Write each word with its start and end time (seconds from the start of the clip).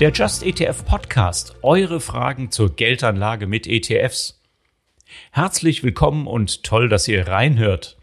Der 0.00 0.12
Just 0.12 0.42
ETF 0.42 0.86
Podcast. 0.86 1.56
Eure 1.60 2.00
Fragen 2.00 2.50
zur 2.50 2.74
Geldanlage 2.74 3.46
mit 3.46 3.66
ETFs. 3.66 4.40
Herzlich 5.30 5.82
willkommen 5.82 6.26
und 6.26 6.64
toll, 6.64 6.88
dass 6.88 7.06
ihr 7.06 7.28
reinhört. 7.28 7.98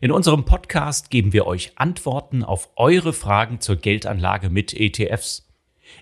In 0.00 0.12
unserem 0.12 0.46
Podcast 0.46 1.10
geben 1.10 1.34
wir 1.34 1.46
euch 1.46 1.72
Antworten 1.74 2.42
auf 2.42 2.70
eure 2.76 3.12
Fragen 3.12 3.60
zur 3.60 3.76
Geldanlage 3.76 4.48
mit 4.48 4.72
ETFs. 4.72 5.46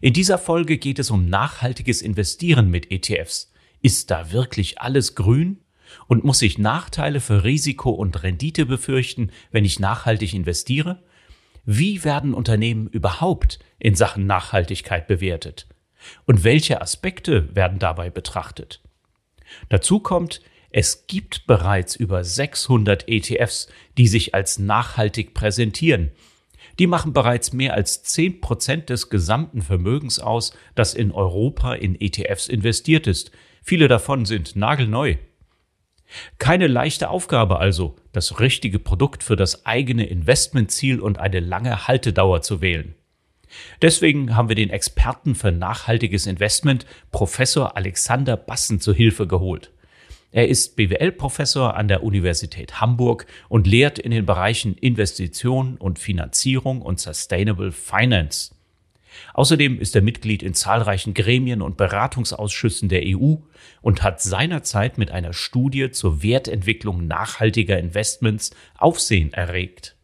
In 0.01 0.13
dieser 0.13 0.39
Folge 0.39 0.79
geht 0.79 1.01
es 1.01 1.11
um 1.11 1.29
nachhaltiges 1.29 2.01
Investieren 2.01 2.71
mit 2.71 2.93
ETFs. 2.93 3.53
Ist 3.83 4.13
da 4.13 4.31
wirklich 4.31 4.81
alles 4.81 5.17
grün? 5.17 5.65
Und 6.07 6.23
muss 6.23 6.43
ich 6.43 6.59
Nachteile 6.59 7.19
für 7.19 7.43
Risiko 7.43 7.91
und 7.91 8.23
Rendite 8.23 8.67
befürchten, 8.67 9.33
wenn 9.51 9.65
ich 9.65 9.81
nachhaltig 9.81 10.33
investiere? 10.33 11.03
Wie 11.73 12.03
werden 12.03 12.35
Unternehmen 12.35 12.89
überhaupt 12.89 13.61
in 13.79 13.95
Sachen 13.95 14.27
Nachhaltigkeit 14.27 15.07
bewertet? 15.07 15.69
Und 16.27 16.43
welche 16.43 16.83
Aspekte 16.83 17.55
werden 17.55 17.79
dabei 17.79 18.11
betrachtet? 18.11 18.81
Dazu 19.69 20.01
kommt, 20.01 20.41
es 20.71 21.07
gibt 21.07 21.47
bereits 21.47 21.95
über 21.95 22.25
600 22.25 23.07
ETFs, 23.07 23.69
die 23.99 24.09
sich 24.09 24.35
als 24.35 24.59
nachhaltig 24.59 25.33
präsentieren. 25.33 26.11
Die 26.81 26.89
machen 26.89 27.13
bereits 27.13 27.53
mehr 27.53 27.75
als 27.75 28.03
10 28.03 28.41
Prozent 28.41 28.91
des 28.91 29.09
gesamten 29.09 29.63
Vermögens 29.63 30.19
aus, 30.19 30.53
das 30.75 30.93
in 30.93 31.13
Europa 31.13 31.75
in 31.75 31.95
ETFs 32.01 32.49
investiert 32.49 33.07
ist. 33.07 33.31
Viele 33.63 33.87
davon 33.87 34.25
sind 34.25 34.57
nagelneu. 34.57 35.19
Keine 36.39 36.67
leichte 36.67 37.11
Aufgabe 37.11 37.59
also, 37.59 37.97
das 38.13 38.41
richtige 38.41 38.79
Produkt 38.79 39.23
für 39.23 39.37
das 39.37 39.67
eigene 39.67 40.07
Investmentziel 40.07 41.01
und 41.01 41.19
eine 41.19 41.41
lange 41.41 41.87
Haltedauer 41.87 42.43
zu 42.43 42.61
wählen. 42.61 42.95
Deswegen 43.83 44.37
haben 44.37 44.49
wir 44.49 44.57
den 44.57 44.71
Experten 44.71 45.35
für 45.35 45.53
nachhaltiges 45.53 46.27
Investment, 46.27 46.87
Professor 47.11 47.77
Alexander 47.77 48.37
Bassen, 48.37 48.81
zu 48.81 48.95
Hilfe 48.95 49.27
geholt. 49.27 49.73
Er 50.33 50.47
ist 50.47 50.77
BWL-Professor 50.77 51.75
an 51.75 51.89
der 51.89 52.05
Universität 52.05 52.81
Hamburg 52.81 53.27
und 53.49 53.67
lehrt 53.67 53.99
in 53.99 54.13
den 54.13 54.27
Bereichen 54.27 54.77
Investition 54.77 55.77
und 55.77 55.99
Finanzierung 55.99 56.83
und 56.83 57.01
Sustainable 57.01 57.73
Finance. 57.73 58.55
Außerdem 59.35 59.79
ist 59.79 59.95
er 59.95 60.03
Mitglied 60.03 60.43
in 60.43 60.55
zahlreichen 60.55 61.15
Gremien 61.15 61.63
und 61.63 61.77
Beratungsausschüssen 61.77 62.89
der 62.89 63.03
EU 63.05 63.37
und 63.83 64.03
hat 64.03 64.21
seinerzeit 64.21 64.99
mit 64.99 65.11
einer 65.11 65.33
Studie 65.33 65.91
zur 65.91 66.23
Wertentwicklung 66.23 67.07
nachhaltiger 67.07 67.79
Investments 67.79 68.51
Aufsehen 68.77 69.33
erregt. 69.33 69.97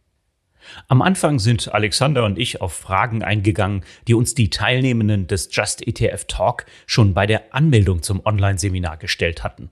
Am 0.87 1.01
Anfang 1.01 1.39
sind 1.39 1.73
Alexander 1.73 2.25
und 2.25 2.37
ich 2.37 2.61
auf 2.61 2.73
Fragen 2.73 3.23
eingegangen, 3.23 3.83
die 4.07 4.13
uns 4.13 4.35
die 4.35 4.49
Teilnehmenden 4.49 5.27
des 5.27 5.49
Just 5.51 5.85
ETF 5.85 6.25
Talk 6.27 6.65
schon 6.85 7.13
bei 7.13 7.25
der 7.25 7.53
Anmeldung 7.53 8.03
zum 8.03 8.25
Online-Seminar 8.25 8.97
gestellt 8.97 9.43
hatten. 9.43 9.69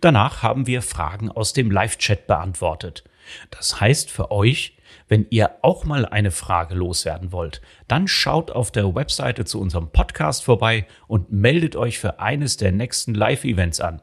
Danach 0.00 0.42
haben 0.42 0.66
wir 0.66 0.82
Fragen 0.82 1.30
aus 1.30 1.52
dem 1.52 1.70
Live-Chat 1.70 2.26
beantwortet. 2.26 3.04
Das 3.50 3.80
heißt 3.80 4.10
für 4.10 4.30
euch, 4.30 4.76
wenn 5.12 5.26
ihr 5.28 5.50
auch 5.60 5.84
mal 5.84 6.06
eine 6.06 6.30
Frage 6.30 6.74
loswerden 6.74 7.32
wollt, 7.32 7.60
dann 7.86 8.08
schaut 8.08 8.50
auf 8.50 8.70
der 8.70 8.94
Webseite 8.94 9.44
zu 9.44 9.60
unserem 9.60 9.90
Podcast 9.90 10.42
vorbei 10.42 10.86
und 11.06 11.30
meldet 11.30 11.76
euch 11.76 11.98
für 11.98 12.18
eines 12.18 12.56
der 12.56 12.72
nächsten 12.72 13.12
Live-Events 13.12 13.82
an. 13.82 14.00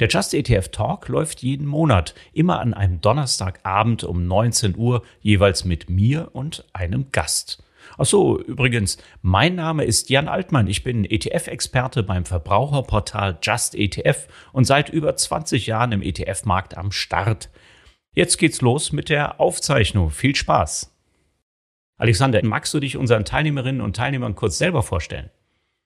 Der 0.00 0.08
Just 0.08 0.34
ETF 0.34 0.70
Talk 0.70 1.06
läuft 1.06 1.42
jeden 1.42 1.68
Monat, 1.68 2.16
immer 2.32 2.58
an 2.58 2.74
einem 2.74 3.00
Donnerstagabend 3.00 4.02
um 4.02 4.26
19 4.26 4.76
Uhr, 4.76 5.04
jeweils 5.20 5.64
mit 5.64 5.88
mir 5.88 6.30
und 6.32 6.64
einem 6.72 7.12
Gast. 7.12 7.62
Ach 7.96 8.04
so, 8.04 8.40
übrigens, 8.40 8.98
mein 9.22 9.54
Name 9.54 9.84
ist 9.84 10.10
Jan 10.10 10.26
Altmann. 10.26 10.66
Ich 10.66 10.82
bin 10.82 11.04
ETF-Experte 11.04 12.02
beim 12.02 12.24
Verbraucherportal 12.24 13.38
Just 13.40 13.76
ETF 13.76 14.26
und 14.52 14.64
seit 14.64 14.88
über 14.88 15.14
20 15.14 15.68
Jahren 15.68 15.92
im 15.92 16.02
ETF-Markt 16.02 16.76
am 16.76 16.90
Start. 16.90 17.50
Jetzt 18.14 18.38
geht's 18.38 18.60
los 18.60 18.92
mit 18.92 19.08
der 19.08 19.40
Aufzeichnung. 19.40 20.10
Viel 20.10 20.36
Spaß. 20.36 20.92
Alexander, 21.96 22.40
magst 22.44 22.72
du 22.72 22.78
dich 22.78 22.96
unseren 22.96 23.24
Teilnehmerinnen 23.24 23.80
und 23.80 23.96
Teilnehmern 23.96 24.36
kurz 24.36 24.56
selber 24.58 24.84
vorstellen? 24.84 25.30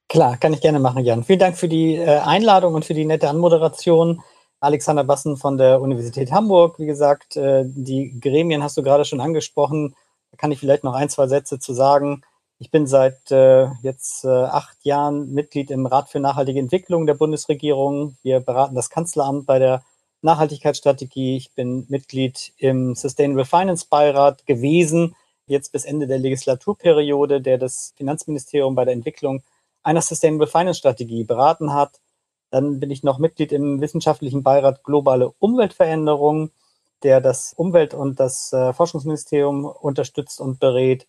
Klar, 0.09 0.37
kann 0.37 0.53
ich 0.53 0.61
gerne 0.61 0.79
machen, 0.79 1.05
Jan. 1.05 1.25
Vielen 1.25 1.39
Dank 1.39 1.57
für 1.57 1.69
die 1.69 1.97
äh, 1.97 2.19
Einladung 2.19 2.75
und 2.75 2.85
für 2.85 2.95
die 2.95 3.07
nette 3.07 3.31
Anmoderation. 3.31 4.23
Alexander 4.61 5.05
Bassen 5.05 5.39
von 5.39 5.57
der 5.57 5.81
Universität 5.81 6.31
Hamburg. 6.31 6.79
Wie 6.79 6.87
gesagt, 6.87 7.37
äh, 7.37 7.65
die 7.67 8.19
Gremien 8.21 8.63
hast 8.63 8.77
du 8.77 8.83
gerade 8.83 9.07
schon 9.07 9.21
angesprochen. 9.21 9.95
Da 10.31 10.37
kann 10.37 10.53
ich 10.53 10.59
vielleicht 10.59 10.85
noch 10.85 10.95
ein, 10.95 11.09
zwei 11.09 11.29
Sätze 11.29 11.59
zu 11.59 11.73
sagen. 11.73 12.23
Ich 12.59 12.71
bin 12.71 12.87
seit 12.87 13.31
äh, 13.31 13.69
jetzt 13.83 14.27
acht 14.27 14.77
Jahren 14.85 15.33
Mitglied 15.33 15.71
im 15.71 15.87
Rat 15.87 16.11
für 16.11 16.21
nachhaltige 16.21 16.59
Entwicklung 16.59 17.07
der 17.07 17.15
Bundesregierung. 17.15 18.17
Wir 18.23 18.41
beraten 18.41 18.75
das 18.75 18.91
Kanzleramt 18.91 19.47
bei 19.47 19.59
der 19.59 19.83
Nachhaltigkeitsstrategie. 20.23 21.37
Ich 21.37 21.53
bin 21.53 21.87
Mitglied 21.89 22.53
im 22.59 22.95
Sustainable 22.95 23.45
Finance 23.45 23.87
Beirat 23.89 24.47
gewesen, 24.47 25.15
jetzt 25.47 25.73
bis 25.73 25.85
Ende 25.85 26.07
der 26.07 26.19
Legislaturperiode, 26.19 27.41
der 27.41 27.59
das 27.59 27.95
Finanzministerium 27.97 28.75
bei 28.75 28.85
der 28.85 28.95
Entwicklung 28.95 29.43
einer 29.83 30.03
Sustainable 30.03 30.47
Finance 30.47 30.79
Strategie 30.79 31.25
beraten 31.25 31.73
hat. 31.73 32.01
Dann 32.51 32.81
bin 32.81 32.91
ich 32.91 33.03
noch 33.03 33.19
Mitglied 33.19 33.53
im 33.53 33.81
wissenschaftlichen 33.81 34.43
Beirat 34.43 34.83
Globale 34.85 35.33
Umweltveränderung, 35.39 36.51
der 37.03 37.21
das 37.21 37.53
Umwelt- 37.53 37.95
und 37.95 38.19
das 38.19 38.53
äh, 38.53 38.73
Forschungsministerium 38.73 39.65
unterstützt 39.65 40.41
und 40.41 40.59
berät. 40.59 41.07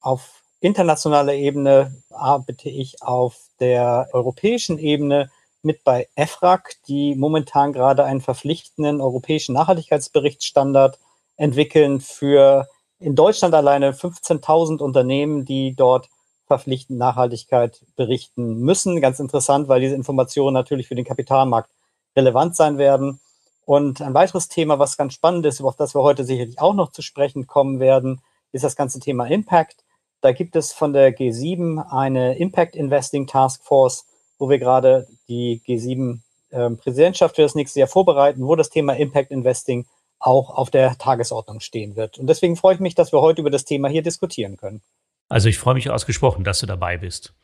Auf 0.00 0.42
internationaler 0.60 1.34
Ebene 1.34 1.96
arbeite 2.10 2.68
ich 2.68 3.02
auf 3.02 3.36
der 3.58 4.08
europäischen 4.12 4.78
Ebene 4.78 5.30
mit 5.62 5.84
bei 5.84 6.08
EFRAG, 6.14 6.76
die 6.88 7.14
momentan 7.14 7.72
gerade 7.72 8.04
einen 8.04 8.20
verpflichtenden 8.20 9.00
europäischen 9.00 9.54
Nachhaltigkeitsberichtsstandard 9.54 10.98
entwickeln 11.36 12.00
für 12.00 12.66
in 12.98 13.16
Deutschland 13.16 13.54
alleine 13.54 13.92
15.000 13.92 14.80
Unternehmen, 14.80 15.44
die 15.44 15.74
dort 15.74 16.08
verpflichtend 16.46 16.98
Nachhaltigkeit 16.98 17.80
berichten 17.96 18.60
müssen. 18.60 19.00
Ganz 19.00 19.18
interessant, 19.18 19.68
weil 19.68 19.80
diese 19.80 19.94
Informationen 19.94 20.54
natürlich 20.54 20.88
für 20.88 20.94
den 20.94 21.04
Kapitalmarkt 21.04 21.70
relevant 22.16 22.54
sein 22.54 22.78
werden. 22.78 23.20
Und 23.64 24.02
ein 24.02 24.14
weiteres 24.14 24.48
Thema, 24.48 24.78
was 24.78 24.96
ganz 24.96 25.14
spannend 25.14 25.46
ist, 25.46 25.62
auf 25.62 25.76
das 25.76 25.94
wir 25.94 26.02
heute 26.02 26.24
sicherlich 26.24 26.60
auch 26.60 26.74
noch 26.74 26.92
zu 26.92 27.02
sprechen 27.02 27.46
kommen 27.46 27.80
werden, 27.80 28.20
ist 28.52 28.64
das 28.64 28.76
ganze 28.76 29.00
Thema 29.00 29.26
Impact. 29.26 29.84
Da 30.20 30.32
gibt 30.32 30.56
es 30.56 30.72
von 30.72 30.92
der 30.92 31.16
G7 31.16 31.90
eine 31.90 32.36
Impact 32.36 32.76
Investing 32.76 33.26
Task 33.26 33.64
Force, 33.64 34.04
wo 34.42 34.50
wir 34.50 34.58
gerade 34.58 35.06
die 35.28 35.62
G7-Präsidentschaft 35.68 37.34
ähm, 37.34 37.36
für 37.36 37.42
das 37.42 37.54
nächste 37.54 37.78
Jahr 37.78 37.88
vorbereiten, 37.88 38.44
wo 38.44 38.56
das 38.56 38.70
Thema 38.70 38.94
Impact 38.94 39.30
Investing 39.30 39.86
auch 40.18 40.50
auf 40.50 40.68
der 40.68 40.98
Tagesordnung 40.98 41.60
stehen 41.60 41.94
wird. 41.94 42.18
Und 42.18 42.26
deswegen 42.26 42.56
freue 42.56 42.74
ich 42.74 42.80
mich, 42.80 42.96
dass 42.96 43.12
wir 43.12 43.20
heute 43.20 43.40
über 43.40 43.50
das 43.50 43.64
Thema 43.64 43.88
hier 43.88 44.02
diskutieren 44.02 44.56
können. 44.56 44.82
Also 45.28 45.48
ich 45.48 45.58
freue 45.58 45.74
mich 45.74 45.90
ausgesprochen, 45.90 46.42
dass 46.42 46.58
du 46.58 46.66
dabei 46.66 46.98
bist. 46.98 47.34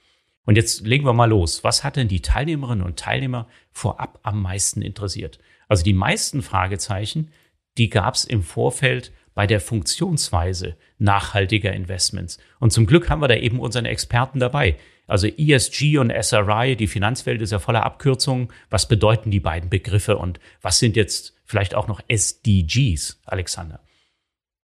Und 0.45 0.57
jetzt 0.57 0.85
legen 0.85 1.05
wir 1.05 1.13
mal 1.13 1.31
los. 1.31 1.63
Was 1.63 1.85
hat 1.85 1.95
denn 1.95 2.09
die 2.09 2.21
Teilnehmerinnen 2.21 2.85
und 2.85 2.99
Teilnehmer 2.99 3.47
vorab 3.71 4.19
am 4.25 4.43
meisten 4.43 4.83
interessiert? 4.83 5.39
Also 5.69 5.85
die 5.85 5.95
meisten 5.95 6.43
Fragezeichen, 6.43 7.31
die 7.77 7.91
gab 7.91 8.15
es 8.15 8.25
im 8.25 8.43
Vorfeld 8.43 9.13
bei 9.37 9.47
der 9.47 9.61
Funktionsweise 9.61 10.75
nachhaltiger 10.99 11.73
Investments. 11.73 12.39
Und 12.59 12.73
zum 12.73 12.87
Glück 12.87 13.09
haben 13.09 13.23
wir 13.23 13.29
da 13.29 13.37
eben 13.37 13.61
unseren 13.61 13.85
Experten 13.85 14.41
dabei. 14.41 14.77
Also 15.09 15.27
ESG 15.27 15.99
und 15.99 16.13
SRI, 16.13 16.77
die 16.77 16.87
Finanzwelt 16.87 17.43
ist 17.43 17.51
ja 17.51 17.59
voller 17.59 17.85
Abkürzungen. 17.85 18.53
Was 18.71 18.87
bedeuten 18.87 19.31
die 19.31 19.41
beiden 19.41 19.71
Begriffe 19.71 20.19
und 20.19 20.39
was 20.63 20.79
sind 20.79 20.95
jetzt 20.95 21.35
vielleicht 21.45 21.75
auch 21.75 21.89
noch 21.89 22.01
SDGs, 22.07 23.21
Alexander? 23.25 23.81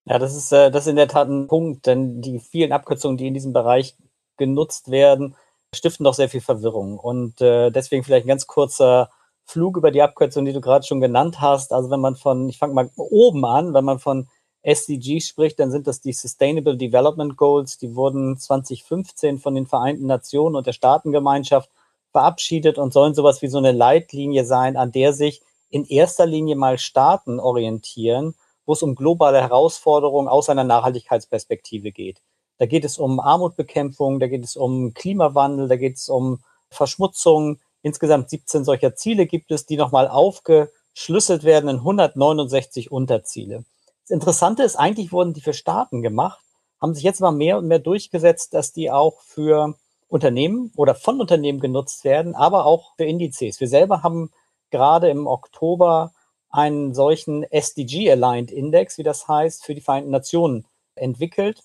Ja, 0.06 0.20
das 0.20 0.36
ist, 0.36 0.52
äh, 0.52 0.70
das 0.70 0.84
ist 0.84 0.90
in 0.90 0.98
der 0.98 1.08
Tat 1.08 1.30
ein 1.30 1.48
Punkt, 1.48 1.88
denn 1.88 2.22
die 2.22 2.40
vielen 2.40 2.74
Abkürzungen, 2.74 3.18
die 3.18 3.28
in 3.28 3.34
diesem 3.34 3.54
Bereich 3.54 3.96
genutzt 4.38 4.92
werden, 4.92 5.36
stiften 5.74 6.04
doch 6.04 6.14
sehr 6.14 6.30
viel 6.30 6.42
Verwirrung. 6.42 7.00
Und 7.00 7.42
äh, 7.42 7.72
deswegen 7.72 8.04
vielleicht 8.04 8.26
ein 8.26 8.30
ganz 8.30 8.46
kurzer 8.46 9.10
Flug 9.46 9.78
über 9.78 9.92
die 9.92 10.02
Abkürzung, 10.02 10.46
die 10.46 10.54
du 10.54 10.62
gerade 10.62 10.86
schon 10.86 11.02
genannt 11.02 11.40
hast. 11.40 11.72
Also 11.72 11.90
wenn 11.90 12.02
man 12.02 12.16
von, 12.16 12.50
ich 12.50 12.58
fange 12.58 12.74
mal 12.74 12.90
oben 12.96 13.46
an, 13.46 13.74
wenn 13.74 13.86
man 13.86 14.00
von 14.00 14.28
SDGs 14.64 15.28
spricht, 15.28 15.60
dann 15.60 15.72
sind 15.72 15.88
das 15.88 16.02
die 16.02 16.14
Sustainable 16.14 16.78
Development 16.78 17.36
Goals. 17.38 17.78
Die 17.78 17.96
wurden 17.96 18.38
2015 18.38 19.38
von 19.40 19.56
den 19.56 19.68
Vereinten 19.68 20.06
Nationen 20.06 20.56
und 20.56 20.66
der 20.66 20.74
Staatengemeinschaft 20.74 21.70
verabschiedet 22.12 22.78
und 22.78 22.94
sollen 22.94 23.14
sowas 23.14 23.42
wie 23.42 23.48
so 23.48 23.58
eine 23.58 23.74
Leitlinie 23.74 24.46
sein, 24.46 24.78
an 24.78 24.92
der 24.92 25.14
sich 25.14 25.42
in 25.70 25.86
erster 25.86 26.26
Linie 26.26 26.56
mal 26.56 26.78
Staaten 26.78 27.40
orientieren, 27.40 28.36
wo 28.66 28.74
es 28.74 28.84
um 28.84 28.96
globale 28.96 29.42
Herausforderungen 29.42 30.28
aus 30.28 30.48
einer 30.48 30.64
Nachhaltigkeitsperspektive 30.64 31.92
geht. 31.92 32.22
Da 32.60 32.66
geht 32.66 32.86
es 32.86 32.98
um 32.98 33.20
Armutbekämpfung, 33.20 34.20
da 34.20 34.28
geht 34.28 34.44
es 34.44 34.56
um 34.56 34.94
Klimawandel, 34.94 35.68
da 35.68 35.76
geht 35.76 35.98
es 35.98 36.08
um 36.08 36.40
Verschmutzung. 36.70 37.60
Insgesamt 37.82 38.30
17 38.30 38.64
solcher 38.64 38.96
Ziele 38.96 39.26
gibt 39.26 39.52
es, 39.52 39.66
die 39.66 39.76
nochmal 39.76 40.08
aufgeschlüsselt 40.08 41.44
werden 41.44 41.70
in 41.70 41.78
169 41.78 42.92
Unterziele. 42.92 43.66
Das 44.04 44.12
Interessante 44.12 44.64
ist, 44.64 44.76
eigentlich 44.76 45.12
wurden 45.12 45.34
die 45.34 45.42
für 45.42 45.54
Staaten 45.54 46.02
gemacht, 46.02 46.44
haben 46.82 46.94
sich 46.94 47.04
jetzt 47.04 47.22
mal 47.22 47.32
mehr 47.32 47.58
und 47.58 47.68
mehr 47.68 47.80
durchgesetzt, 47.80 48.54
dass 48.54 48.74
die 48.74 48.92
auch 48.92 49.22
für 49.22 49.76
Unternehmen 50.10 50.72
oder 50.76 50.94
von 50.94 51.22
Unternehmen 51.22 51.60
genutzt 51.60 52.04
werden, 52.04 52.36
aber 52.36 52.66
auch 52.66 52.96
für 52.98 53.06
Indizes. 53.06 53.60
Wir 53.62 53.70
selber 53.70 54.04
haben 54.04 54.32
gerade 54.70 55.10
im 55.10 55.26
Oktober 55.26 56.12
einen 56.50 56.94
solchen 56.94 57.44
SDG-Aligned 57.44 58.52
Index, 58.52 58.98
wie 58.98 59.04
das 59.04 59.28
heißt, 59.28 59.66
für 59.66 59.74
die 59.74 59.82
Vereinten 59.82 60.12
Nationen 60.12 60.66
entwickelt, 60.96 61.64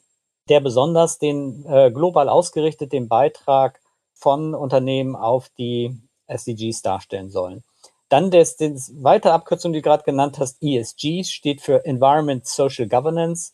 der 0.48 0.60
besonders 0.60 1.18
den 1.18 1.66
äh, 1.66 1.90
global 1.90 2.28
ausgerichtet 2.28 2.92
den 2.92 3.08
Beitrag 3.08 3.80
von 4.14 4.54
Unternehmen 4.54 5.16
auf 5.16 5.50
die 5.58 6.00
SDGs 6.26 6.82
darstellen 6.82 7.30
sollen. 7.30 7.64
Dann 8.08 8.30
das, 8.30 8.56
das 8.56 8.92
weitere 9.02 9.32
Abkürzung, 9.32 9.72
die 9.72 9.80
du 9.80 9.88
gerade 9.88 10.04
genannt 10.04 10.38
hast, 10.38 10.62
ESG, 10.62 11.24
steht 11.24 11.60
für 11.60 11.84
Environment 11.84 12.46
Social 12.46 12.88
Governance. 12.88 13.52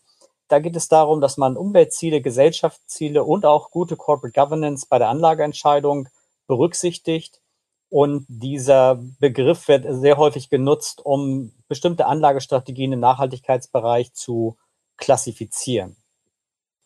Da 0.48 0.60
geht 0.60 0.76
es 0.76 0.88
darum, 0.88 1.20
dass 1.20 1.36
man 1.36 1.56
Umweltziele, 1.56 2.20
Gesellschaftsziele 2.20 3.24
und 3.24 3.46
auch 3.46 3.70
gute 3.70 3.96
Corporate 3.96 4.38
Governance 4.38 4.86
bei 4.88 4.98
der 4.98 5.08
Anlageentscheidung 5.08 6.08
berücksichtigt. 6.46 7.40
Und 7.90 8.26
dieser 8.28 9.00
Begriff 9.20 9.68
wird 9.68 9.86
sehr 9.88 10.16
häufig 10.16 10.50
genutzt, 10.50 11.04
um 11.04 11.52
bestimmte 11.68 12.06
Anlagestrategien 12.06 12.92
im 12.92 13.00
Nachhaltigkeitsbereich 13.00 14.12
zu 14.12 14.56
klassifizieren. 14.96 15.96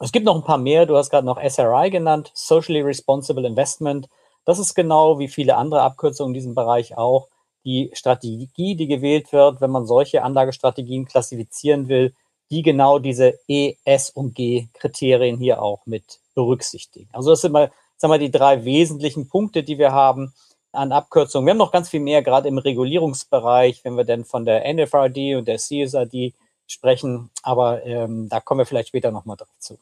Es 0.00 0.12
gibt 0.12 0.26
noch 0.26 0.36
ein 0.36 0.44
paar 0.44 0.58
mehr. 0.58 0.86
Du 0.86 0.96
hast 0.96 1.10
gerade 1.10 1.26
noch 1.26 1.40
SRI 1.42 1.90
genannt, 1.90 2.30
Socially 2.34 2.80
Responsible 2.80 3.46
Investment. 3.46 4.08
Das 4.44 4.58
ist 4.58 4.74
genau 4.74 5.18
wie 5.18 5.28
viele 5.28 5.56
andere 5.56 5.82
Abkürzungen 5.82 6.30
in 6.30 6.34
diesem 6.34 6.54
Bereich 6.54 6.96
auch 6.96 7.28
die 7.64 7.90
Strategie, 7.92 8.76
die 8.76 8.86
gewählt 8.86 9.32
wird, 9.32 9.60
wenn 9.60 9.70
man 9.70 9.86
solche 9.86 10.22
Anlagestrategien 10.22 11.06
klassifizieren 11.06 11.88
will, 11.88 12.14
die 12.50 12.62
genau 12.62 12.98
diese 12.98 13.38
E, 13.46 13.74
S 13.84 14.10
und 14.10 14.34
G 14.34 14.68
Kriterien 14.74 15.38
hier 15.38 15.62
auch 15.62 15.84
mit 15.86 16.20
berücksichtigen. 16.34 17.08
Also 17.12 17.30
das 17.30 17.42
sind 17.42 17.52
mal, 17.52 17.70
sagen 17.96 18.12
wir, 18.12 18.18
die 18.18 18.30
drei 18.30 18.64
wesentlichen 18.64 19.28
Punkte, 19.28 19.62
die 19.62 19.78
wir 19.78 19.92
haben 19.92 20.32
an 20.72 20.92
Abkürzungen. 20.92 21.46
Wir 21.46 21.50
haben 21.50 21.58
noch 21.58 21.72
ganz 21.72 21.88
viel 21.88 22.00
mehr, 22.00 22.22
gerade 22.22 22.48
im 22.48 22.58
Regulierungsbereich, 22.58 23.84
wenn 23.84 23.96
wir 23.96 24.04
denn 24.04 24.24
von 24.24 24.44
der 24.44 24.64
NFRD 24.72 25.36
und 25.36 25.48
der 25.48 25.58
CSRD 25.58 26.34
sprechen. 26.66 27.30
Aber 27.42 27.84
ähm, 27.84 28.28
da 28.28 28.40
kommen 28.40 28.60
wir 28.60 28.66
vielleicht 28.66 28.88
später 28.88 29.10
nochmal 29.10 29.36
drauf 29.36 29.48
zu. 29.58 29.78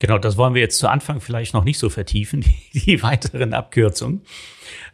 Genau, 0.00 0.18
das 0.18 0.36
wollen 0.36 0.54
wir 0.54 0.60
jetzt 0.60 0.78
zu 0.78 0.88
Anfang 0.88 1.20
vielleicht 1.20 1.54
noch 1.54 1.64
nicht 1.64 1.78
so 1.78 1.90
vertiefen, 1.90 2.40
die, 2.72 2.80
die 2.80 3.02
weiteren 3.02 3.52
Abkürzungen. 3.52 4.22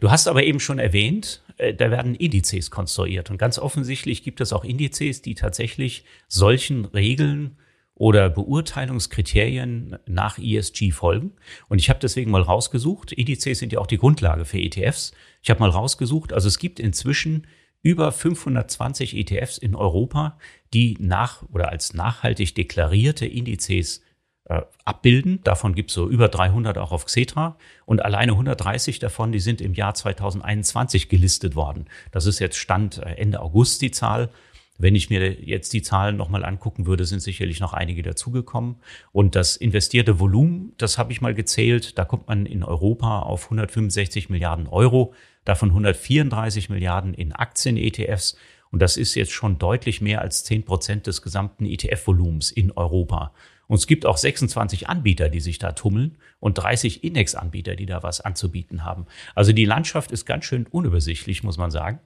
Du 0.00 0.10
hast 0.10 0.28
aber 0.28 0.44
eben 0.44 0.60
schon 0.60 0.78
erwähnt, 0.78 1.42
äh, 1.56 1.74
da 1.74 1.90
werden 1.90 2.14
Indizes 2.14 2.70
konstruiert. 2.70 3.30
Und 3.30 3.38
ganz 3.38 3.58
offensichtlich 3.58 4.22
gibt 4.22 4.40
es 4.40 4.52
auch 4.52 4.64
Indizes, 4.64 5.22
die 5.22 5.34
tatsächlich 5.34 6.04
solchen 6.28 6.86
Regeln 6.86 7.56
oder 7.96 8.28
Beurteilungskriterien 8.28 9.98
nach 10.06 10.38
ESG 10.38 10.90
folgen. 10.90 11.32
Und 11.68 11.78
ich 11.78 11.90
habe 11.90 12.00
deswegen 12.00 12.30
mal 12.30 12.42
rausgesucht, 12.42 13.12
Indizes 13.12 13.60
sind 13.60 13.72
ja 13.72 13.78
auch 13.78 13.86
die 13.86 13.98
Grundlage 13.98 14.44
für 14.44 14.58
ETFs. 14.58 15.12
Ich 15.42 15.50
habe 15.50 15.60
mal 15.60 15.70
rausgesucht, 15.70 16.32
also 16.32 16.48
es 16.48 16.58
gibt 16.58 16.80
inzwischen 16.80 17.46
über 17.82 18.10
520 18.10 19.14
ETFs 19.16 19.58
in 19.58 19.74
Europa, 19.74 20.38
die 20.72 20.96
nach 20.98 21.42
oder 21.52 21.68
als 21.68 21.92
nachhaltig 21.92 22.54
deklarierte 22.54 23.26
Indizes 23.26 24.02
äh, 24.46 24.62
abbilden. 24.84 25.40
Davon 25.44 25.74
gibt 25.74 25.90
es 25.90 25.94
so 25.94 26.08
über 26.08 26.28
300 26.28 26.76
auch 26.78 26.92
auf 26.92 27.06
Xetra 27.06 27.56
und 27.86 28.04
alleine 28.04 28.32
130 28.32 28.98
davon, 28.98 29.32
die 29.32 29.40
sind 29.40 29.60
im 29.60 29.74
Jahr 29.74 29.94
2021 29.94 31.08
gelistet 31.08 31.56
worden. 31.56 31.86
Das 32.12 32.26
ist 32.26 32.40
jetzt 32.40 32.56
Stand 32.56 32.98
äh, 32.98 33.14
Ende 33.16 33.40
August 33.40 33.80
die 33.82 33.90
Zahl. 33.90 34.30
Wenn 34.76 34.96
ich 34.96 35.08
mir 35.08 35.32
jetzt 35.40 35.72
die 35.72 35.82
Zahlen 35.82 36.16
nochmal 36.16 36.44
angucken 36.44 36.86
würde, 36.86 37.04
sind 37.04 37.20
sicherlich 37.20 37.60
noch 37.60 37.74
einige 37.74 38.02
dazugekommen. 38.02 38.76
Und 39.12 39.36
das 39.36 39.56
investierte 39.56 40.18
Volumen, 40.18 40.72
das 40.78 40.98
habe 40.98 41.12
ich 41.12 41.20
mal 41.20 41.32
gezählt, 41.32 41.96
da 41.96 42.04
kommt 42.04 42.26
man 42.26 42.44
in 42.44 42.64
Europa 42.64 43.20
auf 43.20 43.44
165 43.44 44.30
Milliarden 44.30 44.66
Euro, 44.66 45.14
davon 45.44 45.68
134 45.68 46.70
Milliarden 46.70 47.14
in 47.14 47.32
Aktien-ETFs. 47.32 48.36
Und 48.74 48.80
das 48.80 48.96
ist 48.96 49.14
jetzt 49.14 49.30
schon 49.30 49.58
deutlich 49.58 50.00
mehr 50.00 50.20
als 50.20 50.42
10 50.42 50.64
Prozent 50.64 51.06
des 51.06 51.22
gesamten 51.22 51.64
ETF-Volumens 51.64 52.50
in 52.50 52.72
Europa. 52.72 53.32
Und 53.68 53.76
es 53.76 53.86
gibt 53.86 54.04
auch 54.04 54.16
26 54.16 54.88
Anbieter, 54.88 55.28
die 55.28 55.38
sich 55.38 55.60
da 55.60 55.70
tummeln 55.70 56.18
und 56.40 56.58
30 56.58 57.04
Index-Anbieter, 57.04 57.76
die 57.76 57.86
da 57.86 58.02
was 58.02 58.20
anzubieten 58.20 58.82
haben. 58.82 59.06
Also 59.36 59.52
die 59.52 59.64
Landschaft 59.64 60.10
ist 60.10 60.26
ganz 60.26 60.46
schön 60.46 60.66
unübersichtlich, 60.66 61.44
muss 61.44 61.56
man 61.56 61.70
sagen. 61.70 62.00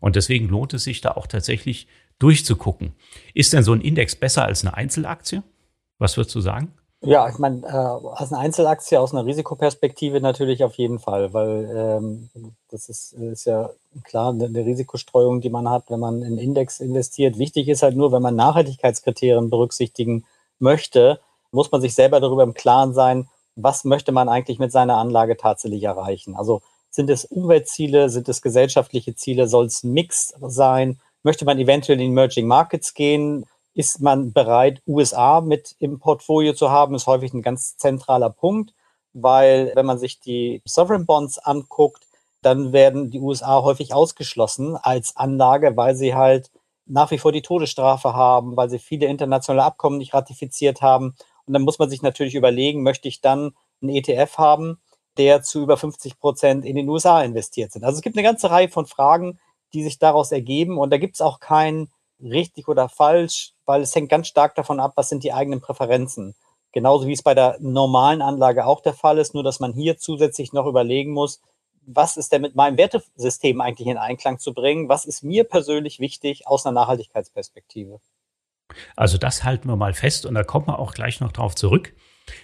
Und 0.00 0.16
deswegen 0.16 0.48
lohnt 0.48 0.74
es 0.74 0.82
sich 0.82 1.00
da 1.00 1.12
auch 1.12 1.28
tatsächlich 1.28 1.86
durchzugucken. 2.18 2.94
Ist 3.32 3.52
denn 3.52 3.62
so 3.62 3.72
ein 3.72 3.80
Index 3.80 4.16
besser 4.16 4.44
als 4.44 4.64
eine 4.64 4.74
Einzelaktie? 4.74 5.44
Was 5.98 6.16
würdest 6.16 6.34
du 6.34 6.40
sagen? 6.40 6.72
Ja, 7.00 7.28
ich 7.28 7.38
meine, 7.38 7.64
äh, 7.64 7.70
als 7.70 8.32
eine 8.32 8.42
Einzelaktie 8.42 8.98
aus 8.98 9.12
einer 9.12 9.24
Risikoperspektive 9.24 10.20
natürlich 10.20 10.64
auf 10.64 10.74
jeden 10.74 10.98
Fall, 10.98 11.32
weil 11.32 11.70
ähm, 11.72 12.28
das 12.70 12.88
ist, 12.88 13.12
ist 13.12 13.44
ja 13.44 13.70
klar 14.02 14.30
eine, 14.30 14.46
eine 14.46 14.64
Risikostreuung, 14.64 15.40
die 15.40 15.50
man 15.50 15.68
hat, 15.70 15.84
wenn 15.90 16.00
man 16.00 16.22
in 16.22 16.38
Index 16.38 16.80
investiert. 16.80 17.38
Wichtig 17.38 17.68
ist 17.68 17.82
halt 17.82 17.96
nur, 17.96 18.10
wenn 18.10 18.22
man 18.22 18.34
Nachhaltigkeitskriterien 18.34 19.48
berücksichtigen 19.48 20.24
möchte, 20.58 21.20
muss 21.52 21.70
man 21.70 21.80
sich 21.80 21.94
selber 21.94 22.18
darüber 22.18 22.42
im 22.42 22.54
Klaren 22.54 22.92
sein, 22.94 23.28
was 23.54 23.84
möchte 23.84 24.10
man 24.10 24.28
eigentlich 24.28 24.58
mit 24.58 24.72
seiner 24.72 24.96
Anlage 24.96 25.36
tatsächlich 25.36 25.84
erreichen. 25.84 26.34
Also 26.34 26.62
sind 26.90 27.10
es 27.10 27.24
Umweltziele, 27.24 28.10
sind 28.10 28.28
es 28.28 28.42
gesellschaftliche 28.42 29.14
Ziele, 29.14 29.46
soll 29.46 29.66
es 29.66 29.84
ein 29.84 29.92
Mix 29.92 30.34
sein? 30.40 30.98
Möchte 31.22 31.44
man 31.44 31.58
eventuell 31.58 32.00
in 32.00 32.10
Emerging 32.10 32.48
Markets 32.48 32.94
gehen? 32.94 33.46
Ist 33.78 34.00
man 34.00 34.32
bereit, 34.32 34.82
USA 34.88 35.40
mit 35.40 35.76
im 35.78 36.00
Portfolio 36.00 36.52
zu 36.52 36.68
haben? 36.68 36.96
Ist 36.96 37.06
häufig 37.06 37.32
ein 37.32 37.42
ganz 37.42 37.76
zentraler 37.76 38.28
Punkt, 38.28 38.74
weil 39.12 39.70
wenn 39.76 39.86
man 39.86 40.00
sich 40.00 40.18
die 40.18 40.60
Sovereign 40.64 41.06
Bonds 41.06 41.38
anguckt, 41.38 42.04
dann 42.42 42.72
werden 42.72 43.12
die 43.12 43.20
USA 43.20 43.62
häufig 43.62 43.94
ausgeschlossen 43.94 44.74
als 44.74 45.16
Anlage, 45.16 45.76
weil 45.76 45.94
sie 45.94 46.16
halt 46.16 46.50
nach 46.86 47.12
wie 47.12 47.18
vor 47.18 47.30
die 47.30 47.40
Todesstrafe 47.42 48.14
haben, 48.14 48.56
weil 48.56 48.68
sie 48.68 48.80
viele 48.80 49.06
internationale 49.06 49.62
Abkommen 49.62 49.98
nicht 49.98 50.12
ratifiziert 50.12 50.82
haben. 50.82 51.14
Und 51.46 51.52
dann 51.52 51.62
muss 51.62 51.78
man 51.78 51.88
sich 51.88 52.02
natürlich 52.02 52.34
überlegen, 52.34 52.82
möchte 52.82 53.06
ich 53.06 53.20
dann 53.20 53.52
einen 53.80 53.94
ETF 53.94 54.38
haben, 54.38 54.80
der 55.18 55.42
zu 55.42 55.62
über 55.62 55.76
50 55.76 56.18
Prozent 56.18 56.64
in 56.64 56.74
den 56.74 56.88
USA 56.88 57.22
investiert 57.22 57.70
sind. 57.70 57.84
Also 57.84 57.98
es 57.98 58.02
gibt 58.02 58.16
eine 58.16 58.24
ganze 58.24 58.50
Reihe 58.50 58.70
von 58.70 58.86
Fragen, 58.86 59.38
die 59.72 59.84
sich 59.84 60.00
daraus 60.00 60.32
ergeben. 60.32 60.78
Und 60.78 60.90
da 60.90 60.98
gibt 60.98 61.14
es 61.14 61.20
auch 61.20 61.38
kein 61.38 61.88
richtig 62.20 62.68
oder 62.68 62.88
falsch, 62.88 63.52
weil 63.64 63.82
es 63.82 63.94
hängt 63.94 64.08
ganz 64.08 64.28
stark 64.28 64.54
davon 64.54 64.80
ab, 64.80 64.92
was 64.96 65.08
sind 65.08 65.24
die 65.24 65.32
eigenen 65.32 65.60
Präferenzen. 65.60 66.34
Genauso 66.72 67.06
wie 67.06 67.12
es 67.12 67.22
bei 67.22 67.34
der 67.34 67.56
normalen 67.60 68.22
Anlage 68.22 68.66
auch 68.66 68.80
der 68.80 68.94
Fall 68.94 69.18
ist, 69.18 69.34
nur 69.34 69.42
dass 69.42 69.60
man 69.60 69.72
hier 69.72 69.98
zusätzlich 69.98 70.52
noch 70.52 70.66
überlegen 70.66 71.12
muss, 71.12 71.40
was 71.86 72.18
ist 72.18 72.32
denn 72.32 72.42
mit 72.42 72.54
meinem 72.54 72.76
Wertesystem 72.76 73.60
eigentlich 73.62 73.88
in 73.88 73.96
Einklang 73.96 74.38
zu 74.38 74.52
bringen? 74.52 74.90
Was 74.90 75.06
ist 75.06 75.22
mir 75.22 75.44
persönlich 75.44 76.00
wichtig 76.00 76.46
aus 76.46 76.66
einer 76.66 76.74
Nachhaltigkeitsperspektive? 76.74 78.00
Also 78.94 79.16
das 79.16 79.44
halten 79.44 79.68
wir 79.68 79.76
mal 79.76 79.94
fest 79.94 80.26
und 80.26 80.34
da 80.34 80.44
kommen 80.44 80.66
wir 80.66 80.78
auch 80.78 80.92
gleich 80.92 81.20
noch 81.20 81.32
drauf 81.32 81.54
zurück. 81.54 81.94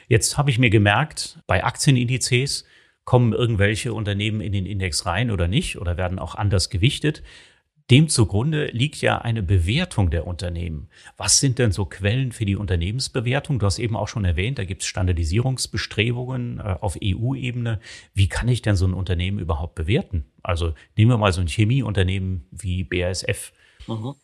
Jetzt 0.09 0.38
habe 0.38 0.49
ich 0.49 0.59
mir 0.59 0.71
gemerkt, 0.71 1.38
bei 1.47 1.62
Aktienindizes 1.62 2.64
kommen 3.04 3.35
irgendwelche 3.35 3.93
Unternehmen 3.93 4.40
in 4.40 4.52
den 4.52 4.64
Index 4.64 5.04
rein 5.04 5.31
oder 5.31 5.47
nicht 5.47 5.76
oder 5.78 5.99
werden 5.99 6.19
auch 6.19 6.35
anders 6.35 6.71
gewichtet. 6.71 7.23
Dem 7.91 8.09
zugrunde 8.09 8.67
liegt 8.69 9.03
ja 9.03 9.19
eine 9.19 9.43
Bewertung 9.43 10.11
der 10.11 10.26
Unternehmen. 10.26 10.88
Was 11.19 11.38
sind 11.38 11.59
denn 11.59 11.71
so 11.71 11.85
Quellen 11.85 12.33
für 12.33 12.47
die 12.47 12.57
Unternehmensbewertung? 12.57 13.59
Du 13.59 13.67
hast 13.67 13.79
eben 13.79 13.95
auch 13.95 14.09
schon 14.09 14.25
erwähnt, 14.25 14.59
da 14.59 14.64
gibt 14.64 14.81
es 14.83 14.88
Standardisierungsbestrebungen 14.88 16.61
äh, 16.61 16.76
auf 16.81 16.97
EU-Ebene. 17.03 17.81
Wie 18.14 18.29
kann 18.29 18.49
ich 18.49 18.62
denn 18.62 18.76
so 18.76 18.87
ein 18.87 18.95
Unternehmen 18.95 19.38
überhaupt 19.38 19.75
bewerten? 19.75 20.25
Also 20.43 20.73
nehmen 20.97 21.11
wir 21.11 21.19
mal 21.19 21.33
so 21.33 21.43
ein 21.43 21.47
Chemieunternehmen 21.47 22.47
wie 22.50 22.85
BASF. 22.85 23.53
Mhm. 23.87 24.14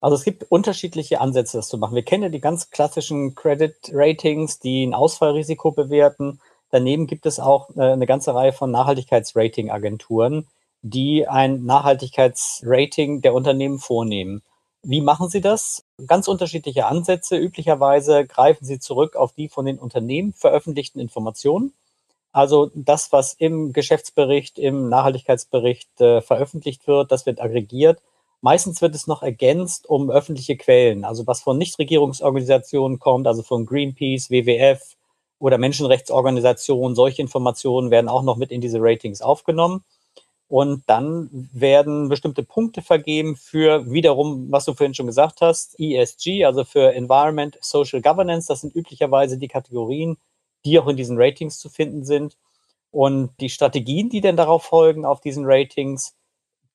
Also 0.00 0.14
es 0.14 0.22
gibt 0.22 0.44
unterschiedliche 0.48 1.20
Ansätze, 1.20 1.56
das 1.56 1.68
zu 1.68 1.76
machen. 1.76 1.96
Wir 1.96 2.04
kennen 2.04 2.22
ja 2.22 2.28
die 2.28 2.40
ganz 2.40 2.70
klassischen 2.70 3.34
Credit 3.34 3.74
Ratings, 3.92 4.60
die 4.60 4.86
ein 4.86 4.94
Ausfallrisiko 4.94 5.72
bewerten. 5.72 6.38
Daneben 6.70 7.08
gibt 7.08 7.26
es 7.26 7.40
auch 7.40 7.70
äh, 7.76 7.80
eine 7.80 8.06
ganze 8.06 8.32
Reihe 8.32 8.52
von 8.52 8.70
Nachhaltigkeitsrating-Agenturen, 8.70 10.46
die 10.82 11.26
ein 11.26 11.64
Nachhaltigkeitsrating 11.64 13.20
der 13.22 13.34
Unternehmen 13.34 13.78
vornehmen. 13.78 14.42
Wie 14.82 15.00
machen 15.00 15.28
sie 15.28 15.40
das? 15.40 15.84
Ganz 16.06 16.28
unterschiedliche 16.28 16.86
Ansätze. 16.86 17.36
Üblicherweise 17.36 18.26
greifen 18.26 18.64
sie 18.64 18.78
zurück 18.78 19.16
auf 19.16 19.32
die 19.32 19.48
von 19.48 19.66
den 19.66 19.78
Unternehmen 19.78 20.32
veröffentlichten 20.32 21.00
Informationen. 21.00 21.74
Also 22.32 22.70
das, 22.74 23.10
was 23.10 23.32
im 23.34 23.72
Geschäftsbericht, 23.72 24.58
im 24.58 24.88
Nachhaltigkeitsbericht 24.88 26.00
äh, 26.00 26.20
veröffentlicht 26.20 26.86
wird, 26.86 27.10
das 27.10 27.26
wird 27.26 27.40
aggregiert. 27.40 28.00
Meistens 28.40 28.80
wird 28.80 28.94
es 28.94 29.08
noch 29.08 29.22
ergänzt 29.22 29.88
um 29.88 30.10
öffentliche 30.10 30.56
Quellen, 30.56 31.04
also 31.04 31.26
was 31.26 31.40
von 31.40 31.58
Nichtregierungsorganisationen 31.58 33.00
kommt, 33.00 33.26
also 33.26 33.42
von 33.42 33.66
Greenpeace, 33.66 34.30
WWF 34.30 34.96
oder 35.40 35.58
Menschenrechtsorganisationen. 35.58 36.94
Solche 36.94 37.22
Informationen 37.22 37.90
werden 37.90 38.08
auch 38.08 38.22
noch 38.22 38.36
mit 38.36 38.52
in 38.52 38.60
diese 38.60 38.78
Ratings 38.80 39.22
aufgenommen. 39.22 39.84
Und 40.48 40.82
dann 40.86 41.28
werden 41.52 42.08
bestimmte 42.08 42.42
Punkte 42.42 42.80
vergeben 42.80 43.36
für 43.36 43.90
wiederum, 43.90 44.50
was 44.50 44.64
du 44.64 44.72
vorhin 44.72 44.94
schon 44.94 45.06
gesagt 45.06 45.42
hast, 45.42 45.78
ESG, 45.78 46.44
also 46.46 46.64
für 46.64 46.94
Environment, 46.94 47.58
Social 47.60 48.00
Governance. 48.00 48.48
Das 48.48 48.62
sind 48.62 48.74
üblicherweise 48.74 49.36
die 49.36 49.48
Kategorien, 49.48 50.16
die 50.64 50.78
auch 50.78 50.88
in 50.88 50.96
diesen 50.96 51.20
Ratings 51.20 51.58
zu 51.58 51.68
finden 51.68 52.06
sind. 52.06 52.38
Und 52.90 53.30
die 53.40 53.50
Strategien, 53.50 54.08
die 54.08 54.22
denn 54.22 54.36
darauf 54.36 54.64
folgen, 54.64 55.04
auf 55.04 55.20
diesen 55.20 55.44
Ratings, 55.46 56.14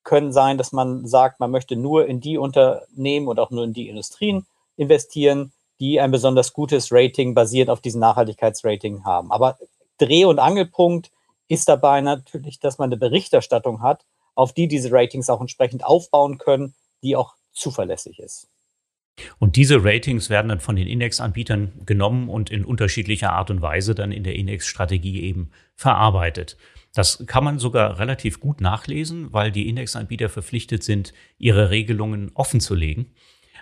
können 0.04 0.32
sein, 0.32 0.56
dass 0.56 0.70
man 0.70 1.08
sagt, 1.08 1.40
man 1.40 1.50
möchte 1.50 1.74
nur 1.74 2.06
in 2.06 2.20
die 2.20 2.38
Unternehmen 2.38 3.26
und 3.26 3.40
auch 3.40 3.50
nur 3.50 3.64
in 3.64 3.72
die 3.72 3.88
Industrien 3.88 4.46
investieren, 4.76 5.52
die 5.80 5.98
ein 5.98 6.12
besonders 6.12 6.52
gutes 6.52 6.92
Rating 6.92 7.34
basiert 7.34 7.70
auf 7.70 7.80
diesem 7.80 8.00
Nachhaltigkeitsrating 8.00 9.04
haben. 9.04 9.32
Aber 9.32 9.58
Dreh- 9.98 10.26
und 10.26 10.38
Angelpunkt 10.38 11.10
ist 11.48 11.68
dabei 11.68 12.00
natürlich, 12.00 12.60
dass 12.60 12.78
man 12.78 12.88
eine 12.88 12.96
Berichterstattung 12.96 13.82
hat, 13.82 14.04
auf 14.34 14.52
die 14.52 14.68
diese 14.68 14.90
Ratings 14.90 15.30
auch 15.30 15.40
entsprechend 15.40 15.84
aufbauen 15.84 16.38
können, 16.38 16.74
die 17.02 17.16
auch 17.16 17.34
zuverlässig 17.52 18.18
ist. 18.18 18.48
Und 19.38 19.56
diese 19.56 19.84
Ratings 19.84 20.28
werden 20.28 20.48
dann 20.48 20.60
von 20.60 20.74
den 20.74 20.88
Indexanbietern 20.88 21.82
genommen 21.86 22.28
und 22.28 22.50
in 22.50 22.64
unterschiedlicher 22.64 23.32
Art 23.32 23.50
und 23.50 23.62
Weise 23.62 23.94
dann 23.94 24.10
in 24.10 24.24
der 24.24 24.34
Indexstrategie 24.34 25.22
eben 25.22 25.50
verarbeitet. 25.76 26.56
Das 26.94 27.24
kann 27.26 27.44
man 27.44 27.58
sogar 27.58 27.98
relativ 27.98 28.40
gut 28.40 28.60
nachlesen, 28.60 29.32
weil 29.32 29.52
die 29.52 29.68
Indexanbieter 29.68 30.28
verpflichtet 30.28 30.82
sind, 30.82 31.12
ihre 31.38 31.70
Regelungen 31.70 32.32
offen 32.34 32.60
zu 32.60 32.74
legen. 32.74 33.12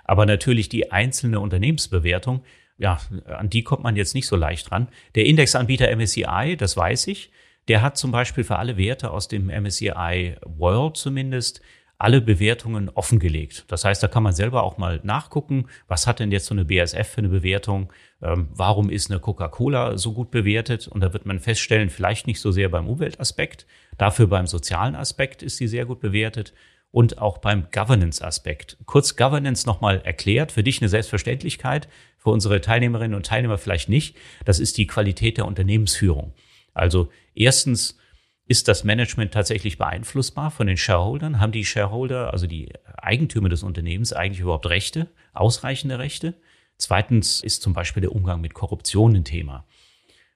Aber 0.05 0.27
natürlich 0.27 0.69
die 0.69 0.91
einzelne 0.91 1.41
Unternehmensbewertung, 1.41 2.43
ja, 2.79 2.99
an 3.27 3.51
die 3.51 3.62
kommt 3.62 3.83
man 3.83 3.97
jetzt 3.97 4.15
nicht 4.15 4.27
so 4.27 4.37
leicht 4.37 4.73
ran. 4.73 4.89
Der 5.15 5.27
Indexanbieter 5.27 5.95
MSCI, 5.95 6.57
das 6.59 6.77
weiß 6.77 7.07
ich, 7.09 7.31
der 7.69 7.83
hat 7.83 7.97
zum 7.97 8.11
Beispiel 8.11 8.45
für 8.45 8.57
alle 8.57 8.76
Werte 8.76 9.11
aus 9.11 9.28
dem 9.28 9.47
MSCI 9.47 10.37
World 10.45 10.97
zumindest 10.97 11.61
alle 12.02 12.21
Bewertungen 12.21 12.88
offengelegt. 12.88 13.64
Das 13.69 13.85
heißt, 13.85 14.02
da 14.02 14.09
kann 14.09 14.25
man 14.25 14.33
selber 14.33 14.64
auch 14.64 14.76
mal 14.76 14.99
nachgucken, 15.04 15.66
was 15.87 16.09
hat 16.09 16.19
denn 16.19 16.33
jetzt 16.33 16.47
so 16.47 16.54
eine 16.54 16.64
BSF 16.64 17.09
für 17.09 17.19
eine 17.19 17.28
Bewertung, 17.28 17.92
ähm, 18.21 18.49
warum 18.50 18.90
ist 18.90 19.09
eine 19.09 19.21
Coca-Cola 19.21 19.97
so 19.97 20.12
gut 20.12 20.33
bewertet 20.33 20.88
und 20.88 21.00
da 21.00 21.12
wird 21.12 21.26
man 21.26 21.38
feststellen, 21.38 21.90
vielleicht 21.90 22.26
nicht 22.26 22.40
so 22.40 22.50
sehr 22.50 22.69
beim 22.71 22.88
Umweltaspekt, 22.88 23.66
dafür 23.99 24.26
beim 24.26 24.49
sozialen 24.49 24.97
Aspekt 24.97 25.45
ist 25.45 25.59
sie 25.59 25.69
sehr 25.69 25.87
gut 25.87 26.00
bewertet 26.00 26.54
und 26.90 27.19
auch 27.19 27.38
beim 27.38 27.69
Governance-Aspekt. 27.71 28.78
Kurz 28.85 29.14
Governance 29.14 29.64
nochmal 29.64 30.02
erklärt, 30.04 30.50
für 30.50 30.64
dich 30.64 30.81
eine 30.81 30.88
Selbstverständlichkeit, 30.88 31.88
für 32.19 32.31
unsere 32.31 32.61
Teilnehmerinnen 32.61 33.14
und 33.14 33.26
Teilnehmer 33.26 33.59
vielleicht 33.59 33.88
nicht. 33.88 34.16
Das 34.45 34.59
ist 34.59 34.76
die 34.76 34.88
Qualität 34.88 35.38
der 35.38 35.47
Unternehmensführung. 35.47 36.35
Also 36.75 37.11
erstens 37.35 37.99
ist 38.47 38.69
das 38.69 38.85
Management 38.85 39.33
tatsächlich 39.33 39.79
beeinflussbar 39.79 40.51
von 40.51 40.67
den 40.67 40.77
Shareholdern? 40.77 41.41
Haben 41.41 41.53
die 41.53 41.65
Shareholder, 41.65 42.33
also 42.33 42.47
die 42.47 42.73
Eigentümer 42.97 43.49
des 43.49 43.62
Unternehmens, 43.62 44.12
eigentlich 44.12 44.41
überhaupt 44.41 44.67
Rechte, 44.67 45.09
ausreichende 45.33 45.99
Rechte? 45.99 46.35
Zweitens 46.77 47.41
ist 47.41 47.62
zum 47.62 47.73
Beispiel 47.73 48.01
der 48.01 48.12
Umgang 48.12 48.41
mit 48.41 48.55
Korruption 48.55 49.15
ein 49.15 49.25
Thema 49.25 49.67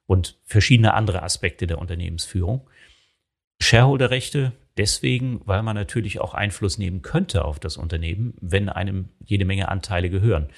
und 0.06 0.38
verschiedene 0.44 0.94
andere 0.94 1.22
Aspekte 1.22 1.66
der 1.66 1.78
Unternehmensführung. 1.78 2.70
Shareholderrechte 3.60 4.52
deswegen, 4.76 5.40
weil 5.44 5.62
man 5.62 5.74
natürlich 5.74 6.20
auch 6.20 6.34
Einfluss 6.34 6.78
nehmen 6.78 7.02
könnte 7.02 7.44
auf 7.44 7.58
das 7.58 7.76
Unternehmen, 7.76 8.34
wenn 8.40 8.68
einem 8.68 9.08
jede 9.24 9.44
Menge 9.44 9.68
Anteile 9.68 10.10
gehören. 10.10 10.48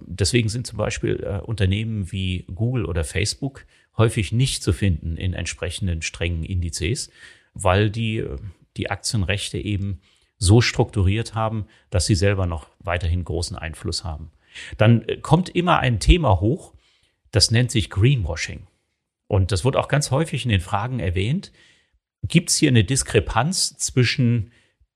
Deswegen 0.00 0.48
sind 0.48 0.66
zum 0.66 0.78
Beispiel 0.78 1.22
äh, 1.24 1.40
Unternehmen 1.40 2.12
wie 2.12 2.44
Google 2.54 2.84
oder 2.84 3.04
Facebook 3.04 3.66
häufig 4.00 4.32
nicht 4.32 4.64
zu 4.64 4.72
finden 4.72 5.16
in 5.16 5.32
entsprechenden 5.32 6.02
strengen 6.02 6.42
Indizes, 6.42 7.10
weil 7.54 7.88
die 7.88 8.18
äh, 8.18 8.36
die 8.76 8.90
Aktienrechte 8.90 9.58
eben 9.58 10.00
so 10.38 10.60
strukturiert 10.60 11.34
haben, 11.34 11.66
dass 11.90 12.06
sie 12.06 12.14
selber 12.14 12.46
noch 12.46 12.68
weiterhin 12.78 13.24
großen 13.24 13.56
Einfluss 13.56 14.04
haben. 14.04 14.32
Dann 14.78 15.02
äh, 15.02 15.18
kommt 15.18 15.50
immer 15.50 15.78
ein 15.78 16.00
Thema 16.00 16.40
hoch, 16.40 16.74
das 17.30 17.50
nennt 17.50 17.70
sich 17.70 17.90
Greenwashing. 17.90 18.66
Und 19.28 19.52
das 19.52 19.64
wird 19.64 19.76
auch 19.76 19.86
ganz 19.86 20.10
häufig 20.10 20.44
in 20.44 20.50
den 20.50 20.60
Fragen 20.60 20.98
erwähnt. 20.98 21.52
Gibt 22.24 22.50
es 22.50 22.56
hier 22.56 22.70
eine 22.70 22.82
Diskrepanz 22.82 23.76
zwischen 23.76 24.50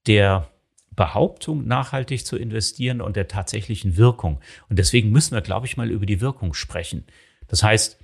der 0.06 0.50
Behauptung, 0.90 1.66
nachhaltig 1.66 2.26
zu 2.26 2.37
investieren 2.37 3.00
und 3.00 3.14
der 3.14 3.28
tatsächlichen 3.28 3.96
Wirkung? 3.96 4.40
Und 4.68 4.78
deswegen 4.78 5.11
müssen 5.11 5.34
wir, 5.34 5.40
glaube 5.40 5.66
ich, 5.66 5.76
mal 5.76 5.90
über 5.90 6.06
die 6.06 6.20
Wirkung 6.20 6.52
sprechen. 6.54 7.04
Das 7.46 7.62
heißt, 7.62 8.00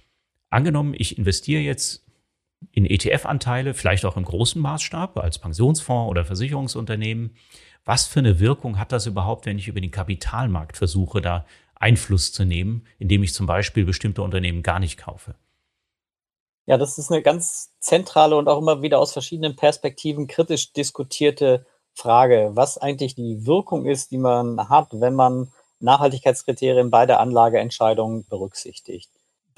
Angenommen, 0.50 0.94
ich 0.96 1.16
investiere 1.16 1.62
jetzt 1.62 2.04
in 2.72 2.84
ETF-Anteile, 2.84 3.72
vielleicht 3.72 4.04
auch 4.04 4.16
im 4.16 4.24
großen 4.24 4.60
Maßstab 4.60 5.16
als 5.18 5.38
Pensionsfonds 5.38 6.10
oder 6.10 6.24
Versicherungsunternehmen. 6.24 7.36
Was 7.84 8.06
für 8.06 8.18
eine 8.18 8.40
Wirkung 8.40 8.78
hat 8.78 8.92
das 8.92 9.06
überhaupt, 9.06 9.46
wenn 9.46 9.58
ich 9.58 9.68
über 9.68 9.80
den 9.80 9.90
Kapitalmarkt 9.90 10.76
versuche, 10.76 11.20
da 11.20 11.46
Einfluss 11.76 12.32
zu 12.32 12.44
nehmen, 12.44 12.84
indem 12.98 13.22
ich 13.22 13.32
zum 13.32 13.46
Beispiel 13.46 13.84
bestimmte 13.84 14.22
Unternehmen 14.22 14.62
gar 14.62 14.80
nicht 14.80 14.98
kaufe? 14.98 15.34
Ja, 16.66 16.76
das 16.76 16.98
ist 16.98 17.10
eine 17.10 17.22
ganz 17.22 17.72
zentrale 17.80 18.36
und 18.36 18.46
auch 18.48 18.58
immer 18.58 18.82
wieder 18.82 18.98
aus 18.98 19.12
verschiedenen 19.12 19.56
Perspektiven 19.56 20.26
kritisch 20.26 20.72
diskutierte 20.72 21.64
Frage, 21.94 22.50
was 22.54 22.76
eigentlich 22.76 23.14
die 23.14 23.46
Wirkung 23.46 23.86
ist, 23.86 24.10
die 24.10 24.18
man 24.18 24.68
hat, 24.68 24.88
wenn 24.92 25.14
man 25.14 25.52
Nachhaltigkeitskriterien 25.80 26.90
bei 26.90 27.06
der 27.06 27.20
Anlageentscheidung 27.20 28.26
berücksichtigt. 28.28 29.10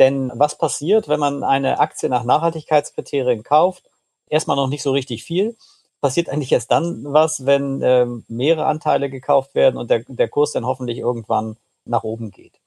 Denn 0.02 0.32
was 0.34 0.58
passiert, 0.58 1.06
wenn 1.06 1.20
man 1.20 1.44
eine 1.44 1.78
Aktie 1.78 2.08
nach 2.08 2.24
Nachhaltigkeitskriterien 2.24 3.44
kauft? 3.44 3.88
Erstmal 4.26 4.56
noch 4.56 4.66
nicht 4.66 4.82
so 4.82 4.90
richtig 4.90 5.22
viel. 5.22 5.56
Passiert 6.00 6.28
eigentlich 6.28 6.50
erst 6.50 6.72
dann 6.72 7.04
was, 7.04 7.46
wenn 7.46 7.80
äh, 7.82 8.06
mehrere 8.26 8.66
Anteile 8.66 9.10
gekauft 9.10 9.54
werden 9.54 9.76
und 9.76 9.92
der, 9.92 10.02
der 10.08 10.28
Kurs 10.28 10.50
dann 10.50 10.66
hoffentlich 10.66 10.98
irgendwann 10.98 11.56
nach 11.84 12.02
oben 12.02 12.32
geht. 12.32 12.58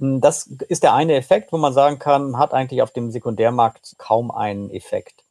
Hm, 0.00 0.22
das 0.22 0.46
ist 0.46 0.82
der 0.82 0.94
eine 0.94 1.14
Effekt, 1.14 1.52
wo 1.52 1.58
man 1.58 1.74
sagen 1.74 1.98
kann, 1.98 2.38
hat 2.38 2.54
eigentlich 2.54 2.80
auf 2.80 2.90
dem 2.90 3.10
Sekundärmarkt 3.10 3.96
kaum 3.98 4.30
einen 4.30 4.70
Effekt. 4.70 5.24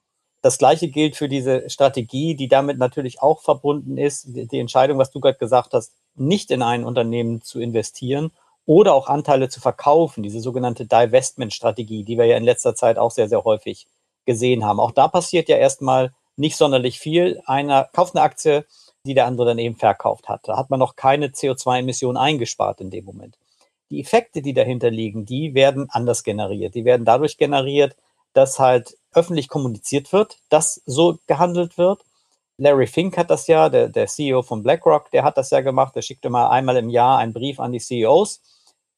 Das 0.43 0.59
gleiche 0.59 0.89
gilt 0.89 1.15
für 1.15 1.27
diese 1.27 1.71
Strategie, 1.71 2.35
die 2.35 2.49
damit 2.49 2.77
natürlich 2.77 3.19
auch 3.19 3.41
verbunden 3.41 3.97
ist, 3.97 4.25
die 4.27 4.59
Entscheidung, 4.59 4.99
was 4.99 5.09
du 5.09 5.19
gerade 5.19 5.39
gesagt 5.39 5.73
hast, 5.73 5.95
nicht 6.13 6.51
in 6.51 6.61
ein 6.61 6.83
Unternehmen 6.83 7.41
zu 7.41 7.59
investieren 7.59 8.31
oder 8.71 8.93
auch 8.93 9.07
Anteile 9.07 9.49
zu 9.49 9.59
verkaufen, 9.59 10.23
diese 10.23 10.39
sogenannte 10.39 10.85
Divestment-Strategie, 10.85 12.05
die 12.05 12.17
wir 12.17 12.23
ja 12.23 12.37
in 12.37 12.45
letzter 12.45 12.73
Zeit 12.73 12.97
auch 12.97 13.11
sehr, 13.11 13.27
sehr 13.27 13.43
häufig 13.43 13.85
gesehen 14.25 14.63
haben. 14.63 14.79
Auch 14.79 14.91
da 14.91 15.09
passiert 15.09 15.49
ja 15.49 15.57
erstmal 15.57 16.13
nicht 16.37 16.55
sonderlich 16.55 16.97
viel. 16.97 17.41
Einer 17.45 17.89
kauft 17.91 18.15
eine 18.15 18.23
Aktie, 18.23 18.65
die 19.05 19.13
der 19.13 19.25
andere 19.25 19.47
dann 19.47 19.59
eben 19.59 19.75
verkauft 19.75 20.29
hat. 20.29 20.47
Da 20.47 20.55
hat 20.55 20.69
man 20.69 20.79
noch 20.79 20.95
keine 20.95 21.27
CO2-Emissionen 21.27 22.15
eingespart 22.15 22.79
in 22.79 22.91
dem 22.91 23.03
Moment. 23.03 23.37
Die 23.89 23.99
Effekte, 23.99 24.41
die 24.41 24.53
dahinter 24.53 24.89
liegen, 24.89 25.25
die 25.25 25.53
werden 25.53 25.89
anders 25.89 26.23
generiert. 26.23 26.73
Die 26.73 26.85
werden 26.85 27.03
dadurch 27.03 27.37
generiert, 27.37 27.97
dass 28.31 28.57
halt 28.57 28.97
öffentlich 29.13 29.49
kommuniziert 29.49 30.13
wird, 30.13 30.37
dass 30.47 30.81
so 30.85 31.19
gehandelt 31.27 31.77
wird. 31.77 32.05
Larry 32.57 32.87
Fink 32.87 33.17
hat 33.17 33.31
das 33.31 33.47
ja, 33.47 33.67
der, 33.67 33.89
der 33.89 34.07
CEO 34.07 34.43
von 34.43 34.63
BlackRock, 34.63 35.11
der 35.11 35.23
hat 35.23 35.37
das 35.37 35.49
ja 35.49 35.59
gemacht. 35.59 35.93
Der 35.97 36.03
schickte 36.03 36.29
mal 36.29 36.47
einmal 36.49 36.77
im 36.77 36.89
Jahr 36.89 37.17
einen 37.17 37.33
Brief 37.33 37.59
an 37.59 37.73
die 37.73 37.81
CEOs 37.81 38.39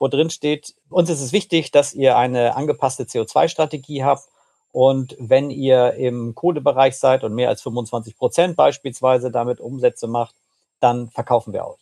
wo 0.04 0.10
drin 0.10 0.30
steht, 0.30 0.76
uns 0.90 1.10
ist 1.10 1.22
es 1.22 1.32
wichtig, 1.32 1.72
dass 1.72 1.94
ihr 1.94 2.18
eine 2.18 2.58
angepasste 2.58 3.06
CO2-Strategie 3.06 4.04
habt. 4.04 4.28
Und 4.74 5.16
wenn 5.18 5.50
ihr 5.50 5.94
im 5.94 6.36
Kohlebereich 6.36 7.00
seid 7.00 7.24
und 7.24 7.34
mehr 7.34 7.48
als 7.48 7.62
25 7.62 8.18
Prozent 8.18 8.58
beispielsweise 8.58 9.32
damit 9.32 9.62
Umsätze 9.62 10.08
macht, 10.08 10.36
dann 10.82 11.10
verkaufen 11.10 11.54
wir 11.54 11.66
euch. 11.66 11.80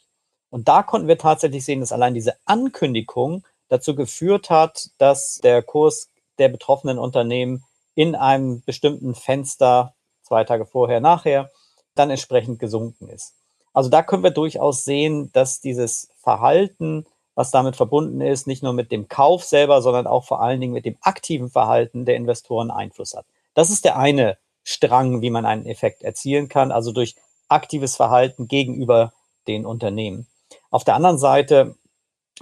Und 0.52 0.68
da 0.68 0.84
konnten 0.84 1.08
wir 1.08 1.18
tatsächlich 1.18 1.66
sehen, 1.66 1.80
dass 1.80 1.92
allein 1.92 2.14
diese 2.14 2.36
Ankündigung 2.46 3.44
dazu 3.70 3.96
geführt 3.96 4.52
hat, 4.52 4.90
dass 5.00 5.40
der 5.44 5.64
Kurs 5.64 6.08
der 6.38 6.50
betroffenen 6.50 7.00
Unternehmen 7.00 7.64
in 7.96 8.14
einem 8.14 8.62
bestimmten 8.62 9.16
Fenster, 9.16 9.96
zwei 10.22 10.44
Tage 10.44 10.68
vorher, 10.68 11.00
nachher, 11.00 11.50
dann 11.96 12.12
entsprechend 12.12 12.60
gesunken 12.60 13.10
ist. 13.10 13.34
Also 13.74 13.90
da 13.90 14.04
können 14.04 14.24
wir 14.24 14.30
durchaus 14.30 14.84
sehen, 14.84 15.32
dass 15.34 15.60
dieses 15.60 16.10
Verhalten 16.22 17.08
was 17.36 17.52
damit 17.52 17.76
verbunden 17.76 18.22
ist, 18.22 18.48
nicht 18.48 18.64
nur 18.64 18.74
mit 18.74 18.92
dem 18.92 19.08
Kauf 19.08 19.44
selber, 19.44 19.82
sondern 19.82 20.08
auch 20.08 20.26
vor 20.26 20.42
allen 20.42 20.60
Dingen 20.60 20.74
mit 20.74 20.86
dem 20.86 20.98
aktiven 21.02 21.50
Verhalten 21.50 22.06
der 22.06 22.16
Investoren 22.16 22.72
Einfluss 22.72 23.14
hat. 23.14 23.26
Das 23.54 23.70
ist 23.70 23.86
der 23.86 23.98
eine 23.98 24.38
Strang, 24.64 25.22
wie 25.22 25.30
man 25.30 25.46
einen 25.46 25.66
Effekt 25.66 26.04
erzielen 26.04 26.50
kann, 26.50 26.72
also 26.72 26.92
durch 26.92 27.16
aktives 27.48 27.96
Verhalten 27.96 28.48
gegenüber 28.48 29.14
den 29.48 29.66
Unternehmen. 29.66 30.28
Auf 30.70 30.84
der 30.84 30.96
anderen 30.96 31.18
Seite 31.18 31.76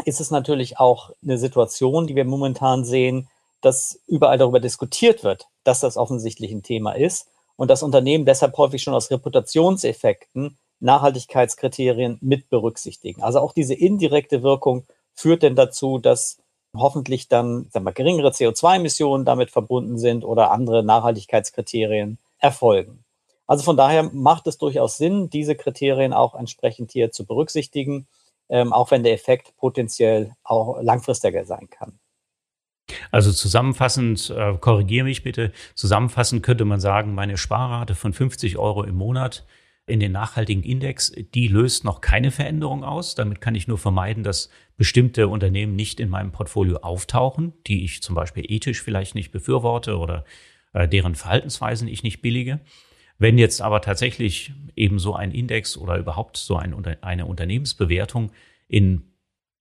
ist 0.05 0.21
es 0.21 0.31
natürlich 0.31 0.79
auch 0.79 1.11
eine 1.23 1.37
Situation, 1.37 2.07
die 2.07 2.15
wir 2.15 2.25
momentan 2.25 2.85
sehen, 2.85 3.29
dass 3.61 3.99
überall 4.07 4.37
darüber 4.37 4.59
diskutiert 4.59 5.23
wird, 5.23 5.47
dass 5.63 5.81
das 5.81 5.97
offensichtlich 5.97 6.51
ein 6.51 6.63
Thema 6.63 6.93
ist 6.93 7.27
und 7.55 7.69
das 7.69 7.83
Unternehmen 7.83 8.25
deshalb 8.25 8.57
häufig 8.57 8.81
schon 8.81 8.93
aus 8.93 9.11
Reputationseffekten 9.11 10.57
Nachhaltigkeitskriterien 10.79 12.17
mit 12.21 12.49
berücksichtigen. 12.49 13.21
Also 13.21 13.39
auch 13.39 13.53
diese 13.53 13.73
indirekte 13.73 14.43
Wirkung 14.43 14.85
führt 15.13 15.43
denn 15.43 15.55
dazu, 15.55 15.97
dass 15.97 16.37
hoffentlich 16.75 17.27
dann 17.27 17.67
sagen 17.71 17.85
wir, 17.85 17.93
geringere 17.93 18.29
CO2-Emissionen 18.29 19.25
damit 19.25 19.51
verbunden 19.51 19.97
sind 19.97 20.23
oder 20.23 20.51
andere 20.51 20.83
Nachhaltigkeitskriterien 20.83 22.17
erfolgen. 22.37 23.03
Also 23.47 23.63
von 23.63 23.77
daher 23.77 24.03
macht 24.13 24.45
es 24.47 24.59
durchaus 24.59 24.97
Sinn, 24.97 25.29
diese 25.29 25.55
Kriterien 25.55 26.13
auch 26.13 26.35
entsprechend 26.35 26.91
hier 26.91 27.11
zu 27.11 27.25
berücksichtigen, 27.25 28.07
ähm, 28.47 28.73
auch 28.73 28.91
wenn 28.91 29.03
der 29.03 29.13
Effekt 29.13 29.57
potenziell 29.57 30.35
auch 30.43 30.81
langfristiger 30.81 31.45
sein 31.45 31.69
kann. 31.69 31.99
Also 33.11 33.31
zusammenfassend, 33.31 34.29
äh, 34.29 34.55
korrigiere 34.59 35.05
mich 35.05 35.23
bitte, 35.23 35.51
zusammenfassend 35.75 36.43
könnte 36.43 36.65
man 36.65 36.79
sagen, 36.79 37.13
meine 37.15 37.37
Sparrate 37.37 37.95
von 37.95 38.13
50 38.13 38.57
Euro 38.57 38.83
im 38.83 38.95
Monat 38.95 39.45
in 39.89 39.99
den 39.99 40.11
nachhaltigen 40.11 40.63
Index, 40.63 41.11
die 41.33 41.47
löst 41.47 41.83
noch 41.83 42.01
keine 42.01 42.31
Veränderung 42.31 42.83
aus. 42.83 43.15
Damit 43.15 43.41
kann 43.41 43.55
ich 43.55 43.67
nur 43.67 43.77
vermeiden, 43.77 44.23
dass 44.23 44.49
bestimmte 44.77 45.27
Unternehmen 45.27 45.75
nicht 45.75 45.99
in 45.99 46.09
meinem 46.09 46.31
Portfolio 46.31 46.77
auftauchen, 46.77 47.53
die 47.67 47.83
ich 47.83 48.01
zum 48.01 48.15
Beispiel 48.15 48.45
ethisch 48.47 48.81
vielleicht 48.81 49.15
nicht 49.15 49.31
befürworte 49.31 49.97
oder 49.97 50.25
äh, 50.73 50.87
deren 50.87 51.15
Verhaltensweisen 51.15 51.87
ich 51.87 52.03
nicht 52.03 52.21
billige. 52.21 52.59
Wenn 53.17 53.37
jetzt 53.37 53.61
aber 53.61 53.81
tatsächlich 53.81 54.53
eben 54.75 54.97
so 54.97 55.13
ein 55.13 55.31
Index 55.31 55.77
oder 55.77 55.97
überhaupt 55.97 56.37
so 56.37 56.55
ein, 56.55 56.73
eine 57.01 57.25
Unternehmensbewertung 57.25 58.31
in 58.67 59.11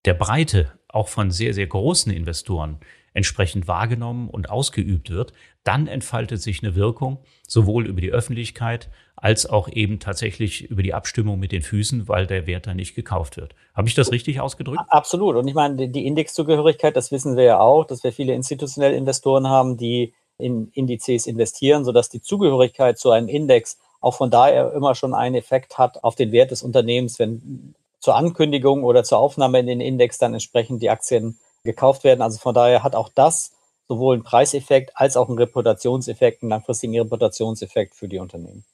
der 0.05 0.15
Breite 0.15 0.79
auch 0.89 1.09
von 1.09 1.31
sehr, 1.31 1.53
sehr 1.55 1.67
großen 1.67 2.13
Investoren 2.13 2.79
entsprechend 3.13 3.67
wahrgenommen 3.67 4.29
und 4.29 4.49
ausgeübt 4.49 5.11
wird, 5.11 5.33
dann 5.65 5.89
entfaltet 5.89 6.41
sich 6.41 6.63
eine 6.63 6.77
Wirkung 6.77 7.19
sowohl 7.47 7.87
über 7.87 8.01
die 8.01 8.13
Öffentlichkeit 8.13 8.91
als 9.21 9.47
auch 9.47 9.69
eben 9.69 9.99
tatsächlich 9.99 10.71
über 10.71 10.83
die 10.83 10.95
Abstimmung 10.95 11.39
mit 11.39 11.53
den 11.53 11.63
Füßen, 11.63 12.09
weil 12.09 12.27
der 12.27 12.47
Wert 12.47 12.67
dann 12.67 12.77
nicht 12.77 12.95
gekauft 12.95 13.37
wird. 13.37 13.55
Habe 13.75 13.89
ich 13.89 13.95
das 13.95 14.13
richtig 14.13 14.41
ausgedrückt? 14.41 14.81
Absolut. 14.89 15.37
Und 15.37 15.49
ich 15.49 15.55
meine, 15.55 15.89
die 15.89 16.07
Indexzugehörigkeit, 16.07 16.97
das 16.97 17.11
wissen 17.11 17.37
wir 17.37 17.45
ja 17.45 17.61
auch, 17.61 17.85
dass 17.85 18.05
wir 18.05 18.13
viele 18.13 18.35
institutionelle 18.35 18.97
Investoren 18.97 19.49
haben, 19.49 19.77
die 19.77 20.15
in 20.39 20.71
Indizes 20.73 21.27
investieren, 21.27 21.85
sodass 21.85 22.09
die 22.09 22.23
Zugehörigkeit 22.23 22.99
zu 22.99 23.11
einem 23.11 23.29
Index 23.29 23.79
auch 24.01 24.15
von 24.15 24.31
daher 24.31 24.73
immer 24.73 24.95
schon 24.95 25.15
einen 25.15 25.35
Effekt 25.35 25.79
hat 25.79 26.05
auf 26.05 26.15
den 26.15 26.31
Wert 26.31 26.53
des 26.53 26.63
Unternehmens, 26.63 27.19
wenn 27.19 27.75
zur 27.99 28.15
Ankündigung 28.15 28.85
oder 28.85 29.03
zur 29.03 29.19
Aufnahme 29.19 29.59
in 29.59 29.67
den 29.67 29.81
Index 29.81 30.19
dann 30.19 30.33
entsprechend 30.33 30.81
die 30.83 30.91
Aktien 30.91 31.39
gekauft 31.65 32.05
werden. 32.05 32.23
Also 32.23 32.39
von 32.39 32.55
daher 32.55 32.85
hat 32.85 32.95
auch 32.95 33.09
das 33.13 33.53
sowohl 33.89 34.15
einen 34.15 34.23
Preiseffekt 34.23 34.93
als 34.95 35.17
auch 35.17 35.29
einen 35.29 35.39
Reputationseffekt, 35.39 36.43
einen 36.43 36.51
langfristigen 36.51 36.97
Reputationseffekt 37.01 37.97
für 37.97 38.07
die 38.07 38.19
Unternehmen. 38.19 38.65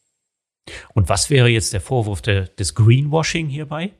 Und 0.94 1.08
was 1.08 1.30
wäre 1.30 1.48
jetzt 1.48 1.72
der 1.72 1.80
Vorwurf 1.80 2.22
de, 2.22 2.48
des 2.56 2.74
Greenwashing 2.74 3.48
hierbei? 3.48 3.92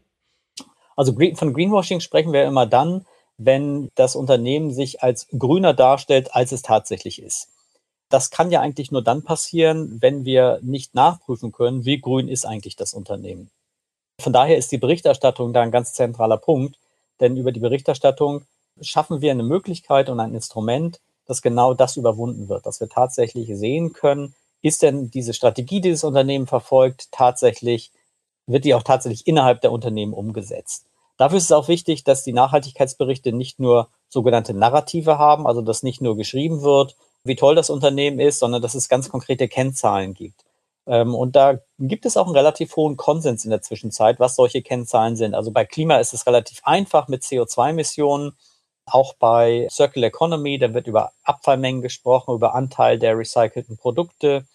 Also 0.97 1.13
von 1.13 1.53
Greenwashing 1.53 2.01
sprechen 2.01 2.33
wir 2.33 2.45
immer 2.45 2.67
dann, 2.67 3.05
wenn 3.37 3.91
das 3.97 4.15
Unternehmen 4.15 4.73
sich 4.73 5.03
als 5.03 5.27
grüner 5.37 5.75
darstellt, 5.75 6.35
als 6.35 6.53
es 6.53 6.63
tatsächlich 6.63 7.21
ist. 7.21 7.49
Das 8.09 8.31
kann 8.31 8.51
ja 8.51 8.61
eigentlich 8.61 8.93
nur 8.93 9.03
dann 9.03 9.23
passieren, 9.23 9.99
wenn 10.01 10.25
wir 10.25 10.61
nicht 10.63 10.95
nachprüfen 10.95 11.51
können, 11.51 11.85
wie 11.85 12.01
grün 12.01 12.29
ist 12.29 12.47
eigentlich 12.47 12.77
das 12.77 12.95
Unternehmen. 12.95 13.51
Von 14.21 14.33
daher 14.33 14.57
ist 14.57 14.71
die 14.71 14.79
Berichterstattung 14.79 15.53
da 15.53 15.63
ein 15.63 15.73
ganz 15.73 15.95
zentraler 15.95 16.37
Punkt, 16.37 16.79
denn 17.21 17.37
über 17.37 17.51
die 17.51 17.61
Berichterstattung 17.61 18.43
schaffen 18.81 19.21
wir 19.21 19.33
eine 19.33 19.43
Möglichkeit 19.43 20.09
und 20.09 20.21
ein 20.21 20.35
Instrument, 20.35 21.01
dass 21.27 21.43
genau 21.43 21.75
das 21.75 21.97
überwunden 21.97 22.49
wird, 22.49 22.67
dass 22.67 22.81
wir 22.81 22.89
tatsächlich 22.89 23.49
sehen 23.57 23.93
können, 23.93 24.35
ist 24.65 24.81
denn 24.83 25.11
diese 25.11 25.35
Strategie, 25.35 25.83
die 25.83 25.91
das 25.91 26.05
Unternehmen 26.05 26.47
verfolgt, 26.47 27.13
tatsächlich, 27.13 27.93
wird 28.47 28.65
die 28.65 28.75
auch 28.75 28.83
tatsächlich 28.83 29.27
innerhalb 29.27 29.61
der 29.61 29.73
Unternehmen 29.73 30.15
umgesetzt. 30.15 30.87
Dafür 31.19 31.37
ist 31.37 31.45
es 31.45 31.53
auch 31.53 31.69
wichtig, 31.69 32.03
dass 32.03 32.25
die 32.25 32.33
Nachhaltigkeitsberichte 32.33 33.33
nicht 33.33 33.61
nur 33.61 33.89
sogenannte 34.09 34.55
Narrative 34.55 35.19
haben, 35.19 35.47
also 35.47 35.61
dass 35.61 35.83
nicht 35.83 36.01
nur 36.01 36.17
geschrieben 36.17 36.63
wird, 36.63 36.97
wie 37.25 37.37
toll 37.37 37.55
das 37.55 37.69
Unternehmen 37.69 38.19
ist, 38.19 38.39
sondern 38.39 38.63
dass 38.63 38.75
es 38.75 38.89
ganz 38.89 39.11
konkrete 39.11 39.49
Kennzahlen 39.49 40.15
gibt. 40.15 40.45
Ähm, 40.87 41.15
und 41.15 41.37
da 41.37 41.59
gibt 41.79 42.07
es 42.07 42.17
auch 42.17 42.25
einen 42.25 42.37
relativ 42.37 42.75
hohen 42.77 42.97
Konsens 42.97 43.45
in 43.45 43.51
der 43.51 43.61
Zwischenzeit, 43.61 44.19
was 44.19 44.35
solche 44.35 44.63
Kennzahlen 44.63 45.17
sind. 45.17 45.35
Also 45.35 45.51
bei 45.51 45.67
Klima 45.67 45.99
ist 45.99 46.15
es 46.15 46.27
relativ 46.27 46.63
einfach 46.65 47.09
mit 47.09 47.23
CO2-Emissionen. 47.23 48.33
Auch 48.87 49.13
bei 49.15 49.69
Circular 49.71 50.09
Economy, 50.09 50.59
da 50.59 50.73
wird 50.73 50.87
über 50.87 51.13
Abfallmengen 51.23 51.83
gesprochen, 51.83 52.35
über 52.35 52.55
Anteil 52.55 52.99
der 52.99 53.19
recycelten 53.19 53.77
Produkte. 53.77 54.47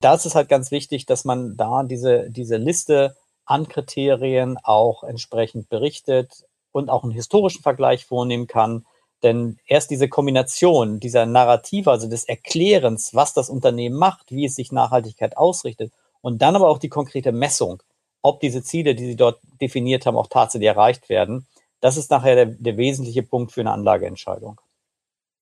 Da 0.00 0.14
ist 0.14 0.26
es 0.26 0.34
halt 0.34 0.48
ganz 0.48 0.70
wichtig, 0.70 1.06
dass 1.06 1.24
man 1.24 1.56
da 1.56 1.82
diese, 1.82 2.30
diese 2.30 2.56
Liste 2.56 3.16
an 3.44 3.68
Kriterien 3.68 4.58
auch 4.62 5.02
entsprechend 5.02 5.68
berichtet 5.68 6.44
und 6.70 6.90
auch 6.90 7.02
einen 7.02 7.12
historischen 7.12 7.62
Vergleich 7.62 8.04
vornehmen 8.04 8.46
kann. 8.46 8.84
Denn 9.22 9.58
erst 9.66 9.90
diese 9.90 10.08
Kombination 10.08 11.00
dieser 11.00 11.26
Narrative, 11.26 11.90
also 11.90 12.08
des 12.08 12.24
Erklärens, 12.24 13.14
was 13.14 13.34
das 13.34 13.50
Unternehmen 13.50 13.96
macht, 13.96 14.30
wie 14.30 14.44
es 14.44 14.54
sich 14.54 14.70
Nachhaltigkeit 14.70 15.36
ausrichtet 15.36 15.92
und 16.20 16.40
dann 16.42 16.54
aber 16.54 16.68
auch 16.68 16.78
die 16.78 16.88
konkrete 16.88 17.32
Messung, 17.32 17.82
ob 18.22 18.40
diese 18.40 18.62
Ziele, 18.62 18.94
die 18.94 19.06
Sie 19.06 19.16
dort 19.16 19.40
definiert 19.60 20.06
haben, 20.06 20.16
auch 20.16 20.28
tatsächlich 20.28 20.68
erreicht 20.68 21.08
werden, 21.08 21.46
das 21.80 21.96
ist 21.96 22.10
nachher 22.10 22.34
der, 22.34 22.46
der 22.46 22.76
wesentliche 22.76 23.22
Punkt 23.22 23.52
für 23.52 23.60
eine 23.60 23.72
Anlageentscheidung. 23.72 24.60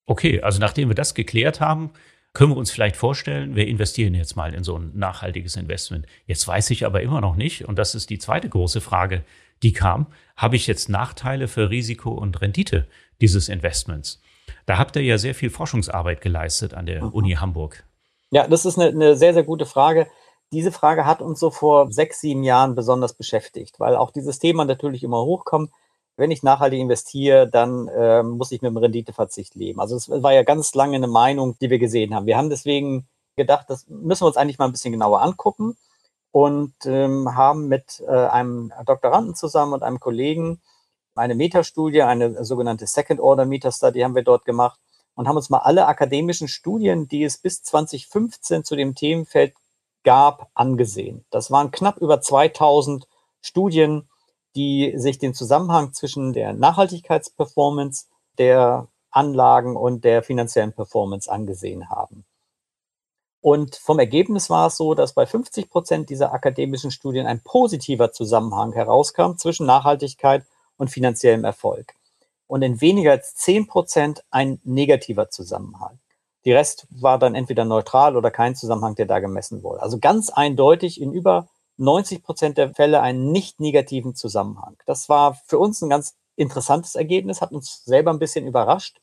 Okay, 0.06 0.40
also 0.40 0.60
nachdem 0.60 0.88
wir 0.88 0.94
das 0.94 1.14
geklärt 1.14 1.60
haben, 1.60 1.90
können 2.36 2.52
wir 2.52 2.58
uns 2.58 2.70
vielleicht 2.70 2.96
vorstellen, 2.96 3.56
wir 3.56 3.66
investieren 3.66 4.12
jetzt 4.12 4.36
mal 4.36 4.52
in 4.52 4.62
so 4.62 4.78
ein 4.78 4.92
nachhaltiges 4.92 5.56
Investment. 5.56 6.04
Jetzt 6.26 6.46
weiß 6.46 6.68
ich 6.68 6.84
aber 6.84 7.00
immer 7.00 7.22
noch 7.22 7.34
nicht, 7.34 7.64
und 7.64 7.78
das 7.78 7.94
ist 7.94 8.10
die 8.10 8.18
zweite 8.18 8.50
große 8.50 8.82
Frage, 8.82 9.24
die 9.62 9.72
kam, 9.72 10.08
habe 10.36 10.54
ich 10.56 10.66
jetzt 10.66 10.90
Nachteile 10.90 11.48
für 11.48 11.70
Risiko 11.70 12.10
und 12.10 12.42
Rendite 12.42 12.88
dieses 13.22 13.48
Investments? 13.48 14.20
Da 14.66 14.76
habt 14.76 14.96
ihr 14.96 15.02
ja 15.02 15.16
sehr 15.16 15.34
viel 15.34 15.48
Forschungsarbeit 15.48 16.20
geleistet 16.20 16.74
an 16.74 16.84
der. 16.84 17.14
Uni 17.14 17.32
Hamburg. 17.32 17.84
Ja, 18.30 18.46
das 18.46 18.66
ist 18.66 18.78
eine, 18.78 18.90
eine 18.90 19.16
sehr, 19.16 19.32
sehr 19.32 19.44
gute 19.44 19.64
Frage. 19.64 20.06
Diese 20.52 20.72
Frage 20.72 21.06
hat 21.06 21.22
uns 21.22 21.40
so 21.40 21.50
vor 21.50 21.90
sechs, 21.90 22.20
sieben 22.20 22.42
Jahren 22.42 22.74
besonders 22.74 23.14
beschäftigt, 23.14 23.80
weil 23.80 23.96
auch 23.96 24.10
dieses 24.10 24.38
Thema 24.40 24.66
natürlich 24.66 25.02
immer 25.02 25.22
hochkommt 25.22 25.70
wenn 26.16 26.30
ich 26.30 26.42
nachhaltig 26.42 26.80
investiere, 26.80 27.48
dann 27.48 27.88
äh, 27.88 28.22
muss 28.22 28.52
ich 28.52 28.62
mit 28.62 28.70
dem 28.70 28.76
Renditeverzicht 28.76 29.54
leben. 29.54 29.80
Also 29.80 29.96
es 29.96 30.08
war 30.08 30.32
ja 30.32 30.42
ganz 30.42 30.74
lange 30.74 30.96
eine 30.96 31.08
Meinung, 31.08 31.56
die 31.60 31.70
wir 31.70 31.78
gesehen 31.78 32.14
haben. 32.14 32.26
Wir 32.26 32.36
haben 32.36 32.50
deswegen 32.50 33.06
gedacht, 33.36 33.66
das 33.68 33.86
müssen 33.88 34.22
wir 34.22 34.28
uns 34.28 34.36
eigentlich 34.36 34.58
mal 34.58 34.64
ein 34.66 34.72
bisschen 34.72 34.92
genauer 34.92 35.20
angucken 35.20 35.76
und 36.32 36.74
ähm, 36.86 37.36
haben 37.36 37.68
mit 37.68 38.02
äh, 38.06 38.10
einem 38.10 38.72
Doktoranden 38.86 39.34
zusammen 39.34 39.74
und 39.74 39.82
einem 39.82 40.00
Kollegen 40.00 40.60
eine 41.14 41.34
Metastudie, 41.34 42.02
eine 42.02 42.44
sogenannte 42.44 42.86
Second 42.86 43.20
Order 43.20 43.46
Metastudy 43.46 44.00
haben 44.00 44.14
wir 44.14 44.22
dort 44.22 44.44
gemacht 44.44 44.78
und 45.14 45.26
haben 45.26 45.36
uns 45.36 45.50
mal 45.50 45.58
alle 45.58 45.86
akademischen 45.86 46.48
Studien, 46.48 47.08
die 47.08 47.24
es 47.24 47.38
bis 47.38 47.62
2015 47.62 48.64
zu 48.64 48.76
dem 48.76 48.94
Themenfeld 48.94 49.54
gab, 50.04 50.50
angesehen. 50.54 51.24
Das 51.30 51.50
waren 51.50 51.70
knapp 51.70 51.98
über 51.98 52.20
2000 52.20 53.08
Studien, 53.40 54.08
die 54.56 54.94
sich 54.96 55.18
den 55.18 55.34
Zusammenhang 55.34 55.92
zwischen 55.92 56.32
der 56.32 56.54
Nachhaltigkeitsperformance 56.54 58.06
der 58.38 58.88
Anlagen 59.10 59.76
und 59.76 60.04
der 60.04 60.22
finanziellen 60.22 60.72
Performance 60.72 61.30
angesehen 61.30 61.88
haben. 61.90 62.24
Und 63.40 63.76
vom 63.76 63.98
Ergebnis 63.98 64.50
war 64.50 64.66
es 64.66 64.76
so, 64.76 64.94
dass 64.94 65.12
bei 65.12 65.24
50 65.24 65.70
Prozent 65.70 66.10
dieser 66.10 66.32
akademischen 66.32 66.90
Studien 66.90 67.26
ein 67.26 67.40
positiver 67.40 68.10
Zusammenhang 68.10 68.72
herauskam 68.72 69.36
zwischen 69.36 69.66
Nachhaltigkeit 69.66 70.44
und 70.76 70.90
finanziellem 70.90 71.44
Erfolg. 71.44 71.94
Und 72.48 72.62
in 72.62 72.80
weniger 72.80 73.12
als 73.12 73.34
10 73.36 73.66
Prozent 73.68 74.24
ein 74.30 74.60
negativer 74.64 75.30
Zusammenhang. 75.30 76.00
Die 76.44 76.52
Rest 76.52 76.86
war 76.90 77.18
dann 77.18 77.34
entweder 77.34 77.64
neutral 77.64 78.16
oder 78.16 78.30
kein 78.30 78.54
Zusammenhang, 78.54 78.94
der 78.94 79.06
da 79.06 79.18
gemessen 79.18 79.62
wurde. 79.62 79.82
Also 79.82 79.98
ganz 79.98 80.30
eindeutig 80.30 81.00
in 81.00 81.12
über 81.12 81.48
90 81.78 82.22
Prozent 82.22 82.58
der 82.58 82.74
Fälle 82.74 83.00
einen 83.00 83.32
nicht 83.32 83.60
negativen 83.60 84.14
Zusammenhang. 84.14 84.76
Das 84.86 85.08
war 85.08 85.34
für 85.46 85.58
uns 85.58 85.82
ein 85.82 85.90
ganz 85.90 86.14
interessantes 86.36 86.94
Ergebnis, 86.94 87.40
hat 87.40 87.52
uns 87.52 87.84
selber 87.84 88.10
ein 88.10 88.18
bisschen 88.18 88.46
überrascht. 88.46 89.00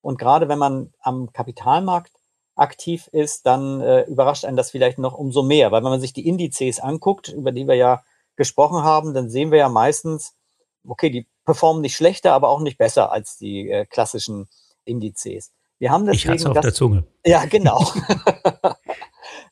Und 0.00 0.18
gerade 0.18 0.48
wenn 0.48 0.58
man 0.58 0.92
am 1.00 1.32
Kapitalmarkt 1.32 2.12
aktiv 2.54 3.08
ist, 3.12 3.46
dann 3.46 3.80
äh, 3.80 4.02
überrascht 4.02 4.44
einen 4.44 4.56
das 4.56 4.70
vielleicht 4.70 4.98
noch 4.98 5.14
umso 5.14 5.42
mehr, 5.42 5.72
weil 5.72 5.82
wenn 5.82 5.90
man 5.90 6.00
sich 6.00 6.12
die 6.12 6.26
Indizes 6.26 6.80
anguckt, 6.80 7.28
über 7.28 7.52
die 7.52 7.66
wir 7.66 7.76
ja 7.76 8.02
gesprochen 8.36 8.82
haben, 8.82 9.14
dann 9.14 9.30
sehen 9.30 9.50
wir 9.50 9.58
ja 9.58 9.68
meistens, 9.68 10.34
okay, 10.86 11.10
die 11.10 11.26
performen 11.44 11.82
nicht 11.82 11.96
schlechter, 11.96 12.32
aber 12.32 12.48
auch 12.48 12.60
nicht 12.60 12.78
besser 12.78 13.12
als 13.12 13.36
die 13.38 13.70
äh, 13.70 13.86
klassischen 13.86 14.48
Indizes. 14.84 15.50
Wir 15.78 15.90
haben 15.90 16.06
deswegen 16.06 16.34
ich 16.34 16.46
auf 16.46 16.54
das, 16.54 16.62
der 16.62 16.74
Zunge. 16.74 17.04
Ja, 17.24 17.44
genau. 17.46 17.78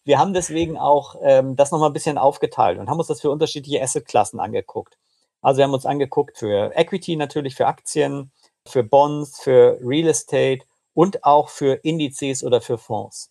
Wir 0.04 0.18
haben 0.18 0.32
deswegen 0.32 0.78
auch 0.78 1.16
ähm, 1.22 1.56
das 1.56 1.70
nochmal 1.70 1.90
ein 1.90 1.94
bisschen 1.94 2.18
aufgeteilt 2.18 2.78
und 2.78 2.88
haben 2.88 2.98
uns 2.98 3.08
das 3.08 3.20
für 3.20 3.30
unterschiedliche 3.30 3.82
Assetklassen 3.82 4.40
angeguckt. 4.40 4.96
Also 5.42 5.58
wir 5.58 5.64
haben 5.64 5.74
uns 5.74 5.86
angeguckt 5.86 6.38
für 6.38 6.72
Equity 6.74 7.16
natürlich, 7.16 7.54
für 7.54 7.66
Aktien, 7.66 8.32
für 8.66 8.82
Bonds, 8.82 9.40
für 9.40 9.78
Real 9.82 10.08
Estate 10.08 10.60
und 10.94 11.24
auch 11.24 11.48
für 11.48 11.74
Indizes 11.82 12.44
oder 12.44 12.60
für 12.60 12.78
Fonds. 12.78 13.30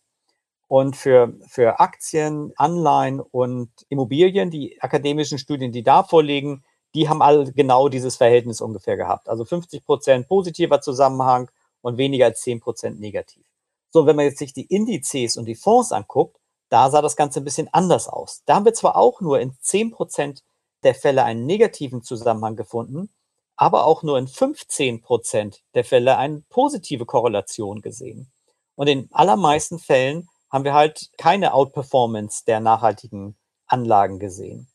Und 0.67 0.95
für, 0.95 1.33
für 1.47 1.79
Aktien, 1.79 2.53
Anleihen 2.55 3.19
und 3.19 3.71
Immobilien, 3.89 4.51
die 4.51 4.79
akademischen 4.81 5.39
Studien, 5.39 5.71
die 5.71 5.83
da 5.83 6.03
vorliegen, 6.03 6.63
die 6.93 7.09
haben 7.09 7.21
alle 7.21 7.51
genau 7.51 7.89
dieses 7.89 8.17
Verhältnis 8.17 8.61
ungefähr 8.61 8.97
gehabt. 8.97 9.29
Also 9.29 9.45
50 9.45 9.83
Prozent 9.83 10.27
positiver 10.27 10.81
Zusammenhang 10.81 11.49
und 11.81 11.97
weniger 11.97 12.25
als 12.25 12.41
10 12.41 12.59
Prozent 12.59 12.99
negativ. 12.99 13.45
So, 13.89 14.05
wenn 14.05 14.15
man 14.15 14.25
jetzt 14.25 14.37
sich 14.37 14.53
die 14.53 14.65
Indizes 14.65 15.37
und 15.37 15.45
die 15.45 15.55
Fonds 15.55 15.91
anguckt, 15.91 16.38
da 16.69 16.89
sah 16.89 17.01
das 17.01 17.15
Ganze 17.15 17.41
ein 17.41 17.43
bisschen 17.43 17.67
anders 17.71 18.07
aus. 18.07 18.43
Da 18.45 18.55
haben 18.55 18.65
wir 18.65 18.73
zwar 18.73 18.95
auch 18.95 19.21
nur 19.21 19.39
in 19.39 19.53
10% 19.53 20.41
der 20.83 20.95
Fälle 20.95 21.23
einen 21.23 21.45
negativen 21.45 22.03
Zusammenhang 22.03 22.55
gefunden, 22.55 23.09
aber 23.57 23.85
auch 23.85 24.03
nur 24.03 24.17
in 24.17 24.27
15 24.27 25.01
Prozent 25.01 25.61
der 25.73 25.83
Fälle 25.83 26.17
eine 26.17 26.43
positive 26.49 27.05
Korrelation 27.05 27.81
gesehen. 27.81 28.31
Und 28.75 28.87
in 28.87 29.09
allermeisten 29.11 29.79
Fällen 29.79 30.29
haben 30.49 30.63
wir 30.63 30.73
halt 30.73 31.09
keine 31.17 31.53
Outperformance 31.53 32.45
der 32.45 32.59
nachhaltigen 32.59 33.37
Anlagen 33.67 34.19
gesehen. 34.19 34.67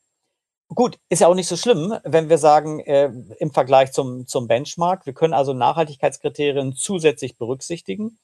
Gut, 0.69 0.99
ist 1.09 1.21
ja 1.21 1.27
auch 1.27 1.35
nicht 1.35 1.47
so 1.47 1.57
schlimm, 1.57 1.95
wenn 2.03 2.29
wir 2.29 2.37
sagen, 2.37 2.79
äh, 2.79 3.11
im 3.39 3.51
Vergleich 3.51 3.91
zum, 3.91 4.27
zum 4.27 4.47
Benchmark, 4.47 5.05
wir 5.05 5.13
können 5.13 5.33
also 5.33 5.53
Nachhaltigkeitskriterien 5.53 6.73
zusätzlich 6.73 7.37
berücksichtigen 7.37 8.19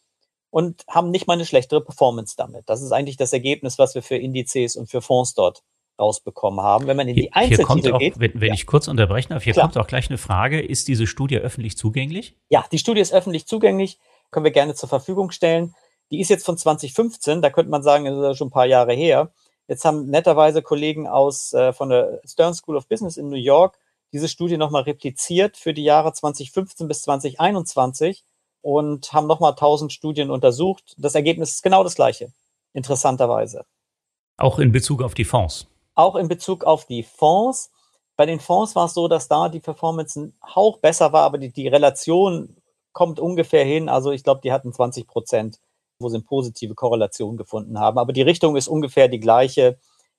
und 0.52 0.84
haben 0.88 1.10
nicht 1.10 1.26
mal 1.26 1.34
eine 1.34 1.46
schlechtere 1.46 1.82
Performance 1.82 2.36
damit. 2.38 2.70
Das 2.70 2.82
ist 2.82 2.92
eigentlich 2.92 3.18
das 3.18 3.34
Ergebnis, 3.34 3.80
was 3.80 3.96
wir 3.96 4.04
für 4.04 4.18
Indizes 4.18 4.76
und 4.76 4.88
für 4.88 5.02
Fonds 5.02 5.34
dort 5.34 5.64
rausbekommen 5.98 6.62
haben. 6.62 6.88
Wenn 6.88 6.98
man 6.98 7.08
in 7.08 7.16
die 7.16 7.32
Einzeltitel 7.34 7.58
hier 7.58 7.66
kommt 7.66 7.94
auch, 7.94 8.00
geht. 8.00 8.20
Wenn, 8.20 8.34
wenn 8.36 8.50
ja. 8.50 8.54
ich 8.54 8.68
kurz 8.68 8.88
unterbrechen 8.88 9.30
darf, 9.30 9.44
hier 9.44 9.54
Klar. 9.54 9.66
kommt 9.66 9.78
auch 9.78 9.88
gleich 9.88 10.10
eine 10.10 10.18
Frage. 10.18 10.62
Ist 10.62 10.88
diese 10.88 11.08
Studie 11.08 11.38
öffentlich 11.38 11.78
zugänglich? 11.78 12.36
Ja, 12.50 12.66
die 12.72 12.80
Studie 12.80 13.02
ist 13.02 13.14
öffentlich 13.14 13.48
zugänglich, 13.48 13.98
können 14.30 14.44
wir 14.44 14.52
gerne 14.52 14.76
zur 14.76 14.90
Verfügung 14.90 15.32
stellen. 15.32 15.74
Die 16.12 16.20
ist 16.20 16.30
jetzt 16.30 16.46
von 16.46 16.58
2015, 16.58 17.42
da 17.42 17.50
könnte 17.50 17.72
man 17.72 17.84
sagen, 17.84 18.06
das 18.06 18.32
ist 18.32 18.38
schon 18.38 18.50
ein 18.50 18.52
paar 18.52 18.66
Jahre 18.66 18.94
her. 18.94 19.32
Jetzt 19.68 19.86
haben 19.86 20.08
netterweise 20.08 20.62
Kollegen 20.62 21.08
aus 21.08 21.54
äh, 21.54 21.72
von 21.72 21.90
der 21.90 22.20
Stern 22.26 22.54
School 22.54 22.76
of 22.76 22.90
Business 22.90 23.16
in 23.16 23.30
New 23.30 23.38
York 23.38 23.78
diese 24.12 24.28
Studie 24.28 24.58
nochmal 24.58 24.84
repliziert 24.84 25.56
für 25.56 25.74
die 25.74 25.86
Jahre 25.86 26.12
2015 26.12 26.90
bis 26.90 27.04
2021 27.04 28.26
und 28.62 29.12
haben 29.14 29.28
nochmal 29.28 29.52
1000 29.52 29.92
Studien 29.92 30.30
untersucht. 30.30 30.96
Das 30.98 31.16
Ergebnis 31.16 31.52
ist 31.52 31.64
genau 31.64 31.84
das 31.84 31.96
gleiche, 31.96 32.32
interessanterweise. 32.74 33.66
Auch 34.38 34.60
in 34.60 34.72
Bezug 34.72 35.04
auf 35.04 35.14
die 35.14 35.26
Fonds. 35.26 35.68
Auch 35.96 36.16
in 36.16 36.28
Bezug 36.28 36.64
auf 36.64 36.86
die 36.86 37.04
Fonds. 37.04 37.72
Bei 38.16 38.26
den 38.26 38.40
Fonds 38.40 38.76
war 38.76 38.86
es 38.86 38.94
so, 38.94 39.08
dass 39.08 39.28
da 39.28 39.50
die 39.50 39.60
Performance 39.60 40.20
ein 40.20 40.34
Hauch 40.44 40.78
besser 40.78 41.12
war, 41.14 41.24
aber 41.24 41.38
die, 41.38 41.52
die 41.52 41.68
Relation 41.68 42.56
kommt 42.94 43.20
ungefähr 43.20 43.66
hin. 43.66 43.90
Also 43.90 44.12
ich 44.12 44.24
glaube, 44.24 44.42
die 44.44 44.52
hatten 44.52 44.74
20 44.74 45.08
Prozent 45.08 45.60
wo 46.02 46.10
sie 46.10 46.16
eine 46.16 46.24
positive 46.24 46.76
Korrelation 46.76 47.38
gefunden 47.38 47.80
haben. 47.80 47.98
Aber 47.98 48.14
die 48.14 48.22
Richtung 48.22 48.56
ist 48.56 48.68
ungefähr 48.68 49.08
die 49.08 49.20
gleiche, 49.20 49.78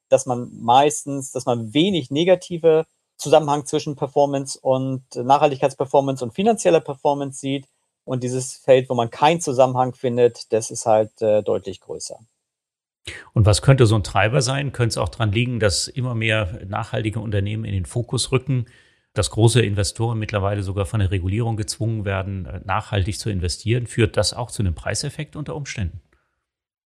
dass 0.08 0.26
man 0.26 0.50
meistens, 0.60 1.32
dass 1.32 1.46
man 1.46 1.74
wenig 1.74 2.10
negative 2.10 2.86
Zusammenhang 3.16 3.66
zwischen 3.66 3.96
Performance 3.96 4.58
und 4.60 5.02
Nachhaltigkeitsperformance 5.14 6.24
und 6.24 6.34
finanzieller 6.34 6.80
Performance 6.80 7.38
sieht. 7.38 7.66
Und 8.04 8.22
dieses 8.22 8.54
Feld, 8.54 8.88
wo 8.88 8.94
man 8.94 9.10
keinen 9.10 9.40
Zusammenhang 9.40 9.94
findet, 9.94 10.52
das 10.52 10.70
ist 10.70 10.86
halt 10.86 11.22
äh, 11.22 11.42
deutlich 11.42 11.80
größer. 11.80 12.18
Und 13.32 13.46
was 13.46 13.62
könnte 13.62 13.86
so 13.86 13.96
ein 13.96 14.04
Treiber 14.04 14.42
sein? 14.42 14.72
Könnte 14.72 14.90
es 14.90 14.98
auch 14.98 15.08
daran 15.08 15.32
liegen, 15.32 15.60
dass 15.60 15.88
immer 15.88 16.14
mehr 16.14 16.60
nachhaltige 16.66 17.20
Unternehmen 17.20 17.64
in 17.64 17.72
den 17.72 17.86
Fokus 17.86 18.32
rücken? 18.32 18.66
dass 19.14 19.30
große 19.30 19.60
Investoren 19.60 20.18
mittlerweile 20.18 20.62
sogar 20.62 20.86
von 20.86 21.00
der 21.00 21.10
Regulierung 21.10 21.56
gezwungen 21.56 22.04
werden, 22.04 22.46
äh, 22.46 22.60
nachhaltig 22.64 23.18
zu 23.18 23.30
investieren, 23.30 23.86
führt 23.86 24.16
das 24.16 24.32
auch 24.32 24.50
zu 24.50 24.62
einem 24.62 24.74
Preiseffekt 24.74 25.36
unter 25.36 25.54
Umständen? 25.54 26.00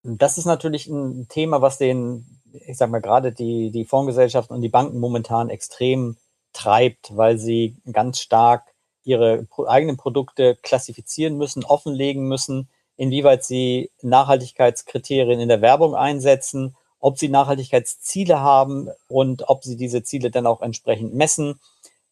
Das 0.03 0.39
ist 0.39 0.45
natürlich 0.45 0.87
ein 0.87 1.27
Thema, 1.29 1.63
was 1.63 1.79
den, 1.79 2.41
ich 2.67 2.77
sag 2.77 2.91
mal, 2.91 3.01
gerade 3.01 3.33
die, 3.33 3.71
die 3.71 3.85
Fondsgesellschaften 3.85 4.55
und 4.55 4.63
die 4.63 4.69
Banken 4.69 4.99
momentan 4.99 5.51
extrem 5.51 6.17
treibt, 6.53 7.17
weil 7.17 7.39
sie 7.39 7.77
ganz 7.93 8.21
stark 8.21 8.63
ihre 9.07 9.47
eigenen 9.67 9.97
Produkte 9.97 10.57
klassifizieren 10.57 11.39
müssen, 11.39 11.65
offenlegen 11.65 12.27
müssen, 12.27 12.69
inwieweit 12.97 13.45
sie 13.45 13.91
Nachhaltigkeitskriterien 14.03 15.41
in 15.41 15.49
der 15.49 15.61
Werbung 15.63 15.95
einsetzen, 15.95 16.77
ob 16.99 17.19
sie 17.19 17.29
Nachhaltigkeitsziele 17.29 18.41
haben 18.41 18.89
und 19.09 19.49
ob 19.49 19.63
sie 19.65 19.77
diese 19.77 20.03
Ziele 20.03 20.31
dann 20.31 20.47
auch 20.47 20.61
entsprechend 20.61 21.15
messen. 21.15 21.61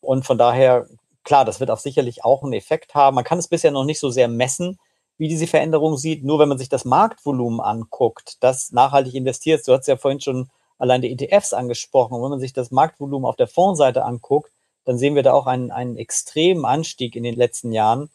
Und 0.00 0.24
von 0.24 0.38
daher, 0.38 0.86
klar, 1.24 1.44
das 1.44 1.58
wird 1.58 1.70
auch 1.70 1.78
sicherlich 1.78 2.24
auch 2.24 2.44
einen 2.44 2.52
Effekt 2.52 2.94
haben. 2.94 3.16
Man 3.16 3.24
kann 3.24 3.38
es 3.38 3.48
bisher 3.48 3.72
noch 3.72 3.84
nicht 3.84 3.98
so 3.98 4.10
sehr 4.10 4.28
messen, 4.28 4.78
wie 5.18 5.28
diese 5.28 5.48
Veränderung 5.48 5.96
sieht. 5.96 6.22
Nur 6.22 6.38
wenn 6.38 6.48
man 6.48 6.58
sich 6.58 6.68
das 6.68 6.84
Marktvolumen 6.84 7.60
anguckt, 7.60 8.36
das 8.40 8.70
nachhaltig 8.72 9.14
investiert, 9.14 9.66
du 9.66 9.72
hast 9.72 9.88
ja 9.88 9.96
vorhin 9.96 10.20
schon 10.20 10.48
allein 10.78 11.02
die 11.02 11.10
ETFs 11.10 11.52
angesprochen. 11.54 12.14
Und 12.14 12.22
wenn 12.22 12.30
man 12.30 12.40
sich 12.40 12.52
das 12.52 12.70
Marktvolumen 12.70 13.26
auf 13.26 13.36
der 13.36 13.48
Fondsseite 13.48 14.04
anguckt, 14.04 14.52
dann 14.84 14.98
sehen 14.98 15.14
wir 15.14 15.22
da 15.22 15.32
auch 15.32 15.46
einen, 15.46 15.70
einen 15.70 15.96
extremen 15.96 16.64
Anstieg 16.64 17.16
in 17.16 17.22
den 17.22 17.34
letzten 17.34 17.72
Jahren. 17.72 18.10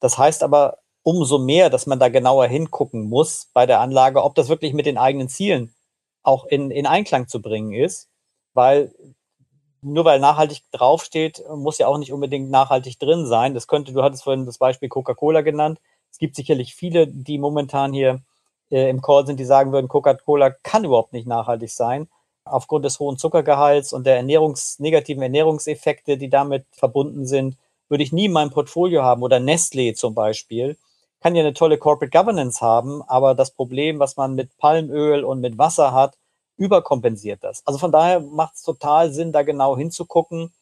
Das 0.00 0.18
heißt 0.18 0.42
aber 0.42 0.78
umso 1.02 1.38
mehr, 1.38 1.70
dass 1.70 1.86
man 1.86 1.98
da 1.98 2.08
genauer 2.08 2.46
hingucken 2.46 3.08
muss 3.08 3.48
bei 3.52 3.66
der 3.66 3.80
Anlage, 3.80 4.22
ob 4.22 4.34
das 4.34 4.48
wirklich 4.48 4.72
mit 4.72 4.86
den 4.86 4.98
eigenen 4.98 5.28
Zielen 5.28 5.74
auch 6.22 6.46
in, 6.46 6.70
in 6.70 6.86
Einklang 6.86 7.26
zu 7.26 7.42
bringen 7.42 7.72
ist, 7.72 8.08
weil 8.54 8.92
nur 9.80 10.04
weil 10.04 10.20
nachhaltig 10.20 10.62
draufsteht, 10.70 11.42
muss 11.52 11.78
ja 11.78 11.88
auch 11.88 11.98
nicht 11.98 12.12
unbedingt 12.12 12.50
nachhaltig 12.50 13.00
drin 13.00 13.26
sein. 13.26 13.52
Das 13.52 13.66
könnte, 13.66 13.92
du 13.92 14.02
hattest 14.02 14.22
vorhin 14.22 14.46
das 14.46 14.58
Beispiel 14.58 14.88
Coca-Cola 14.88 15.40
genannt. 15.40 15.80
Es 16.10 16.18
gibt 16.18 16.36
sicherlich 16.36 16.74
viele, 16.76 17.08
die 17.08 17.38
momentan 17.38 17.92
hier 17.92 18.20
äh, 18.70 18.88
im 18.88 19.02
Call 19.02 19.26
sind, 19.26 19.40
die 19.40 19.44
sagen 19.44 19.72
würden, 19.72 19.88
Coca-Cola 19.88 20.50
kann 20.50 20.84
überhaupt 20.84 21.12
nicht 21.12 21.26
nachhaltig 21.26 21.70
sein. 21.70 22.08
Aufgrund 22.44 22.84
des 22.84 22.98
hohen 22.98 23.18
Zuckergehalts 23.18 23.92
und 23.92 24.06
der 24.06 24.16
Ernährungs 24.16 24.78
negativen 24.78 25.22
Ernährungseffekte, 25.22 26.16
die 26.16 26.28
damit 26.28 26.66
verbunden 26.72 27.26
sind, 27.26 27.56
würde 27.88 28.02
ich 28.04 28.12
nie 28.12 28.24
in 28.26 28.32
meinem 28.32 28.50
Portfolio 28.50 29.02
haben. 29.02 29.22
Oder 29.22 29.36
Nestlé 29.36 29.94
zum 29.94 30.14
Beispiel. 30.14 30.76
Kann 31.20 31.36
ja 31.36 31.42
eine 31.42 31.54
tolle 31.54 31.78
Corporate 31.78 32.10
Governance 32.10 32.60
haben, 32.60 33.02
aber 33.02 33.34
das 33.34 33.52
Problem, 33.52 34.00
was 34.00 34.16
man 34.16 34.34
mit 34.34 34.56
Palmöl 34.58 35.22
und 35.22 35.40
mit 35.40 35.56
Wasser 35.56 35.92
hat, 35.92 36.16
überkompensiert 36.56 37.44
das. 37.44 37.64
Also 37.66 37.78
von 37.78 37.92
daher 37.92 38.20
macht 38.20 38.54
es 38.56 38.62
total 38.62 39.12
Sinn, 39.12 39.32
da 39.32 39.42
genau 39.42 39.76
hinzugucken. 39.76 40.52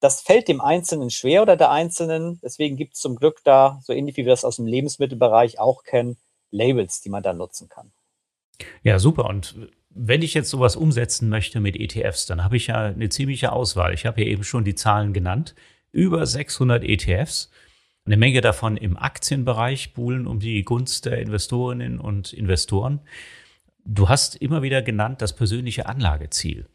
Das 0.00 0.20
fällt 0.20 0.48
dem 0.48 0.60
Einzelnen 0.60 1.10
schwer 1.10 1.42
oder 1.42 1.56
der 1.56 1.70
Einzelnen. 1.70 2.40
Deswegen 2.42 2.76
gibt 2.76 2.94
es 2.94 3.00
zum 3.00 3.16
Glück 3.16 3.40
da, 3.44 3.80
so 3.84 3.92
ähnlich 3.92 4.16
wie 4.16 4.24
wir 4.24 4.32
das 4.32 4.44
aus 4.44 4.56
dem 4.56 4.66
Lebensmittelbereich 4.66 5.58
auch 5.60 5.84
kennen, 5.84 6.16
Labels, 6.50 7.02
die 7.02 7.10
man 7.10 7.22
da 7.22 7.32
nutzen 7.32 7.68
kann. 7.68 7.92
Ja, 8.82 8.98
super. 8.98 9.26
Und 9.26 9.54
wenn 9.94 10.22
ich 10.22 10.34
jetzt 10.34 10.50
sowas 10.50 10.76
umsetzen 10.76 11.28
möchte 11.28 11.60
mit 11.60 11.76
ETFs, 11.76 12.26
dann 12.26 12.44
habe 12.44 12.56
ich 12.56 12.68
ja 12.68 12.86
eine 12.86 13.08
ziemliche 13.08 13.52
Auswahl. 13.52 13.94
Ich 13.94 14.06
habe 14.06 14.22
ja 14.22 14.26
eben 14.26 14.44
schon 14.44 14.64
die 14.64 14.74
Zahlen 14.74 15.12
genannt. 15.12 15.54
Über 15.92 16.24
600 16.24 16.84
ETFs. 16.84 17.50
Eine 18.04 18.16
Menge 18.16 18.40
davon 18.40 18.76
im 18.76 18.96
Aktienbereich 18.96 19.94
buhlen 19.94 20.26
um 20.26 20.40
die 20.40 20.64
Gunst 20.64 21.06
der 21.06 21.18
Investorinnen 21.20 22.00
und 22.00 22.32
Investoren. 22.32 23.00
Du 23.84 24.08
hast 24.08 24.36
immer 24.36 24.62
wieder 24.62 24.82
genannt 24.82 25.22
das 25.22 25.36
persönliche 25.36 25.86
Anlageziel. 25.86 26.66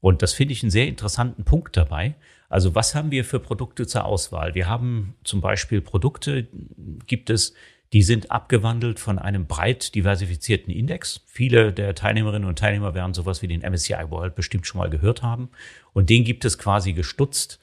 Und 0.00 0.22
das 0.22 0.32
finde 0.32 0.52
ich 0.52 0.62
einen 0.62 0.70
sehr 0.70 0.86
interessanten 0.86 1.44
Punkt 1.44 1.76
dabei. 1.76 2.14
Also 2.48 2.74
was 2.74 2.94
haben 2.94 3.10
wir 3.10 3.24
für 3.24 3.40
Produkte 3.40 3.86
zur 3.86 4.04
Auswahl? 4.04 4.54
Wir 4.54 4.68
haben 4.68 5.14
zum 5.24 5.40
Beispiel 5.40 5.80
Produkte, 5.80 6.48
gibt 7.06 7.30
es, 7.30 7.54
die 7.92 8.02
sind 8.02 8.30
abgewandelt 8.30 9.00
von 9.00 9.18
einem 9.18 9.46
breit 9.46 9.94
diversifizierten 9.94 10.72
Index. 10.72 11.22
Viele 11.26 11.72
der 11.72 11.94
Teilnehmerinnen 11.94 12.48
und 12.48 12.58
Teilnehmer 12.58 12.94
werden 12.94 13.14
sowas 13.14 13.40
wie 13.42 13.48
den 13.48 13.62
MSCI 13.62 14.10
World 14.10 14.34
bestimmt 14.34 14.66
schon 14.66 14.78
mal 14.78 14.90
gehört 14.90 15.22
haben. 15.22 15.48
Und 15.92 16.10
den 16.10 16.24
gibt 16.24 16.44
es 16.44 16.58
quasi 16.58 16.92
gestutzt, 16.92 17.58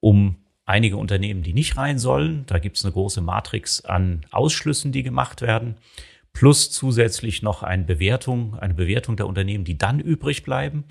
um 0.00 0.36
einige 0.66 0.98
Unternehmen, 0.98 1.42
die 1.42 1.54
nicht 1.54 1.76
rein 1.76 1.98
sollen. 1.98 2.44
Da 2.46 2.58
gibt 2.58 2.76
es 2.76 2.84
eine 2.84 2.92
große 2.92 3.22
Matrix 3.22 3.84
an 3.84 4.26
Ausschlüssen, 4.30 4.92
die 4.92 5.02
gemacht 5.02 5.40
werden 5.40 5.76
plus 6.32 6.70
zusätzlich 6.70 7.42
noch 7.42 7.62
eine 7.62 7.84
Bewertung, 7.84 8.58
eine 8.58 8.74
Bewertung 8.74 9.16
der 9.16 9.26
Unternehmen, 9.26 9.64
die 9.64 9.78
dann 9.78 10.00
übrig 10.00 10.42
bleiben. 10.42 10.84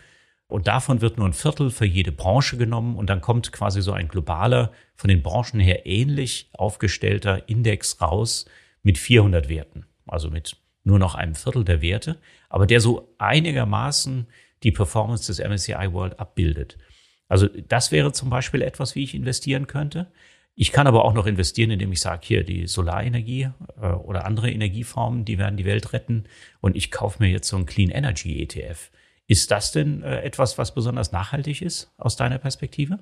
Und 0.47 0.67
davon 0.67 1.01
wird 1.01 1.17
nur 1.17 1.27
ein 1.27 1.33
Viertel 1.33 1.69
für 1.69 1.85
jede 1.85 2.11
Branche 2.11 2.57
genommen 2.57 2.95
und 2.95 3.09
dann 3.09 3.21
kommt 3.21 3.51
quasi 3.51 3.81
so 3.81 3.91
ein 3.91 4.07
globaler, 4.07 4.71
von 4.95 5.07
den 5.07 5.21
Branchen 5.21 5.59
her 5.59 5.85
ähnlich 5.85 6.49
aufgestellter 6.53 7.47
Index 7.47 8.01
raus 8.01 8.45
mit 8.89 8.97
400 8.97 9.49
Werten. 9.49 9.85
Also 10.07 10.31
mit 10.31 10.57
nur 10.83 10.97
noch 10.97 11.13
einem 11.13 11.35
Viertel 11.35 11.63
der 11.63 11.83
Werte, 11.83 12.17
aber 12.49 12.65
der 12.65 12.81
so 12.81 13.13
einigermaßen 13.19 14.25
die 14.63 14.71
Performance 14.71 15.27
des 15.27 15.37
MSCI 15.47 15.93
World 15.93 16.19
abbildet. 16.19 16.79
Also 17.27 17.47
das 17.67 17.91
wäre 17.91 18.13
zum 18.13 18.31
Beispiel 18.31 18.63
etwas, 18.63 18.95
wie 18.95 19.03
ich 19.03 19.13
investieren 19.13 19.67
könnte. 19.67 20.11
Ich 20.55 20.71
kann 20.71 20.87
aber 20.87 21.05
auch 21.05 21.13
noch 21.13 21.27
investieren, 21.27 21.69
indem 21.69 21.91
ich 21.91 22.01
sage, 22.01 22.21
hier 22.23 22.43
die 22.43 22.65
Solarenergie 22.65 23.49
äh, 23.79 23.91
oder 23.91 24.25
andere 24.25 24.49
Energieformen, 24.49 25.23
die 25.23 25.37
werden 25.37 25.57
die 25.57 25.65
Welt 25.65 25.93
retten 25.93 26.23
und 26.59 26.75
ich 26.75 26.89
kaufe 26.89 27.21
mir 27.21 27.29
jetzt 27.29 27.47
so 27.47 27.57
einen 27.57 27.67
Clean 27.67 27.91
Energy 27.91 28.41
ETF. 28.41 28.89
Ist 29.27 29.51
das 29.51 29.71
denn 29.71 30.01
äh, 30.01 30.21
etwas, 30.21 30.57
was 30.57 30.73
besonders 30.73 31.11
nachhaltig 31.11 31.61
ist 31.61 31.93
aus 31.99 32.15
deiner 32.15 32.39
Perspektive? 32.39 32.97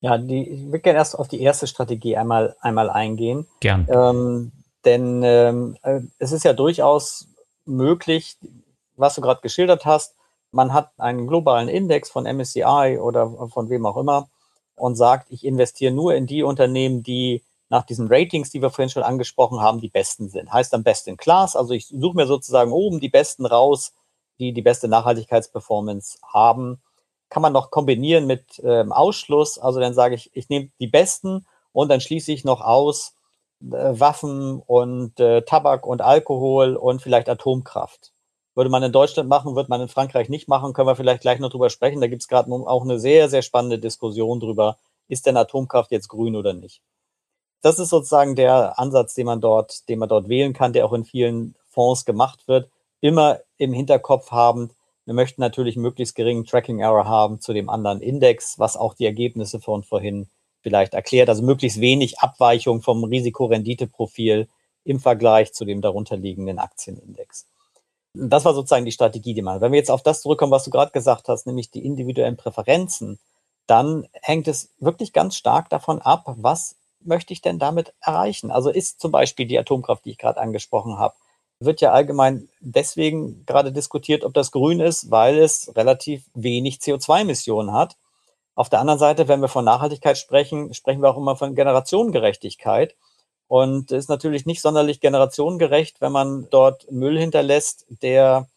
Ja, 0.00 0.16
die, 0.16 0.48
ich 0.48 0.64
würde 0.64 0.80
gerne 0.80 0.98
erst 1.00 1.18
auf 1.18 1.28
die 1.28 1.42
erste 1.42 1.66
Strategie 1.66 2.16
einmal, 2.16 2.56
einmal 2.62 2.88
eingehen. 2.88 3.46
Gern. 3.60 3.86
Ähm, 3.92 4.52
denn 4.84 5.22
ähm, 5.22 5.76
äh, 5.82 6.00
es 6.18 6.32
ist 6.32 6.44
ja 6.44 6.52
durchaus 6.52 7.28
möglich, 7.64 8.36
was 8.96 9.14
du 9.14 9.20
gerade 9.20 9.40
geschildert 9.40 9.86
hast, 9.86 10.14
man 10.50 10.72
hat 10.72 10.90
einen 10.98 11.26
globalen 11.26 11.68
Index 11.68 12.10
von 12.10 12.24
MSCI 12.24 12.98
oder 13.00 13.48
von 13.48 13.70
wem 13.70 13.86
auch 13.86 13.96
immer 13.96 14.28
und 14.74 14.96
sagt, 14.96 15.30
ich 15.30 15.44
investiere 15.44 15.92
nur 15.92 16.14
in 16.14 16.26
die 16.26 16.42
Unternehmen, 16.42 17.02
die 17.02 17.42
nach 17.68 17.84
diesen 17.86 18.08
Ratings, 18.08 18.50
die 18.50 18.60
wir 18.60 18.68
vorhin 18.68 18.90
schon 18.90 19.02
angesprochen 19.02 19.60
haben, 19.60 19.80
die 19.80 19.88
besten 19.88 20.28
sind. 20.28 20.52
Heißt 20.52 20.72
dann 20.74 20.84
Best 20.84 21.08
in 21.08 21.16
Class. 21.16 21.56
Also 21.56 21.72
ich 21.72 21.86
suche 21.86 22.16
mir 22.16 22.26
sozusagen 22.26 22.70
oben 22.70 23.00
die 23.00 23.08
besten 23.08 23.46
raus, 23.46 23.94
die 24.38 24.52
die 24.52 24.60
beste 24.60 24.88
Nachhaltigkeitsperformance 24.88 26.18
haben. 26.22 26.82
kann 27.30 27.40
man 27.40 27.54
noch 27.54 27.70
kombinieren 27.70 28.26
mit 28.26 28.60
ähm, 28.62 28.92
Ausschluss. 28.92 29.58
Also 29.58 29.80
dann 29.80 29.94
sage 29.94 30.16
ich, 30.16 30.30
ich 30.34 30.50
nehme 30.50 30.68
die 30.80 30.86
besten 30.86 31.46
und 31.72 31.88
dann 31.88 32.02
schließe 32.02 32.30
ich 32.30 32.44
noch 32.44 32.60
aus 32.60 33.14
Waffen 33.62 34.60
und 34.66 35.18
äh, 35.20 35.42
Tabak 35.42 35.86
und 35.86 36.02
Alkohol 36.02 36.76
und 36.76 37.00
vielleicht 37.00 37.28
Atomkraft. 37.28 38.12
Würde 38.54 38.70
man 38.70 38.82
in 38.82 38.92
Deutschland 38.92 39.28
machen, 39.28 39.54
wird 39.54 39.68
man 39.68 39.80
in 39.80 39.88
Frankreich 39.88 40.28
nicht 40.28 40.48
machen, 40.48 40.72
können 40.72 40.88
wir 40.88 40.96
vielleicht 40.96 41.22
gleich 41.22 41.38
noch 41.38 41.50
drüber 41.50 41.70
sprechen. 41.70 42.00
Da 42.00 42.06
gibt 42.08 42.22
es 42.22 42.28
gerade 42.28 42.50
auch 42.52 42.82
eine 42.82 42.98
sehr, 42.98 43.28
sehr 43.28 43.42
spannende 43.42 43.78
Diskussion 43.78 44.40
drüber, 44.40 44.76
ist 45.08 45.26
denn 45.26 45.36
Atomkraft 45.36 45.90
jetzt 45.90 46.08
grün 46.08 46.36
oder 46.36 46.52
nicht? 46.52 46.82
Das 47.62 47.78
ist 47.78 47.90
sozusagen 47.90 48.34
der 48.34 48.78
Ansatz, 48.78 49.14
den 49.14 49.26
man 49.26 49.40
dort, 49.40 49.88
den 49.88 50.00
man 50.00 50.08
dort 50.08 50.28
wählen 50.28 50.52
kann, 50.52 50.72
der 50.72 50.84
auch 50.84 50.92
in 50.92 51.04
vielen 51.04 51.54
Fonds 51.70 52.04
gemacht 52.04 52.48
wird. 52.48 52.68
Immer 53.00 53.40
im 53.56 53.72
Hinterkopf 53.72 54.32
haben, 54.32 54.70
wir 55.04 55.14
möchten 55.14 55.40
natürlich 55.40 55.76
möglichst 55.76 56.14
geringen 56.14 56.44
Tracking 56.44 56.80
Error 56.80 57.06
haben 57.06 57.40
zu 57.40 57.52
dem 57.52 57.68
anderen 57.68 58.00
Index, 58.00 58.58
was 58.58 58.76
auch 58.76 58.94
die 58.94 59.06
Ergebnisse 59.06 59.60
von 59.60 59.82
vorhin 59.82 60.28
vielleicht 60.62 60.94
erklärt. 60.94 61.28
Also 61.28 61.42
möglichst 61.42 61.80
wenig 61.80 62.20
Abweichung 62.20 62.82
vom 62.82 63.04
Risikorenditeprofil 63.04 64.48
im 64.84 65.00
Vergleich 65.00 65.52
zu 65.52 65.64
dem 65.64 65.80
darunterliegenden 65.80 66.58
Aktienindex. 66.58 67.46
Das 68.14 68.44
war 68.44 68.54
sozusagen 68.54 68.84
die 68.84 68.92
Strategie, 68.92 69.34
die 69.34 69.42
man. 69.42 69.60
Wenn 69.60 69.72
wir 69.72 69.78
jetzt 69.78 69.90
auf 69.90 70.02
das 70.02 70.22
zurückkommen, 70.22 70.52
was 70.52 70.64
du 70.64 70.70
gerade 70.70 70.92
gesagt 70.92 71.28
hast, 71.28 71.46
nämlich 71.46 71.70
die 71.70 71.84
individuellen 71.84 72.36
Präferenzen, 72.36 73.18
dann 73.66 74.06
hängt 74.12 74.48
es 74.48 74.70
wirklich 74.80 75.12
ganz 75.12 75.36
stark 75.36 75.70
davon 75.70 76.00
ab, 76.02 76.24
was 76.26 76.76
möchte 77.00 77.32
ich 77.32 77.40
denn 77.40 77.58
damit 77.58 77.94
erreichen? 78.00 78.50
Also 78.50 78.70
ist 78.70 79.00
zum 79.00 79.12
Beispiel 79.12 79.46
die 79.46 79.58
Atomkraft, 79.58 80.04
die 80.04 80.10
ich 80.10 80.18
gerade 80.18 80.40
angesprochen 80.40 80.98
habe, 80.98 81.14
wird 81.60 81.80
ja 81.80 81.92
allgemein 81.92 82.48
deswegen 82.60 83.46
gerade 83.46 83.72
diskutiert, 83.72 84.24
ob 84.24 84.34
das 84.34 84.50
grün 84.50 84.80
ist, 84.80 85.10
weil 85.10 85.38
es 85.38 85.74
relativ 85.76 86.24
wenig 86.34 86.76
CO2-Emissionen 86.78 87.72
hat. 87.72 87.96
Auf 88.54 88.68
der 88.68 88.80
anderen 88.80 88.98
Seite, 88.98 89.28
wenn 89.28 89.40
wir 89.40 89.48
von 89.48 89.64
Nachhaltigkeit 89.64 90.18
sprechen, 90.18 90.74
sprechen 90.74 91.02
wir 91.02 91.10
auch 91.10 91.16
immer 91.16 91.36
von 91.36 91.54
Generationengerechtigkeit. 91.54 92.96
Und 93.48 93.92
ist 93.92 94.08
natürlich 94.08 94.46
nicht 94.46 94.62
sonderlich 94.62 95.00
generationengerecht, 95.00 96.00
wenn 96.00 96.12
man 96.12 96.48
dort 96.50 96.90
Müll 96.90 97.18
hinterlässt, 97.18 97.84
der 97.88 98.48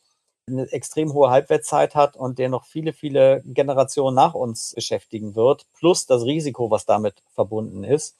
eine 0.48 0.72
extrem 0.72 1.14
hohe 1.14 1.30
Halbwertszeit 1.30 1.96
hat 1.96 2.16
und 2.16 2.40
der 2.40 2.50
noch 2.50 2.66
viele, 2.66 2.94
viele 2.94 3.42
Generationen 3.46 4.16
nach 4.16 4.36
uns 4.36 4.74
beschäftigen 4.76 5.36
wird, 5.36 5.66
plus 5.74 6.06
das 6.06 6.24
Risiko, 6.24 6.72
was 6.72 6.86
damit 6.86 7.24
verbunden 7.34 7.84
ist. 7.84 8.16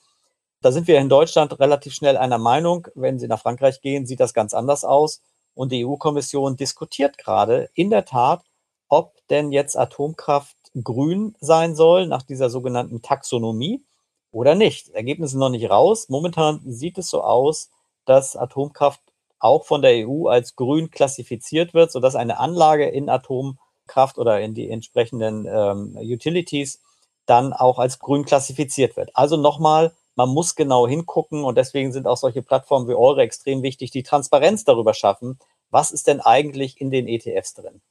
Da 0.60 0.72
sind 0.72 0.88
wir 0.88 0.98
in 0.98 1.08
Deutschland 1.08 1.58
relativ 1.60 1.94
schnell 1.94 2.16
einer 2.16 2.38
Meinung. 2.38 2.88
Wenn 2.94 3.18
Sie 3.18 3.28
nach 3.28 3.40
Frankreich 3.40 3.80
gehen, 3.80 4.06
sieht 4.06 4.20
das 4.20 4.34
ganz 4.34 4.52
anders 4.52 4.84
aus. 4.84 5.22
Und 5.54 5.72
die 5.72 5.86
EU-Kommission 5.86 6.56
diskutiert 6.56 7.18
gerade 7.18 7.70
in 7.74 7.90
der 7.90 8.04
Tat, 8.04 8.42
ob 8.88 9.14
denn 9.28 9.52
jetzt 9.52 9.76
Atomkraft 9.78 10.56
grün 10.82 11.34
sein 11.40 11.74
soll 11.74 12.06
nach 12.06 12.22
dieser 12.22 12.50
sogenannten 12.50 13.02
Taxonomie 13.02 13.82
oder 14.30 14.54
nicht. 14.54 14.90
Ergebnis 14.90 15.32
ist 15.32 15.38
noch 15.38 15.48
nicht 15.48 15.70
raus. 15.70 16.08
Momentan 16.08 16.60
sieht 16.64 16.98
es 16.98 17.08
so 17.08 17.22
aus, 17.22 17.70
dass 18.04 18.36
Atomkraft 18.36 19.00
auch 19.38 19.64
von 19.64 19.82
der 19.82 20.06
EU 20.06 20.28
als 20.28 20.56
grün 20.56 20.90
klassifiziert 20.90 21.74
wird, 21.74 21.90
sodass 21.92 22.14
eine 22.14 22.38
Anlage 22.38 22.88
in 22.88 23.08
Atomkraft 23.08 24.18
oder 24.18 24.40
in 24.40 24.54
die 24.54 24.70
entsprechenden 24.70 25.46
ähm, 25.46 25.96
Utilities 25.96 26.80
dann 27.26 27.52
auch 27.52 27.78
als 27.78 27.98
grün 27.98 28.24
klassifiziert 28.24 28.96
wird. 28.96 29.10
Also 29.14 29.36
nochmal, 29.36 29.92
man 30.14 30.28
muss 30.28 30.54
genau 30.54 30.86
hingucken 30.86 31.44
und 31.44 31.58
deswegen 31.58 31.92
sind 31.92 32.06
auch 32.06 32.16
solche 32.16 32.42
Plattformen 32.42 32.88
wie 32.88 32.94
eure 32.94 33.22
extrem 33.22 33.62
wichtig, 33.62 33.90
die 33.90 34.02
Transparenz 34.02 34.64
darüber 34.64 34.94
schaffen, 34.94 35.38
was 35.70 35.90
ist 35.90 36.06
denn 36.06 36.20
eigentlich 36.20 36.80
in 36.80 36.90
den 36.90 37.08
ETFs 37.08 37.54
drin. 37.54 37.82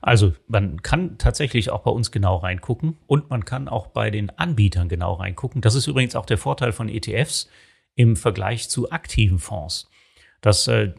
Also 0.00 0.34
man 0.48 0.82
kann 0.82 1.18
tatsächlich 1.18 1.70
auch 1.70 1.82
bei 1.82 1.90
uns 1.90 2.10
genau 2.10 2.36
reingucken 2.36 2.98
und 3.06 3.30
man 3.30 3.44
kann 3.44 3.68
auch 3.68 3.88
bei 3.88 4.10
den 4.10 4.30
Anbietern 4.30 4.88
genau 4.88 5.14
reingucken. 5.14 5.60
Das 5.60 5.74
ist 5.74 5.86
übrigens 5.86 6.16
auch 6.16 6.26
der 6.26 6.38
Vorteil 6.38 6.72
von 6.72 6.88
ETFs 6.88 7.48
im 7.94 8.16
Vergleich 8.16 8.68
zu 8.68 8.90
aktiven 8.90 9.38
Fonds. 9.38 9.90
Das 10.40 10.68
äh, 10.68 10.92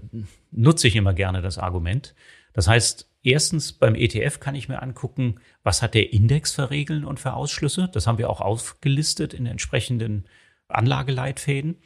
nutze 0.51 0.87
ich 0.87 0.95
immer 0.95 1.13
gerne, 1.13 1.41
das 1.41 1.57
Argument. 1.57 2.15
Das 2.53 2.67
heißt, 2.67 3.09
erstens 3.23 3.71
beim 3.73 3.95
ETF 3.95 4.39
kann 4.39 4.55
ich 4.55 4.67
mir 4.67 4.81
angucken, 4.81 5.39
was 5.63 5.81
hat 5.81 5.93
der 5.93 6.11
Index 6.11 6.53
für 6.53 6.69
Regeln 6.69 7.05
und 7.05 7.19
für 7.19 7.33
Ausschlüsse. 7.33 7.89
Das 7.91 8.07
haben 8.07 8.17
wir 8.17 8.29
auch 8.29 8.41
aufgelistet 8.41 9.33
in 9.33 9.45
entsprechenden 9.45 10.25
Anlageleitfäden. 10.67 11.77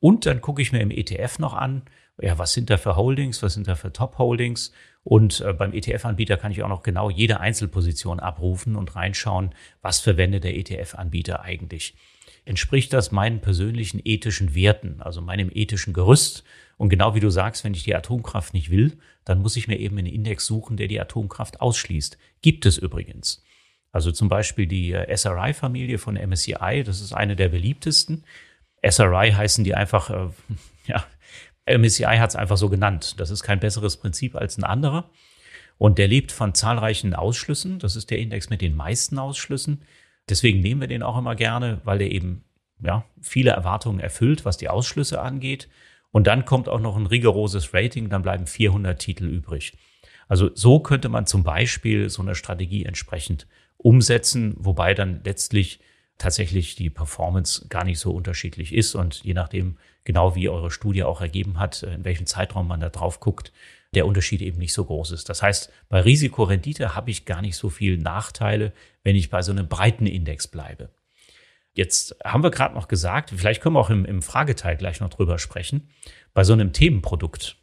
Und 0.00 0.26
dann 0.26 0.40
gucke 0.40 0.62
ich 0.62 0.72
mir 0.72 0.80
im 0.80 0.90
ETF 0.90 1.38
noch 1.38 1.54
an, 1.54 1.82
ja, 2.20 2.38
was 2.38 2.52
sind 2.52 2.70
da 2.70 2.76
für 2.76 2.96
Holdings, 2.96 3.42
was 3.42 3.54
sind 3.54 3.68
da 3.68 3.74
für 3.74 3.92
Top-Holdings 3.92 4.72
und 5.08 5.40
äh, 5.40 5.54
beim 5.54 5.72
ETF-Anbieter 5.72 6.36
kann 6.36 6.52
ich 6.52 6.62
auch 6.62 6.68
noch 6.68 6.82
genau 6.82 7.08
jede 7.08 7.40
Einzelposition 7.40 8.20
abrufen 8.20 8.76
und 8.76 8.94
reinschauen, 8.94 9.54
was 9.80 10.00
verwendet 10.00 10.44
der 10.44 10.54
ETF-Anbieter 10.54 11.40
eigentlich. 11.40 11.94
Entspricht 12.44 12.92
das 12.92 13.10
meinen 13.10 13.40
persönlichen 13.40 14.02
ethischen 14.04 14.54
Werten, 14.54 15.00
also 15.00 15.22
meinem 15.22 15.50
ethischen 15.50 15.94
Gerüst? 15.94 16.44
Und 16.76 16.90
genau 16.90 17.14
wie 17.14 17.20
du 17.20 17.30
sagst, 17.30 17.64
wenn 17.64 17.72
ich 17.72 17.84
die 17.84 17.94
Atomkraft 17.94 18.52
nicht 18.52 18.68
will, 18.70 18.98
dann 19.24 19.40
muss 19.40 19.56
ich 19.56 19.66
mir 19.66 19.78
eben 19.78 19.96
einen 19.96 20.08
Index 20.08 20.44
suchen, 20.44 20.76
der 20.76 20.88
die 20.88 21.00
Atomkraft 21.00 21.62
ausschließt. 21.62 22.18
Gibt 22.42 22.66
es 22.66 22.76
übrigens. 22.76 23.42
Also 23.92 24.12
zum 24.12 24.28
Beispiel 24.28 24.66
die 24.66 24.92
äh, 24.92 25.16
SRI-Familie 25.16 25.96
von 25.96 26.16
MSCI, 26.16 26.82
das 26.84 27.00
ist 27.00 27.14
eine 27.14 27.34
der 27.34 27.48
beliebtesten. 27.48 28.24
SRI 28.86 29.32
heißen 29.32 29.64
die 29.64 29.74
einfach, 29.74 30.10
äh, 30.10 30.28
ja, 30.86 31.02
MSCI 31.76 32.16
hat 32.18 32.30
es 32.30 32.36
einfach 32.36 32.56
so 32.56 32.68
genannt. 32.68 33.20
Das 33.20 33.30
ist 33.30 33.42
kein 33.42 33.60
besseres 33.60 33.96
Prinzip 33.96 34.34
als 34.36 34.58
ein 34.58 34.64
anderer. 34.64 35.10
Und 35.76 35.98
der 35.98 36.08
lebt 36.08 36.32
von 36.32 36.54
zahlreichen 36.54 37.14
Ausschlüssen. 37.14 37.78
Das 37.78 37.96
ist 37.96 38.10
der 38.10 38.18
Index 38.18 38.50
mit 38.50 38.60
den 38.60 38.74
meisten 38.74 39.18
Ausschlüssen. 39.18 39.82
Deswegen 40.28 40.60
nehmen 40.60 40.80
wir 40.80 40.88
den 40.88 41.02
auch 41.02 41.16
immer 41.16 41.36
gerne, 41.36 41.80
weil 41.84 41.98
der 41.98 42.10
eben 42.10 42.44
ja, 42.82 43.04
viele 43.20 43.50
Erwartungen 43.50 44.00
erfüllt, 44.00 44.44
was 44.44 44.56
die 44.56 44.68
Ausschlüsse 44.68 45.20
angeht. 45.20 45.68
Und 46.10 46.26
dann 46.26 46.44
kommt 46.44 46.68
auch 46.68 46.80
noch 46.80 46.96
ein 46.96 47.06
rigoroses 47.06 47.74
Rating, 47.74 48.08
dann 48.08 48.22
bleiben 48.22 48.46
400 48.46 48.98
Titel 48.98 49.26
übrig. 49.26 49.76
Also 50.26 50.50
so 50.54 50.80
könnte 50.80 51.08
man 51.08 51.26
zum 51.26 51.42
Beispiel 51.42 52.10
so 52.10 52.22
eine 52.22 52.34
Strategie 52.34 52.84
entsprechend 52.84 53.46
umsetzen, 53.76 54.54
wobei 54.58 54.94
dann 54.94 55.20
letztlich 55.24 55.80
tatsächlich 56.18 56.74
die 56.74 56.90
Performance 56.90 57.68
gar 57.68 57.84
nicht 57.84 57.98
so 57.98 58.12
unterschiedlich 58.12 58.74
ist 58.74 58.94
und 58.94 59.22
je 59.22 59.34
nachdem, 59.34 59.78
genau 60.08 60.34
wie 60.34 60.48
eure 60.48 60.70
Studie 60.70 61.04
auch 61.04 61.20
ergeben 61.20 61.58
hat, 61.58 61.82
in 61.82 62.02
welchem 62.02 62.24
Zeitraum 62.24 62.66
man 62.66 62.80
da 62.80 62.88
drauf 62.88 63.20
guckt, 63.20 63.52
der 63.94 64.06
Unterschied 64.06 64.40
eben 64.40 64.58
nicht 64.58 64.72
so 64.72 64.86
groß 64.86 65.10
ist. 65.10 65.28
Das 65.28 65.42
heißt, 65.42 65.70
bei 65.90 66.00
Risikorendite 66.00 66.94
habe 66.94 67.10
ich 67.10 67.26
gar 67.26 67.42
nicht 67.42 67.56
so 67.56 67.68
viel 67.68 67.98
Nachteile, 67.98 68.72
wenn 69.04 69.16
ich 69.16 69.28
bei 69.28 69.42
so 69.42 69.52
einem 69.52 69.68
breiten 69.68 70.06
Index 70.06 70.48
bleibe. 70.48 70.88
Jetzt 71.74 72.16
haben 72.24 72.42
wir 72.42 72.50
gerade 72.50 72.74
noch 72.74 72.88
gesagt, 72.88 73.34
vielleicht 73.36 73.60
können 73.60 73.74
wir 73.74 73.80
auch 73.80 73.90
im, 73.90 74.06
im 74.06 74.22
Frageteil 74.22 74.78
gleich 74.78 74.98
noch 75.00 75.10
drüber 75.10 75.38
sprechen, 75.38 75.90
bei 76.32 76.42
so 76.42 76.54
einem 76.54 76.72
Themenprodukt. 76.72 77.56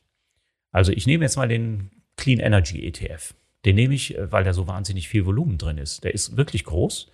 Also 0.71 0.91
ich 0.91 1.07
nehme 1.07 1.25
jetzt 1.25 1.37
mal 1.37 1.47
den 1.47 1.89
Clean 2.15 2.39
Energy 2.39 2.85
ETF. 2.85 3.33
Den 3.65 3.75
nehme 3.75 3.95
ich, 3.95 4.15
weil 4.19 4.43
da 4.43 4.53
so 4.53 4.67
wahnsinnig 4.67 5.07
viel 5.07 5.25
Volumen 5.25 5.57
drin 5.57 5.79
ist. 5.79 6.03
Der 6.03 6.13
ist 6.13 6.37
wirklich 6.37 6.63
groß. 6.63 7.09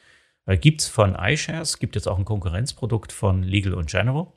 Gibt 0.59 0.81
es 0.81 0.89
von 0.89 1.15
iShares, 1.15 1.79
gibt 1.79 1.95
jetzt 1.95 2.07
auch 2.07 2.17
ein 2.17 2.25
Konkurrenzprodukt 2.25 3.13
von 3.13 3.43
Legal 3.43 3.81
General. 3.85 4.27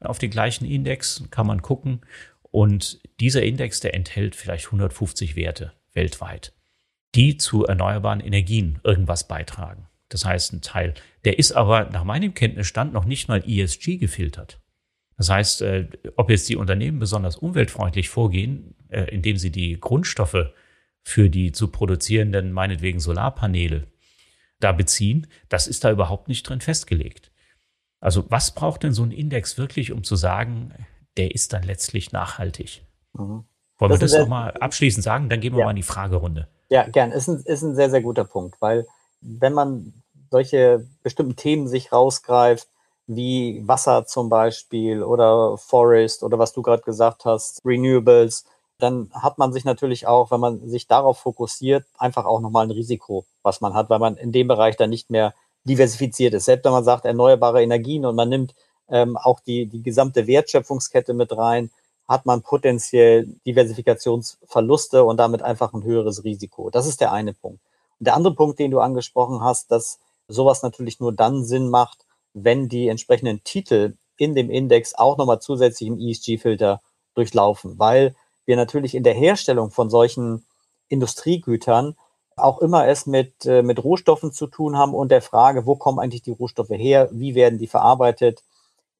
Auf 0.00 0.18
den 0.18 0.30
gleichen 0.30 0.64
Index 0.64 1.24
kann 1.30 1.46
man 1.46 1.62
gucken. 1.62 2.02
Und 2.42 3.00
dieser 3.20 3.42
Index, 3.42 3.80
der 3.80 3.94
enthält 3.94 4.36
vielleicht 4.36 4.66
150 4.66 5.36
Werte 5.36 5.72
weltweit, 5.92 6.52
die 7.14 7.36
zu 7.36 7.64
erneuerbaren 7.64 8.20
Energien 8.20 8.78
irgendwas 8.84 9.28
beitragen. 9.28 9.88
Das 10.08 10.24
heißt, 10.24 10.52
ein 10.52 10.62
Teil, 10.62 10.94
der 11.24 11.38
ist 11.38 11.52
aber 11.52 11.90
nach 11.90 12.04
meinem 12.04 12.34
Kenntnisstand 12.34 12.92
noch 12.92 13.04
nicht 13.04 13.28
mal 13.28 13.42
ESG 13.46 13.96
gefiltert. 13.96 14.60
Das 15.16 15.30
heißt, 15.30 15.62
äh, 15.62 15.88
ob 16.16 16.30
jetzt 16.30 16.48
die 16.48 16.56
Unternehmen 16.56 16.98
besonders 16.98 17.36
umweltfreundlich 17.36 18.08
vorgehen, 18.08 18.74
äh, 18.88 19.04
indem 19.04 19.36
sie 19.38 19.50
die 19.50 19.80
Grundstoffe 19.80 20.52
für 21.02 21.30
die 21.30 21.52
zu 21.52 21.68
produzierenden, 21.68 22.52
meinetwegen 22.52 23.00
Solarpaneele 23.00 23.86
da 24.60 24.72
beziehen, 24.72 25.26
das 25.48 25.66
ist 25.66 25.84
da 25.84 25.90
überhaupt 25.90 26.28
nicht 26.28 26.48
drin 26.48 26.60
festgelegt. 26.60 27.30
Also 28.06 28.22
was 28.28 28.52
braucht 28.52 28.84
denn 28.84 28.92
so 28.92 29.02
ein 29.02 29.10
Index 29.10 29.58
wirklich, 29.58 29.90
um 29.90 30.04
zu 30.04 30.14
sagen, 30.14 30.72
der 31.16 31.34
ist 31.34 31.52
dann 31.52 31.64
letztlich 31.64 32.12
nachhaltig? 32.12 32.84
Mhm. 33.14 33.42
Wollen 33.78 33.90
das 33.90 33.98
wir 34.00 34.06
das 34.06 34.18
nochmal 34.20 34.52
abschließend 34.60 35.02
sagen? 35.02 35.28
Dann 35.28 35.40
gehen 35.40 35.54
wir 35.54 35.58
ja. 35.58 35.64
mal 35.64 35.72
in 35.72 35.76
die 35.78 35.82
Fragerunde. 35.82 36.46
Ja, 36.68 36.86
gern. 36.86 37.10
Ist 37.10 37.26
ein, 37.26 37.40
ist 37.40 37.62
ein 37.62 37.74
sehr, 37.74 37.90
sehr 37.90 38.02
guter 38.02 38.22
Punkt, 38.22 38.60
weil 38.60 38.86
wenn 39.22 39.52
man 39.52 39.92
solche 40.30 40.86
bestimmten 41.02 41.34
Themen 41.34 41.66
sich 41.66 41.90
rausgreift, 41.90 42.68
wie 43.08 43.66
Wasser 43.66 44.06
zum 44.06 44.28
Beispiel 44.28 45.02
oder 45.02 45.58
Forest 45.58 46.22
oder 46.22 46.38
was 46.38 46.52
du 46.52 46.62
gerade 46.62 46.84
gesagt 46.84 47.24
hast, 47.24 47.60
Renewables, 47.64 48.44
dann 48.78 49.10
hat 49.14 49.38
man 49.38 49.52
sich 49.52 49.64
natürlich 49.64 50.06
auch, 50.06 50.30
wenn 50.30 50.38
man 50.38 50.68
sich 50.68 50.86
darauf 50.86 51.18
fokussiert, 51.18 51.84
einfach 51.98 52.24
auch 52.24 52.38
nochmal 52.38 52.66
ein 52.66 52.70
Risiko, 52.70 53.26
was 53.42 53.60
man 53.60 53.74
hat, 53.74 53.90
weil 53.90 53.98
man 53.98 54.16
in 54.16 54.30
dem 54.30 54.46
Bereich 54.46 54.76
dann 54.76 54.90
nicht 54.90 55.10
mehr 55.10 55.34
diversifiziert 55.66 56.34
ist. 56.34 56.46
Selbst 56.46 56.64
wenn 56.64 56.72
man 56.72 56.84
sagt 56.84 57.04
erneuerbare 57.04 57.62
Energien 57.62 58.04
und 58.04 58.14
man 58.14 58.28
nimmt 58.28 58.54
ähm, 58.88 59.16
auch 59.16 59.40
die, 59.40 59.66
die 59.66 59.82
gesamte 59.82 60.26
Wertschöpfungskette 60.26 61.12
mit 61.12 61.36
rein, 61.36 61.70
hat 62.06 62.24
man 62.24 62.42
potenziell 62.42 63.26
Diversifikationsverluste 63.46 65.04
und 65.04 65.16
damit 65.16 65.42
einfach 65.42 65.72
ein 65.74 65.82
höheres 65.82 66.22
Risiko. 66.22 66.70
Das 66.70 66.86
ist 66.86 67.00
der 67.00 67.12
eine 67.12 67.32
Punkt. 67.32 67.60
Und 67.98 68.06
der 68.06 68.14
andere 68.14 68.34
Punkt, 68.34 68.58
den 68.58 68.70
du 68.70 68.78
angesprochen 68.78 69.42
hast, 69.42 69.72
dass 69.72 69.98
sowas 70.28 70.62
natürlich 70.62 71.00
nur 71.00 71.12
dann 71.12 71.44
Sinn 71.44 71.68
macht, 71.68 72.06
wenn 72.32 72.68
die 72.68 72.88
entsprechenden 72.88 73.42
Titel 73.42 73.94
in 74.18 74.34
dem 74.34 74.50
Index 74.50 74.94
auch 74.94 75.16
nochmal 75.18 75.40
zusätzlich 75.40 75.88
im 75.88 75.98
ESG-Filter 75.98 76.80
durchlaufen, 77.14 77.78
weil 77.78 78.14
wir 78.44 78.56
natürlich 78.56 78.94
in 78.94 79.02
der 79.02 79.14
Herstellung 79.14 79.70
von 79.70 79.90
solchen 79.90 80.44
Industriegütern 80.88 81.96
auch 82.36 82.58
immer 82.60 82.86
es 82.86 83.06
mit, 83.06 83.46
äh, 83.46 83.62
mit 83.62 83.82
Rohstoffen 83.82 84.32
zu 84.32 84.46
tun 84.46 84.76
haben 84.76 84.94
und 84.94 85.10
der 85.10 85.22
Frage, 85.22 85.66
wo 85.66 85.74
kommen 85.76 85.98
eigentlich 85.98 86.22
die 86.22 86.32
Rohstoffe 86.32 86.70
her, 86.70 87.08
wie 87.12 87.34
werden 87.34 87.58
die 87.58 87.66
verarbeitet 87.66 88.42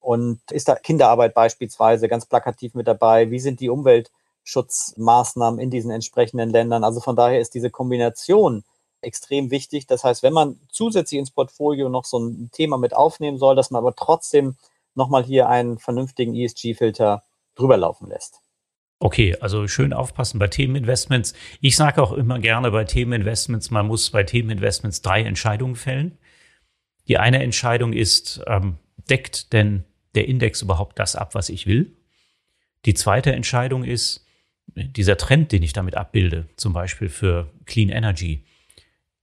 und 0.00 0.40
ist 0.50 0.68
da 0.68 0.74
Kinderarbeit 0.76 1.34
beispielsweise 1.34 2.08
ganz 2.08 2.26
plakativ 2.26 2.74
mit 2.74 2.86
dabei, 2.88 3.30
wie 3.30 3.40
sind 3.40 3.60
die 3.60 3.70
Umweltschutzmaßnahmen 3.70 5.60
in 5.60 5.70
diesen 5.70 5.90
entsprechenden 5.90 6.50
Ländern. 6.50 6.84
Also 6.84 7.00
von 7.00 7.16
daher 7.16 7.40
ist 7.40 7.54
diese 7.54 7.70
Kombination 7.70 8.64
extrem 9.02 9.50
wichtig. 9.50 9.86
Das 9.86 10.04
heißt, 10.04 10.22
wenn 10.22 10.32
man 10.32 10.58
zusätzlich 10.70 11.18
ins 11.18 11.30
Portfolio 11.30 11.88
noch 11.88 12.04
so 12.06 12.18
ein 12.18 12.50
Thema 12.52 12.78
mit 12.78 12.96
aufnehmen 12.96 13.38
soll, 13.38 13.54
dass 13.56 13.70
man 13.70 13.80
aber 13.80 13.94
trotzdem 13.94 14.56
nochmal 14.94 15.24
hier 15.24 15.48
einen 15.48 15.78
vernünftigen 15.78 16.34
ESG-Filter 16.34 17.22
drüber 17.54 17.76
laufen 17.76 18.08
lässt. 18.08 18.40
Okay, 18.98 19.36
also 19.40 19.68
schön 19.68 19.92
aufpassen 19.92 20.38
bei 20.38 20.48
Themeninvestments. 20.48 21.34
Ich 21.60 21.76
sage 21.76 22.02
auch 22.02 22.12
immer 22.12 22.38
gerne 22.38 22.70
bei 22.70 22.84
Themeninvestments, 22.84 23.70
man 23.70 23.86
muss 23.86 24.10
bei 24.10 24.24
Themeninvestments 24.24 25.02
drei 25.02 25.22
Entscheidungen 25.22 25.76
fällen. 25.76 26.16
Die 27.06 27.18
eine 27.18 27.42
Entscheidung 27.42 27.92
ist, 27.92 28.42
ähm, 28.46 28.78
deckt 29.10 29.52
denn 29.52 29.84
der 30.14 30.26
Index 30.26 30.62
überhaupt 30.62 30.98
das 30.98 31.14
ab, 31.14 31.34
was 31.34 31.50
ich 31.50 31.66
will? 31.66 31.94
Die 32.86 32.94
zweite 32.94 33.32
Entscheidung 33.32 33.84
ist, 33.84 34.26
dieser 34.74 35.16
Trend, 35.16 35.52
den 35.52 35.62
ich 35.62 35.72
damit 35.72 35.96
abbilde, 35.96 36.48
zum 36.56 36.72
Beispiel 36.72 37.08
für 37.08 37.52
Clean 37.66 37.90
Energy, 37.90 38.44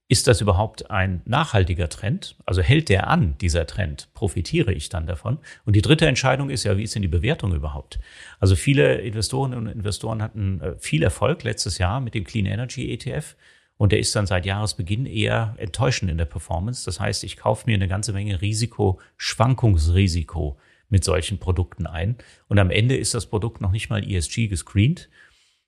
ist 0.08 0.26
das 0.26 0.40
überhaupt 0.40 0.90
ein 0.90 1.22
nachhaltiger 1.24 1.88
Trend? 1.88 2.36
Also 2.44 2.60
hält 2.60 2.90
der 2.90 3.08
an, 3.08 3.36
dieser 3.40 3.66
Trend? 3.66 4.08
Profitiere 4.12 4.72
ich 4.72 4.90
dann 4.90 5.06
davon? 5.06 5.38
Und 5.64 5.76
die 5.76 5.82
dritte 5.82 6.06
Entscheidung 6.06 6.50
ist 6.50 6.64
ja, 6.64 6.76
wie 6.76 6.82
ist 6.82 6.94
denn 6.94 7.02
die 7.02 7.08
Bewertung 7.08 7.54
überhaupt? 7.54 7.98
Also 8.38 8.54
viele 8.54 9.00
Investorinnen 9.00 9.58
und 9.58 9.66
Investoren 9.68 10.20
hatten 10.20 10.60
äh, 10.60 10.78
viel 10.78 11.02
Erfolg 11.02 11.42
letztes 11.42 11.78
Jahr 11.78 12.00
mit 12.00 12.14
dem 12.14 12.24
Clean 12.24 12.44
Energy 12.44 12.92
ETF. 12.92 13.34
Und 13.76 13.92
der 13.92 13.98
ist 13.98 14.14
dann 14.14 14.26
seit 14.26 14.46
Jahresbeginn 14.46 15.06
eher 15.06 15.54
enttäuschend 15.56 16.10
in 16.10 16.18
der 16.18 16.26
Performance. 16.26 16.84
Das 16.84 17.00
heißt, 17.00 17.24
ich 17.24 17.38
kaufe 17.38 17.66
mir 17.66 17.74
eine 17.74 17.88
ganze 17.88 18.12
Menge 18.12 18.40
Risiko, 18.40 19.00
Schwankungsrisiko 19.16 20.58
mit 20.90 21.02
solchen 21.02 21.38
Produkten 21.38 21.86
ein. 21.86 22.16
Und 22.48 22.58
am 22.58 22.70
Ende 22.70 22.96
ist 22.96 23.14
das 23.14 23.26
Produkt 23.26 23.60
noch 23.60 23.72
nicht 23.72 23.88
mal 23.88 24.06
ESG 24.08 24.48
gescreent 24.48 25.08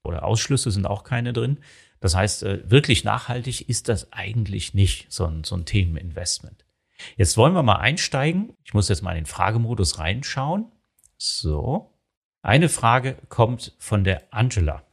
oder 0.05 0.25
Ausschlüsse 0.25 0.71
sind 0.71 0.87
auch 0.87 1.05
keine 1.05 1.33
drin. 1.33 1.59
Das 2.01 2.15
heißt, 2.15 2.43
äh, 2.43 2.71
wirklich 2.71 3.05
nachhaltig 3.05 3.69
ist 3.69 3.89
das 3.89 4.13
eigentlich 4.13 4.75
nicht, 4.75 5.11
so 5.11 5.27
ein, 5.27 5.45
so 5.45 5.57
ein 5.57 5.65
Themeninvestment. 5.65 6.65
Jetzt 7.17 7.37
wollen 7.37 7.55
wir 7.55 7.63
mal 7.63 7.77
einsteigen. 7.77 8.55
Ich 8.65 8.75
muss 8.75 8.89
jetzt 8.89 9.03
mal 9.03 9.13
in 9.13 9.25
den 9.25 9.27
Fragemodus 9.27 9.99
reinschauen. 9.99 10.67
So. 11.19 11.93
Eine 12.43 12.69
Frage 12.69 13.17
kommt 13.29 13.75
von 13.79 14.05
der 14.05 14.23
Angela. 14.33 14.85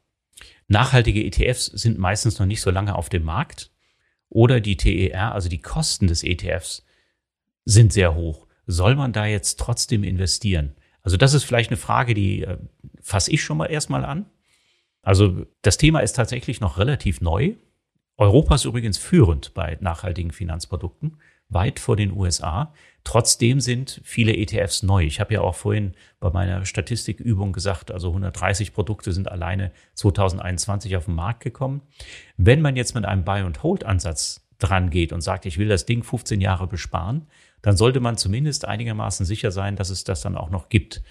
Nachhaltige 0.67 1.23
ETFs 1.23 1.65
sind 1.65 1.99
meistens 1.99 2.39
noch 2.39 2.45
nicht 2.45 2.61
so 2.61 2.71
lange 2.71 2.95
auf 2.95 3.09
dem 3.09 3.23
Markt 3.23 3.71
oder 4.29 4.59
die 4.59 4.77
TER, 4.77 5.33
also 5.33 5.49
die 5.49 5.61
Kosten 5.61 6.07
des 6.07 6.23
ETFs, 6.23 6.83
sind 7.65 7.93
sehr 7.93 8.15
hoch. 8.15 8.47
Soll 8.65 8.95
man 8.95 9.13
da 9.13 9.25
jetzt 9.25 9.59
trotzdem 9.59 10.03
investieren? 10.03 10.75
Also 11.03 11.17
das 11.17 11.33
ist 11.33 11.43
vielleicht 11.43 11.69
eine 11.69 11.77
Frage, 11.77 12.13
die 12.13 12.43
äh, 12.43 12.57
fasse 13.01 13.31
ich 13.31 13.43
schon 13.43 13.57
mal 13.57 13.67
erstmal 13.67 14.05
an. 14.05 14.25
Also 15.03 15.45
das 15.61 15.77
Thema 15.77 15.99
ist 15.99 16.13
tatsächlich 16.13 16.61
noch 16.61 16.79
relativ 16.79 17.21
neu. 17.21 17.53
Europa 18.17 18.55
ist 18.55 18.65
übrigens 18.65 18.97
führend 18.97 19.53
bei 19.53 19.77
nachhaltigen 19.81 20.31
Finanzprodukten, 20.31 21.17
weit 21.49 21.79
vor 21.79 21.95
den 21.95 22.11
USA. 22.11 22.73
Trotzdem 23.03 23.59
sind 23.59 24.01
viele 24.03 24.35
ETFs 24.35 24.81
neu. 24.81 25.03
Ich 25.03 25.19
habe 25.19 25.33
ja 25.33 25.41
auch 25.41 25.55
vorhin 25.55 25.93
bei 26.19 26.29
meiner 26.29 26.65
Statistikübung 26.65 27.51
gesagt, 27.51 27.91
also 27.91 28.09
130 28.09 28.73
Produkte 28.73 29.11
sind 29.11 29.29
alleine 29.29 29.71
2021 29.95 30.95
auf 30.95 31.05
den 31.05 31.15
Markt 31.15 31.41
gekommen. 31.41 31.81
Wenn 32.37 32.61
man 32.61 32.75
jetzt 32.75 32.95
mit 32.95 33.05
einem 33.05 33.25
Buy-and-Hold-Ansatz 33.25 34.47
dran 34.57 34.89
geht 34.89 35.11
und 35.11 35.21
sagt, 35.21 35.45
ich 35.45 35.57
will 35.57 35.67
das 35.67 35.85
Ding 35.85 36.03
15 36.03 36.39
Jahre 36.39 36.67
besparen, 36.67 37.27
dann 37.61 37.75
sollte 37.75 37.99
man 37.99 38.17
zumindest 38.17 38.65
einigermaßen 38.65 39.25
sicher 39.25 39.51
sein, 39.51 39.75
dass 39.75 39.89
es 39.89 40.03
das 40.05 40.21
dann 40.21 40.37
auch 40.37 40.49
noch 40.49 40.69
gibt. 40.69 41.01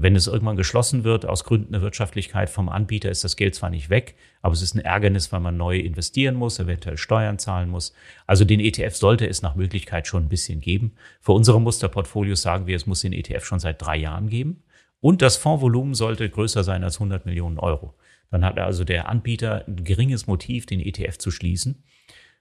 Wenn 0.00 0.14
es 0.14 0.28
irgendwann 0.28 0.56
geschlossen 0.56 1.02
wird, 1.02 1.26
aus 1.26 1.44
Gründen 1.44 1.72
der 1.72 1.82
Wirtschaftlichkeit 1.82 2.50
vom 2.50 2.68
Anbieter, 2.68 3.10
ist 3.10 3.24
das 3.24 3.36
Geld 3.36 3.54
zwar 3.54 3.70
nicht 3.70 3.90
weg, 3.90 4.14
aber 4.42 4.54
es 4.54 4.62
ist 4.62 4.74
ein 4.74 4.80
Ärgernis, 4.80 5.32
weil 5.32 5.40
man 5.40 5.56
neu 5.56 5.78
investieren 5.78 6.36
muss, 6.36 6.58
eventuell 6.60 6.96
Steuern 6.96 7.38
zahlen 7.38 7.68
muss. 7.68 7.92
Also 8.26 8.44
den 8.44 8.60
ETF 8.60 8.94
sollte 8.94 9.28
es 9.28 9.42
nach 9.42 9.56
Möglichkeit 9.56 10.06
schon 10.06 10.24
ein 10.24 10.28
bisschen 10.28 10.60
geben. 10.60 10.92
Für 11.20 11.32
unsere 11.32 11.60
Musterportfolios 11.60 12.42
sagen 12.42 12.66
wir, 12.66 12.76
es 12.76 12.86
muss 12.86 13.00
den 13.00 13.12
ETF 13.12 13.44
schon 13.44 13.60
seit 13.60 13.82
drei 13.82 13.96
Jahren 13.96 14.28
geben. 14.28 14.62
Und 15.00 15.20
das 15.20 15.36
Fondsvolumen 15.36 15.94
sollte 15.94 16.28
größer 16.28 16.64
sein 16.64 16.84
als 16.84 16.96
100 16.96 17.26
Millionen 17.26 17.58
Euro. 17.58 17.94
Dann 18.30 18.44
hat 18.44 18.58
also 18.58 18.84
der 18.84 19.08
Anbieter 19.08 19.64
ein 19.66 19.84
geringes 19.84 20.26
Motiv, 20.26 20.66
den 20.66 20.80
ETF 20.80 21.18
zu 21.18 21.30
schließen 21.30 21.82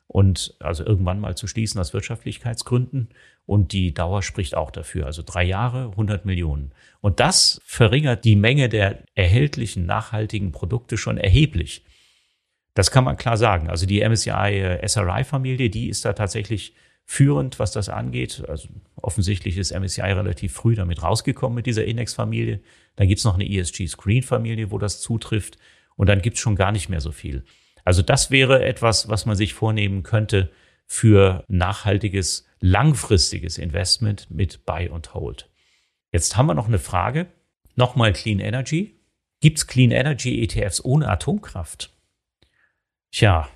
und 0.08 0.56
also 0.60 0.86
irgendwann 0.86 1.20
mal 1.20 1.36
zu 1.36 1.48
schließen 1.48 1.80
aus 1.80 1.94
Wirtschaftlichkeitsgründen. 1.94 3.10
Und 3.46 3.72
die 3.72 3.94
Dauer 3.94 4.24
spricht 4.24 4.56
auch 4.56 4.72
dafür. 4.72 5.06
Also 5.06 5.22
drei 5.26 5.44
Jahre, 5.44 5.92
100 5.92 6.26
Millionen. 6.26 6.72
Und 7.02 7.20
das 7.20 7.62
verringert 7.66 8.26
die 8.26 8.36
Menge 8.36 8.68
der 8.68 9.04
erhältlichen 9.16 9.86
nachhaltigen 9.86 10.52
Produkte 10.52 10.98
schon 10.98 11.18
erheblich. 11.18 11.86
Das 12.74 12.92
kann 12.92 13.04
man 13.04 13.18
klar 13.18 13.38
sagen. 13.38 13.70
Also 13.70 13.86
die 13.86 14.02
MSCI 14.02 14.30
äh, 14.32 14.88
SRI-Familie, 14.88 15.70
die 15.70 15.90
ist 15.90 16.06
da 16.06 16.14
tatsächlich 16.14 16.74
führend, 17.06 17.58
was 17.58 17.72
das 17.72 17.90
angeht. 17.90 18.44
Also 18.48 18.70
offensichtlich 18.98 19.58
ist 19.58 19.72
MSCI 19.72 20.02
relativ 20.02 20.54
früh 20.54 20.76
damit 20.76 21.02
rausgekommen 21.02 21.56
mit 21.56 21.66
dieser 21.66 21.86
Index-Familie. 21.86 22.60
Dann 22.98 23.08
gibt's 23.08 23.24
noch 23.24 23.36
eine 23.36 23.50
ESG-Screen-Familie, 23.50 24.72
wo 24.72 24.78
das 24.78 25.02
zutrifft. 25.02 25.58
Und 25.96 26.08
dann 26.08 26.22
gibt's 26.22 26.40
schon 26.40 26.56
gar 26.56 26.72
nicht 26.72 26.90
mehr 26.90 27.02
so 27.02 27.12
viel. 27.12 27.44
Also 27.88 28.02
das 28.02 28.32
wäre 28.32 28.66
etwas, 28.66 29.08
was 29.08 29.26
man 29.26 29.38
sich 29.38 29.54
vornehmen 29.54 30.04
könnte 30.04 30.52
für 30.88 31.46
nachhaltiges, 31.48 32.46
langfristiges 32.60 33.58
Investment 33.58 34.30
mit 34.30 34.66
Buy 34.66 34.90
und 34.90 35.14
Hold. 35.14 35.50
Jetzt 36.12 36.36
haben 36.36 36.48
wir 36.48 36.54
noch 36.54 36.68
eine 36.68 36.80
Frage. 36.80 37.28
Nochmal 37.78 38.12
Clean 38.12 38.42
Energy. 38.42 39.00
Gibt 39.40 39.60
es 39.60 39.68
Clean 39.68 39.92
Energy 39.92 40.44
ETFs 40.44 40.84
ohne 40.84 41.08
Atomkraft? 41.08 41.94
Tja, 43.10 43.48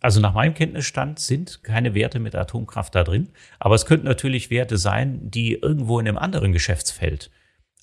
also 0.00 0.20
nach 0.20 0.34
meinem 0.34 0.54
Kenntnisstand 0.54 1.20
sind 1.20 1.62
keine 1.62 1.94
Werte 1.94 2.18
mit 2.18 2.34
Atomkraft 2.34 2.92
da 2.92 3.04
drin, 3.04 3.28
aber 3.60 3.76
es 3.76 3.86
könnten 3.86 4.06
natürlich 4.06 4.50
Werte 4.50 4.78
sein, 4.78 5.30
die 5.30 5.52
irgendwo 5.52 6.00
in 6.00 6.08
einem 6.08 6.18
anderen 6.18 6.50
Geschäftsfeld 6.50 7.30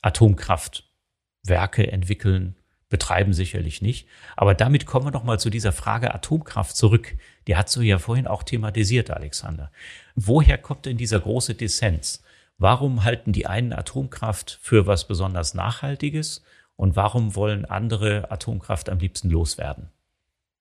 Atomkraftwerke 0.01 1.89
entwickeln 1.89 2.57
betreiben 2.93 3.33
sicherlich 3.33 3.81
nicht. 3.81 4.07
Aber 4.37 4.53
damit 4.53 4.85
kommen 4.85 5.07
wir 5.07 5.11
noch 5.11 5.23
mal 5.23 5.39
zu 5.39 5.49
dieser 5.49 5.71
Frage 5.71 6.13
Atomkraft 6.13 6.77
zurück. 6.77 7.15
Die 7.47 7.57
hast 7.57 7.75
du 7.75 7.81
ja 7.81 7.97
vorhin 7.97 8.27
auch 8.27 8.43
thematisiert, 8.43 9.09
Alexander. 9.09 9.71
Woher 10.15 10.59
kommt 10.59 10.85
denn 10.85 10.95
dieser 10.95 11.19
große 11.19 11.55
Dissens? 11.55 12.21
Warum 12.59 13.03
halten 13.03 13.33
die 13.33 13.47
einen 13.47 13.73
Atomkraft 13.73 14.59
für 14.61 14.85
was 14.85 15.07
besonders 15.07 15.55
Nachhaltiges 15.55 16.43
und 16.75 16.95
warum 16.95 17.35
wollen 17.35 17.65
andere 17.65 18.29
Atomkraft 18.29 18.89
am 18.89 18.99
liebsten 18.99 19.31
loswerden? 19.31 19.89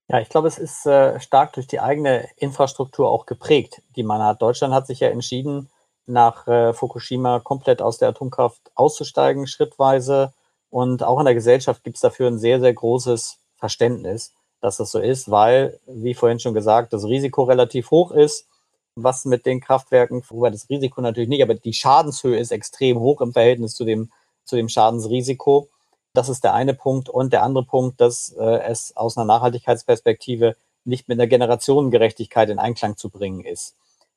Ja, 0.08 0.18
ich 0.18 0.30
glaube, 0.30 0.48
es 0.48 0.56
ist 0.56 0.86
äh, 0.86 1.20
stark 1.20 1.52
durch 1.52 1.66
die 1.66 1.80
eigene 1.80 2.26
Infrastruktur 2.38 3.10
auch 3.10 3.26
geprägt, 3.26 3.82
die 3.94 4.04
man 4.04 4.22
hat. 4.22 4.40
Deutschland 4.40 4.72
hat 4.72 4.86
sich 4.86 5.00
ja 5.00 5.08
entschieden, 5.08 5.68
nach 6.06 6.48
äh, 6.48 6.72
Fukushima 6.72 7.40
komplett 7.40 7.82
aus 7.82 7.98
der 7.98 8.08
Atomkraft 8.08 8.72
auszusteigen, 8.74 9.46
schrittweise 9.46 10.32
und 10.72 11.02
auch 11.02 11.18
in 11.18 11.26
der 11.26 11.34
Gesellschaft 11.34 11.84
gibt 11.84 11.96
es 11.96 12.00
dafür 12.00 12.28
ein 12.28 12.38
sehr, 12.38 12.58
sehr 12.58 12.72
großes 12.72 13.36
Verständnis, 13.58 14.32
dass 14.62 14.78
das 14.78 14.90
so 14.90 15.00
ist, 15.00 15.30
weil, 15.30 15.78
wie 15.86 16.14
vorhin 16.14 16.40
schon 16.40 16.54
gesagt, 16.54 16.94
das 16.94 17.04
Risiko 17.04 17.42
relativ 17.42 17.90
hoch 17.90 18.10
ist. 18.10 18.46
Was 18.94 19.26
mit 19.26 19.44
den 19.44 19.60
Kraftwerken, 19.60 20.22
wobei 20.30 20.48
das 20.48 20.70
Risiko 20.70 21.02
natürlich 21.02 21.28
nicht, 21.28 21.42
aber 21.42 21.54
die 21.54 21.74
Schadenshöhe 21.74 22.38
ist 22.38 22.52
extrem 22.52 22.98
hoch 23.00 23.20
im 23.20 23.34
Verhältnis 23.34 23.74
zu 23.74 23.84
dem, 23.84 24.10
zu 24.44 24.56
dem 24.56 24.70
Schadensrisiko. 24.70 25.68
Das 26.14 26.30
ist 26.30 26.42
der 26.42 26.54
eine 26.54 26.72
Punkt. 26.72 27.10
Und 27.10 27.34
der 27.34 27.42
andere 27.42 27.64
Punkt, 27.64 28.00
dass 28.00 28.30
äh, 28.30 28.60
es 28.62 28.96
aus 28.96 29.18
einer 29.18 29.26
Nachhaltigkeitsperspektive 29.26 30.56
nicht 30.84 31.06
mit 31.06 31.20
einer 31.20 31.26
Generationengerechtigkeit 31.26 32.48
in 32.48 32.58
Einklang 32.58 32.96
zu 32.96 33.10
bringen 33.10 33.44
ist. 33.44 33.74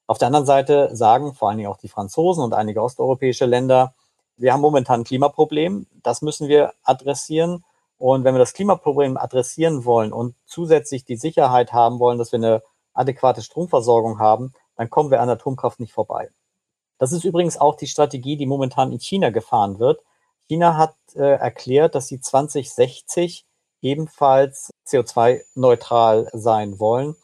Auf 0.08 0.20
der 0.20 0.28
anderen 0.28 0.45
Seite 0.45 0.95
sagen 0.95 1.34
vor 1.34 1.49
allen 1.49 1.58
Dingen 1.58 1.70
auch 1.70 1.80
die 1.80 1.89
Franzosen 1.89 2.43
und 2.45 2.53
einige 2.53 2.82
osteuropäische 2.82 3.45
Länder, 3.45 3.93
wir 4.38 4.54
haben 4.54 4.62
momentan 4.62 5.02
ein 5.02 5.06
Klimaproblem, 5.06 5.88
das 6.04 6.22
müssen 6.22 6.48
wir 6.48 6.74
adressieren. 6.84 7.64
Und 7.98 8.24
wenn 8.24 8.36
wir 8.36 8.40
das 8.40 8.54
Klimaproblem 8.54 9.18
adressieren 9.18 9.86
wollen 9.86 10.12
und 10.12 10.36
zusätzlich 10.46 11.06
die 11.06 11.16
Sicherheit 11.16 11.72
haben 11.72 12.00
wollen, 12.00 12.18
dass 12.18 12.32
wir 12.32 12.38
eine 12.38 12.62
adäquate 12.94 13.42
Stromversorgung 13.42 14.20
haben, 14.20 14.54
dann 14.76 14.90
kommen 14.90 15.12
wir 15.12 15.22
an 15.22 15.30
Atomkraft 15.30 15.80
nicht 15.80 15.94
vorbei. 15.94 16.30
Das 16.98 17.12
ist 17.12 17.24
übrigens 17.24 17.58
auch 17.58 17.76
die 17.76 17.88
Strategie, 17.88 18.38
die 18.38 18.46
momentan 18.46 18.92
in 18.92 19.00
China 19.00 19.30
gefahren 19.30 19.80
wird. 19.80 20.02
China 20.48 20.78
hat 20.78 20.96
äh, 21.16 21.22
erklärt, 21.22 21.96
dass 21.96 22.08
sie 22.08 22.20
2060 22.20 23.46
ebenfalls 23.82 24.72
CO2-neutral 24.88 26.30
sein 26.34 26.80
wollen. 26.80 27.16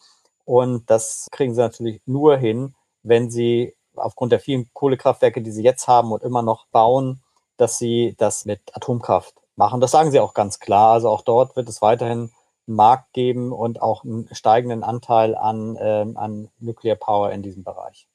Und 0.45 0.89
das 0.89 1.27
kriegen 1.31 1.53
sie 1.53 1.61
natürlich 1.61 2.01
nur 2.05 2.37
hin, 2.37 2.75
wenn 3.03 3.29
sie 3.29 3.75
aufgrund 3.95 4.31
der 4.31 4.39
vielen 4.39 4.69
Kohlekraftwerke, 4.73 5.41
die 5.41 5.51
sie 5.51 5.63
jetzt 5.63 5.87
haben 5.87 6.11
und 6.11 6.23
immer 6.23 6.41
noch 6.41 6.67
bauen, 6.67 7.21
dass 7.57 7.77
sie 7.77 8.15
das 8.17 8.45
mit 8.45 8.61
Atomkraft 8.73 9.35
machen. 9.55 9.81
Das 9.81 9.91
sagen 9.91 10.11
sie 10.11 10.19
auch 10.19 10.33
ganz 10.33 10.59
klar. 10.59 10.93
Also 10.93 11.09
auch 11.09 11.21
dort 11.21 11.55
wird 11.55 11.69
es 11.69 11.81
weiterhin 11.81 12.31
einen 12.67 12.75
Markt 12.75 13.13
geben 13.13 13.51
und 13.51 13.81
auch 13.81 14.03
einen 14.03 14.27
steigenden 14.33 14.83
Anteil 14.83 15.35
an, 15.35 15.75
äh, 15.75 16.05
an 16.15 16.49
Nuclear 16.59 16.95
Power 16.95 17.31
in 17.31 17.43
diesem 17.43 17.63
Bereich. 17.63 18.07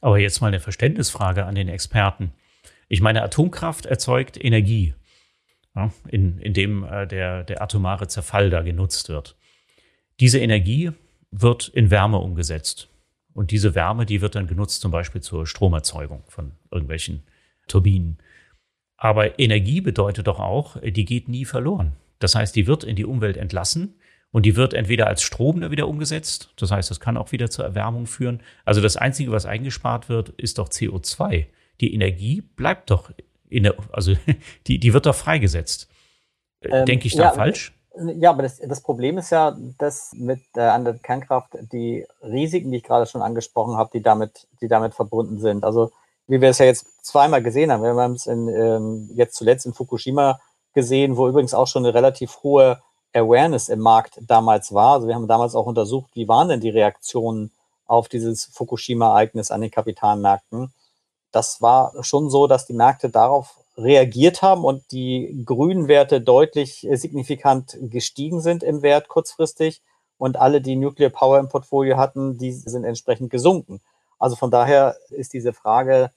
Aber 0.00 0.18
jetzt 0.18 0.40
mal 0.40 0.48
eine 0.48 0.60
Verständnisfrage 0.60 1.44
an 1.44 1.54
den 1.54 1.68
Experten. 1.68 2.32
Ich 2.88 3.00
meine, 3.00 3.22
Atomkraft 3.22 3.86
erzeugt 3.86 4.42
Energie, 4.42 4.94
ja, 5.76 5.90
in, 6.08 6.38
in 6.38 6.54
äh, 6.84 7.06
der, 7.06 7.44
der 7.44 7.62
atomare 7.62 8.08
Zerfall 8.08 8.50
da 8.50 8.62
genutzt 8.62 9.08
wird. 9.08 9.36
Diese 10.20 10.38
Energie 10.38 10.92
wird 11.30 11.68
in 11.68 11.90
Wärme 11.90 12.18
umgesetzt. 12.18 12.87
Und 13.38 13.52
diese 13.52 13.76
Wärme, 13.76 14.04
die 14.04 14.20
wird 14.20 14.34
dann 14.34 14.48
genutzt 14.48 14.80
zum 14.80 14.90
Beispiel 14.90 15.20
zur 15.20 15.46
Stromerzeugung 15.46 16.24
von 16.26 16.50
irgendwelchen 16.72 17.22
Turbinen. 17.68 18.18
Aber 18.96 19.38
Energie 19.38 19.80
bedeutet 19.80 20.26
doch 20.26 20.40
auch, 20.40 20.76
die 20.82 21.04
geht 21.04 21.28
nie 21.28 21.44
verloren. 21.44 21.92
Das 22.18 22.34
heißt, 22.34 22.56
die 22.56 22.66
wird 22.66 22.82
in 22.82 22.96
die 22.96 23.04
Umwelt 23.04 23.36
entlassen 23.36 23.94
und 24.32 24.44
die 24.44 24.56
wird 24.56 24.74
entweder 24.74 25.06
als 25.06 25.22
Strom 25.22 25.70
wieder 25.70 25.86
umgesetzt. 25.86 26.52
Das 26.56 26.72
heißt, 26.72 26.90
das 26.90 26.98
kann 26.98 27.16
auch 27.16 27.30
wieder 27.30 27.48
zur 27.48 27.64
Erwärmung 27.64 28.08
führen. 28.08 28.42
Also 28.64 28.80
das 28.80 28.96
Einzige, 28.96 29.30
was 29.30 29.46
eingespart 29.46 30.08
wird, 30.08 30.30
ist 30.30 30.58
doch 30.58 30.68
CO2. 30.68 31.46
Die 31.80 31.94
Energie 31.94 32.40
bleibt 32.40 32.90
doch 32.90 33.12
in 33.48 33.62
der, 33.62 33.76
also 33.92 34.16
die, 34.66 34.80
die 34.80 34.92
wird 34.92 35.06
doch 35.06 35.14
freigesetzt. 35.14 35.88
Ähm, 36.62 36.86
Denke 36.86 37.06
ich 37.06 37.14
da 37.14 37.22
ja, 37.22 37.32
falsch? 37.34 37.72
Ja, 38.00 38.30
aber 38.30 38.42
das, 38.42 38.58
das 38.58 38.80
Problem 38.80 39.18
ist 39.18 39.30
ja, 39.30 39.56
dass 39.78 40.12
mit 40.12 40.40
äh, 40.54 40.60
an 40.60 40.84
der 40.84 40.94
Kernkraft 40.94 41.56
die 41.72 42.06
Risiken, 42.22 42.70
die 42.70 42.78
ich 42.78 42.84
gerade 42.84 43.06
schon 43.06 43.22
angesprochen 43.22 43.76
habe, 43.76 43.90
die 43.92 44.02
damit, 44.02 44.46
die 44.60 44.68
damit 44.68 44.94
verbunden 44.94 45.38
sind. 45.38 45.64
Also 45.64 45.90
wie 46.28 46.40
wir 46.40 46.50
es 46.50 46.58
ja 46.58 46.66
jetzt 46.66 47.04
zweimal 47.04 47.42
gesehen 47.42 47.72
haben, 47.72 47.82
wir 47.82 47.94
haben 47.94 48.12
es 48.12 48.26
in, 48.26 48.48
ähm, 48.48 49.10
jetzt 49.14 49.34
zuletzt 49.34 49.66
in 49.66 49.74
Fukushima 49.74 50.38
gesehen, 50.74 51.16
wo 51.16 51.28
übrigens 51.28 51.54
auch 51.54 51.66
schon 51.66 51.84
eine 51.84 51.94
relativ 51.94 52.42
hohe 52.42 52.80
Awareness 53.14 53.68
im 53.68 53.80
Markt 53.80 54.20
damals 54.20 54.72
war. 54.72 54.94
Also 54.94 55.08
wir 55.08 55.14
haben 55.14 55.26
damals 55.26 55.54
auch 55.54 55.66
untersucht, 55.66 56.10
wie 56.14 56.28
waren 56.28 56.48
denn 56.48 56.60
die 56.60 56.70
Reaktionen 56.70 57.50
auf 57.86 58.08
dieses 58.08 58.44
Fukushima-Ereignis 58.44 59.50
an 59.50 59.62
den 59.62 59.70
Kapitalmärkten. 59.70 60.72
Das 61.32 61.60
war 61.62 61.92
schon 62.02 62.30
so, 62.30 62.46
dass 62.46 62.66
die 62.66 62.74
Märkte 62.74 63.08
darauf 63.08 63.58
reagiert 63.78 64.42
haben 64.42 64.64
und 64.64 64.90
die 64.90 65.42
grünen 65.44 65.88
Werte 65.88 66.20
deutlich 66.20 66.86
äh, 66.86 66.96
signifikant 66.96 67.78
gestiegen 67.80 68.40
sind 68.40 68.62
im 68.62 68.82
Wert 68.82 69.08
kurzfristig 69.08 69.82
und 70.18 70.36
alle, 70.36 70.60
die 70.60 70.76
Nuclear 70.76 71.10
Power 71.10 71.38
im 71.38 71.48
Portfolio 71.48 71.96
hatten, 71.96 72.38
die 72.38 72.52
sind 72.52 72.84
entsprechend 72.84 73.30
gesunken. 73.30 73.80
Also 74.18 74.34
von 74.34 74.50
daher 74.50 74.96
ist 75.10 75.32
diese 75.32 75.52
Frage 75.52 76.10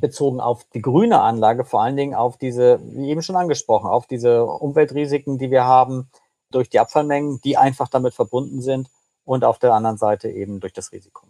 bezogen 0.00 0.40
auf 0.40 0.64
die 0.74 0.82
grüne 0.82 1.20
Anlage 1.20 1.64
vor 1.64 1.80
allen 1.80 1.96
Dingen 1.96 2.14
auf 2.14 2.36
diese, 2.36 2.80
wie 2.82 3.10
eben 3.10 3.22
schon 3.22 3.36
angesprochen, 3.36 3.88
auf 3.88 4.08
diese 4.08 4.44
Umweltrisiken, 4.44 5.38
die 5.38 5.52
wir 5.52 5.64
haben 5.64 6.10
durch 6.50 6.68
die 6.68 6.80
Abfallmengen, 6.80 7.40
die 7.44 7.56
einfach 7.56 7.88
damit 7.88 8.12
verbunden 8.12 8.60
sind 8.60 8.90
und 9.24 9.44
auf 9.44 9.60
der 9.60 9.72
anderen 9.72 9.96
Seite 9.96 10.28
eben 10.30 10.58
durch 10.58 10.72
das 10.72 10.90
Risiko. 10.90 11.28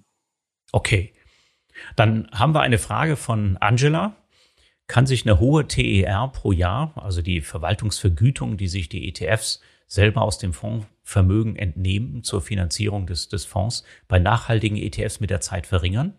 Okay. 0.72 1.12
Dann 1.95 2.30
haben 2.32 2.55
wir 2.55 2.61
eine 2.61 2.78
Frage 2.78 3.16
von 3.16 3.59
Angela 3.61 4.14
kann 4.87 5.07
sich 5.07 5.24
eine 5.24 5.41
hohe 5.41 5.66
TER 5.66 6.28
pro 6.28 6.53
Jahr, 6.53 6.93
also 6.97 7.22
die 7.22 7.41
Verwaltungsvergütung, 7.41 8.57
die 8.57 8.68
sich 8.68 8.89
die 8.89 9.09
ETFs 9.09 9.61
selber 9.87 10.22
aus 10.22 10.39
dem 10.39 10.53
Fondsvermögen 10.53 11.57
entnehmen 11.57 12.22
zur 12.22 12.43
Finanzierung 12.43 13.07
des, 13.07 13.28
des 13.28 13.45
Fonds, 13.45 13.85
bei 14.09 14.18
nachhaltigen 14.18 14.76
ETFs 14.76 15.20
mit 15.20 15.30
der 15.30 15.41
Zeit 15.41 15.66
verringern? 15.66 16.14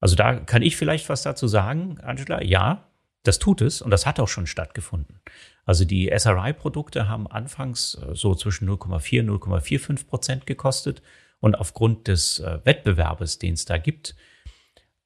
Also 0.00 0.16
da 0.16 0.36
kann 0.36 0.62
ich 0.62 0.76
vielleicht 0.76 1.08
was 1.08 1.22
dazu 1.22 1.48
sagen, 1.48 1.98
Angela. 2.00 2.42
Ja, 2.42 2.88
das 3.24 3.38
tut 3.38 3.60
es 3.60 3.82
und 3.82 3.90
das 3.90 4.06
hat 4.06 4.20
auch 4.20 4.28
schon 4.28 4.46
stattgefunden. 4.46 5.20
Also 5.64 5.84
die 5.84 6.10
SRI-Produkte 6.16 7.08
haben 7.08 7.26
anfangs 7.26 7.94
äh, 7.94 8.14
so 8.14 8.34
zwischen 8.34 8.68
0,4 8.68 9.28
und 9.28 9.42
0,45 9.42 10.06
Prozent 10.06 10.46
gekostet 10.46 11.02
und 11.40 11.56
aufgrund 11.56 12.08
des 12.08 12.38
äh, 12.40 12.60
Wettbewerbes, 12.64 13.38
den 13.38 13.54
es 13.54 13.64
da 13.64 13.76
gibt, 13.76 14.14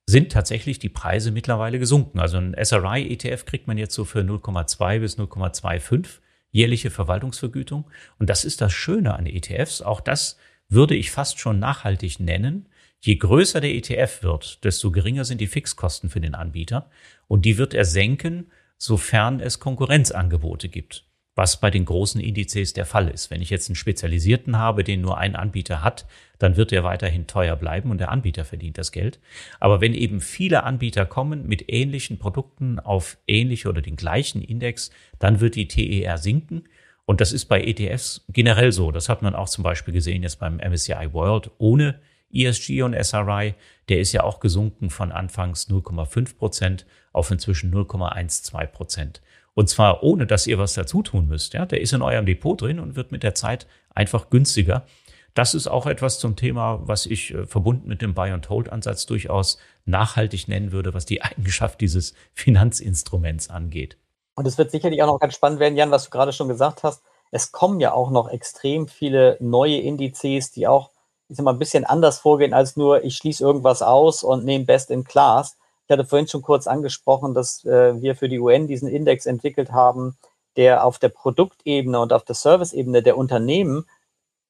sind 0.06 0.32
tatsächlich 0.32 0.78
die 0.78 0.88
Preise 0.88 1.30
mittlerweile 1.30 1.78
gesunken. 1.78 2.18
Also 2.18 2.38
ein 2.38 2.56
SRI-ETF 2.60 3.44
kriegt 3.44 3.66
man 3.66 3.78
jetzt 3.78 3.94
so 3.94 4.04
für 4.04 4.20
0,2 4.20 4.98
bis 4.98 5.18
0,25 5.18 6.18
jährliche 6.50 6.90
Verwaltungsvergütung. 6.90 7.84
Und 8.18 8.28
das 8.28 8.44
ist 8.44 8.60
das 8.60 8.72
Schöne 8.72 9.14
an 9.14 9.26
ETFs. 9.26 9.80
Auch 9.80 10.00
das 10.00 10.38
würde 10.68 10.94
ich 10.94 11.10
fast 11.10 11.38
schon 11.38 11.58
nachhaltig 11.58 12.20
nennen. 12.20 12.66
Je 13.00 13.16
größer 13.16 13.60
der 13.60 13.74
ETF 13.74 14.22
wird, 14.22 14.64
desto 14.64 14.90
geringer 14.90 15.24
sind 15.24 15.40
die 15.40 15.46
Fixkosten 15.46 16.10
für 16.10 16.20
den 16.20 16.34
Anbieter. 16.34 16.90
Und 17.26 17.44
die 17.44 17.58
wird 17.58 17.74
er 17.74 17.84
senken, 17.84 18.50
sofern 18.78 19.40
es 19.40 19.60
Konkurrenzangebote 19.60 20.68
gibt 20.68 21.04
was 21.34 21.58
bei 21.58 21.70
den 21.70 21.84
großen 21.84 22.20
Indizes 22.20 22.74
der 22.74 22.84
Fall 22.84 23.08
ist. 23.08 23.30
Wenn 23.30 23.40
ich 23.40 23.50
jetzt 23.50 23.68
einen 23.68 23.76
Spezialisierten 23.76 24.58
habe, 24.58 24.84
den 24.84 25.00
nur 25.00 25.18
ein 25.18 25.34
Anbieter 25.34 25.82
hat, 25.82 26.06
dann 26.38 26.56
wird 26.56 26.72
er 26.72 26.84
weiterhin 26.84 27.26
teuer 27.26 27.56
bleiben 27.56 27.90
und 27.90 27.98
der 27.98 28.10
Anbieter 28.10 28.44
verdient 28.44 28.76
das 28.76 28.92
Geld. 28.92 29.18
Aber 29.58 29.80
wenn 29.80 29.94
eben 29.94 30.20
viele 30.20 30.64
Anbieter 30.64 31.06
kommen 31.06 31.46
mit 31.46 31.72
ähnlichen 31.72 32.18
Produkten 32.18 32.78
auf 32.78 33.16
ähnliche 33.26 33.68
oder 33.68 33.80
den 33.80 33.96
gleichen 33.96 34.42
Index, 34.42 34.90
dann 35.18 35.40
wird 35.40 35.54
die 35.54 35.68
TER 35.68 36.18
sinken. 36.18 36.64
Und 37.06 37.20
das 37.20 37.32
ist 37.32 37.46
bei 37.46 37.62
ETFs 37.62 38.24
generell 38.28 38.72
so. 38.72 38.92
Das 38.92 39.08
hat 39.08 39.22
man 39.22 39.34
auch 39.34 39.48
zum 39.48 39.64
Beispiel 39.64 39.94
gesehen 39.94 40.22
jetzt 40.22 40.38
beim 40.38 40.56
MSCI 40.56 41.12
World 41.12 41.50
ohne 41.58 42.00
ESG 42.32 42.82
und 42.82 42.94
SRI. 42.94 43.54
Der 43.88 44.00
ist 44.00 44.12
ja 44.12 44.22
auch 44.22 44.40
gesunken 44.40 44.90
von 44.90 45.12
anfangs 45.12 45.68
0,5 45.68 46.36
Prozent 46.36 46.86
auf 47.12 47.30
inzwischen 47.30 47.72
0,12 47.72 48.66
Prozent. 48.66 49.22
Und 49.54 49.68
zwar 49.68 50.02
ohne, 50.02 50.26
dass 50.26 50.46
ihr 50.46 50.58
was 50.58 50.74
dazu 50.74 51.02
tun 51.02 51.28
müsst. 51.28 51.54
Ja, 51.54 51.66
der 51.66 51.80
ist 51.80 51.92
in 51.92 52.02
eurem 52.02 52.26
Depot 52.26 52.60
drin 52.60 52.80
und 52.80 52.96
wird 52.96 53.12
mit 53.12 53.22
der 53.22 53.34
Zeit 53.34 53.66
einfach 53.94 54.30
günstiger. 54.30 54.86
Das 55.34 55.54
ist 55.54 55.66
auch 55.66 55.86
etwas 55.86 56.18
zum 56.18 56.36
Thema, 56.36 56.80
was 56.82 57.06
ich 57.06 57.32
äh, 57.32 57.46
verbunden 57.46 57.88
mit 57.88 58.02
dem 58.02 58.14
Buy-and-Hold-Ansatz 58.14 59.06
durchaus 59.06 59.58
nachhaltig 59.84 60.48
nennen 60.48 60.72
würde, 60.72 60.94
was 60.94 61.06
die 61.06 61.22
Eigenschaft 61.22 61.80
dieses 61.80 62.14
Finanzinstruments 62.34 63.50
angeht. 63.50 63.98
Und 64.34 64.46
es 64.46 64.56
wird 64.56 64.70
sicherlich 64.70 65.02
auch 65.02 65.06
noch 65.06 65.20
ganz 65.20 65.34
spannend 65.34 65.60
werden, 65.60 65.76
Jan, 65.76 65.90
was 65.90 66.04
du 66.04 66.10
gerade 66.10 66.32
schon 66.32 66.48
gesagt 66.48 66.82
hast. 66.82 67.02
Es 67.30 67.52
kommen 67.52 67.80
ja 67.80 67.92
auch 67.92 68.10
noch 68.10 68.28
extrem 68.30 68.88
viele 68.88 69.36
neue 69.40 69.78
Indizes, 69.78 70.50
die 70.50 70.66
auch 70.66 70.90
ich 71.32 71.36
sag 71.36 71.44
mal, 71.44 71.52
ein 71.52 71.58
bisschen 71.58 71.84
anders 71.84 72.18
vorgehen 72.18 72.52
als 72.52 72.76
nur, 72.76 73.04
ich 73.04 73.16
schließe 73.16 73.42
irgendwas 73.42 73.80
aus 73.80 74.22
und 74.22 74.44
nehme 74.44 74.66
Best 74.66 74.90
in 74.90 75.02
Class, 75.02 75.56
hatte 75.92 76.04
vorhin 76.04 76.28
schon 76.28 76.42
kurz 76.42 76.66
angesprochen, 76.66 77.34
dass 77.34 77.64
äh, 77.64 78.00
wir 78.00 78.16
für 78.16 78.28
die 78.28 78.40
UN 78.40 78.66
diesen 78.66 78.88
Index 78.88 79.26
entwickelt 79.26 79.72
haben, 79.72 80.16
der 80.56 80.84
auf 80.84 80.98
der 80.98 81.08
Produktebene 81.08 82.00
und 82.00 82.12
auf 82.12 82.24
der 82.24 82.34
Serviceebene 82.34 83.02
der 83.02 83.16
Unternehmen 83.16 83.86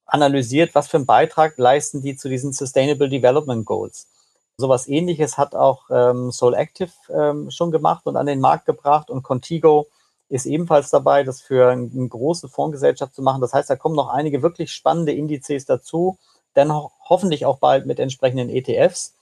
analysiert, 0.07 0.75
was 0.75 0.89
für 0.89 0.99
einen 0.99 1.07
Beitrag 1.07 1.57
leisten 1.59 2.03
die 2.03 2.17
zu 2.17 2.29
diesen 2.29 2.53
Sustainable 2.53 3.09
Development 3.09 3.65
Goals. 3.65 4.09
Sowas 4.57 4.87
ähnliches 4.87 5.39
hat 5.39 5.55
auch 5.55 5.85
ähm, 5.91 6.31
Soul 6.31 6.55
Active 6.55 6.93
ähm, 7.09 7.51
schon 7.51 7.71
gemacht 7.71 8.07
und 8.07 8.17
an 8.17 8.27
den 8.27 8.41
Markt 8.41 8.67
gebracht 8.67 9.11
und 9.11 9.23
Contigo 9.23 9.89
ist 10.29 10.47
ebenfalls 10.47 10.91
dabei, 10.91 11.25
das 11.25 11.41
für 11.41 11.71
eine 11.71 12.09
große 12.09 12.49
Fondsgesellschaft 12.49 13.15
zu 13.15 13.23
machen. 13.23 13.41
Das 13.41 13.53
heißt, 13.53 13.69
da 13.69 13.77
kommen 13.77 13.97
noch 13.97 14.09
einige 14.09 14.43
wirklich 14.43 14.73
spannende 14.73 15.13
Indizes 15.13 15.67
dazu, 15.67 16.19
dann 16.55 16.73
ho 16.73 16.91
hoffentlich 17.09 17.45
auch 17.45 17.59
bald 17.59 17.87
mit 17.87 17.99
entsprechenden 17.99 18.49
ETFs. 18.49 19.15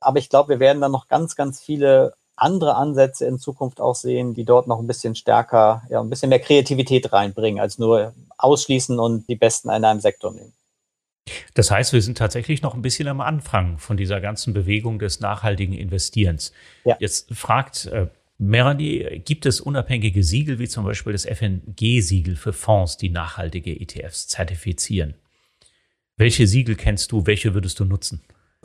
Aber 0.00 0.18
ich 0.18 0.28
glaube, 0.28 0.50
wir 0.50 0.60
werden 0.60 0.80
dann 0.80 0.92
noch 0.92 1.08
ganz, 1.08 1.36
ganz 1.36 1.60
viele 1.60 2.14
andere 2.36 2.74
Ansätze 2.74 3.26
in 3.26 3.38
Zukunft 3.38 3.80
auch 3.80 3.94
sehen, 3.94 4.34
die 4.34 4.44
dort 4.44 4.66
noch 4.66 4.80
ein 4.80 4.86
bisschen 4.86 5.14
stärker, 5.14 5.82
ja, 5.88 6.00
ein 6.00 6.10
bisschen 6.10 6.30
mehr 6.30 6.40
Kreativität 6.40 7.12
reinbringen, 7.12 7.60
als 7.60 7.78
nur 7.78 8.12
ausschließen 8.38 8.98
und 8.98 9.28
die 9.28 9.36
Besten 9.36 9.70
in 9.70 9.84
einem 9.84 10.00
Sektor 10.00 10.32
nehmen. 10.32 10.52
Das 11.54 11.70
heißt, 11.70 11.92
wir 11.92 12.02
sind 12.02 12.18
tatsächlich 12.18 12.62
noch 12.62 12.74
ein 12.74 12.82
bisschen 12.82 13.08
am 13.08 13.20
Anfang 13.20 13.78
von 13.78 13.96
dieser 13.96 14.20
ganzen 14.20 14.52
Bewegung 14.52 14.98
des 14.98 15.20
nachhaltigen 15.20 15.74
Investierens. 15.74 16.52
Ja. 16.84 16.96
Jetzt 16.98 17.34
fragt 17.34 17.86
äh, 17.86 18.08
Melanie, 18.36 19.22
gibt 19.24 19.46
es 19.46 19.60
unabhängige 19.60 20.22
Siegel 20.22 20.58
wie 20.58 20.68
zum 20.68 20.84
Beispiel 20.84 21.12
das 21.12 21.24
FNG-Siegel 21.24 22.36
für 22.36 22.52
Fonds, 22.52 22.96
die 22.96 23.08
nachhaltige 23.08 23.80
ETFs 23.80 24.28
zertifizieren? 24.28 25.14
Welche 26.16 26.46
Siegel 26.46 26.74
kennst 26.74 27.12
du? 27.12 27.26
Welche 27.26 27.54
würdest 27.54 27.80
du 27.80 27.84
nutzen? 27.84 28.20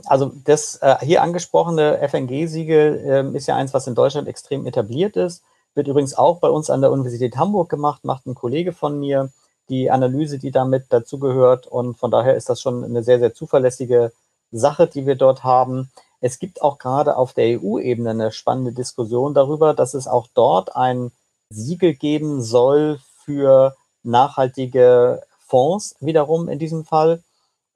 Also 0.05 0.31
das 0.45 0.77
äh, 0.77 0.97
hier 1.01 1.21
angesprochene 1.21 1.99
FNG-Siegel 2.07 3.31
äh, 3.33 3.37
ist 3.37 3.47
ja 3.47 3.55
eins, 3.55 3.73
was 3.73 3.87
in 3.87 3.95
Deutschland 3.95 4.27
extrem 4.27 4.65
etabliert 4.65 5.15
ist. 5.15 5.43
Wird 5.75 5.87
übrigens 5.87 6.15
auch 6.15 6.39
bei 6.39 6.49
uns 6.49 6.69
an 6.69 6.81
der 6.81 6.91
Universität 6.91 7.37
Hamburg 7.37 7.69
gemacht, 7.69 8.03
macht 8.03 8.25
ein 8.25 8.35
Kollege 8.35 8.73
von 8.73 8.99
mir 8.99 9.29
die 9.69 9.91
Analyse, 9.91 10.39
die 10.39 10.51
damit 10.51 10.85
dazugehört. 10.89 11.67
Und 11.67 11.97
von 11.97 12.11
daher 12.11 12.35
ist 12.35 12.49
das 12.49 12.61
schon 12.61 12.83
eine 12.83 13.03
sehr, 13.03 13.19
sehr 13.19 13.33
zuverlässige 13.33 14.11
Sache, 14.51 14.87
die 14.87 15.05
wir 15.05 15.15
dort 15.15 15.43
haben. 15.43 15.91
Es 16.21 16.39
gibt 16.39 16.61
auch 16.61 16.79
gerade 16.79 17.15
auf 17.15 17.33
der 17.33 17.61
EU-Ebene 17.61 18.09
eine 18.09 18.31
spannende 18.31 18.73
Diskussion 18.73 19.33
darüber, 19.33 19.73
dass 19.73 19.93
es 19.93 20.07
auch 20.07 20.27
dort 20.33 20.75
ein 20.75 21.11
Siegel 21.49 21.93
geben 21.93 22.41
soll 22.41 22.99
für 23.23 23.75
nachhaltige 24.03 25.21
Fonds 25.47 25.95
wiederum 25.99 26.49
in 26.49 26.59
diesem 26.59 26.83
Fall 26.83 27.23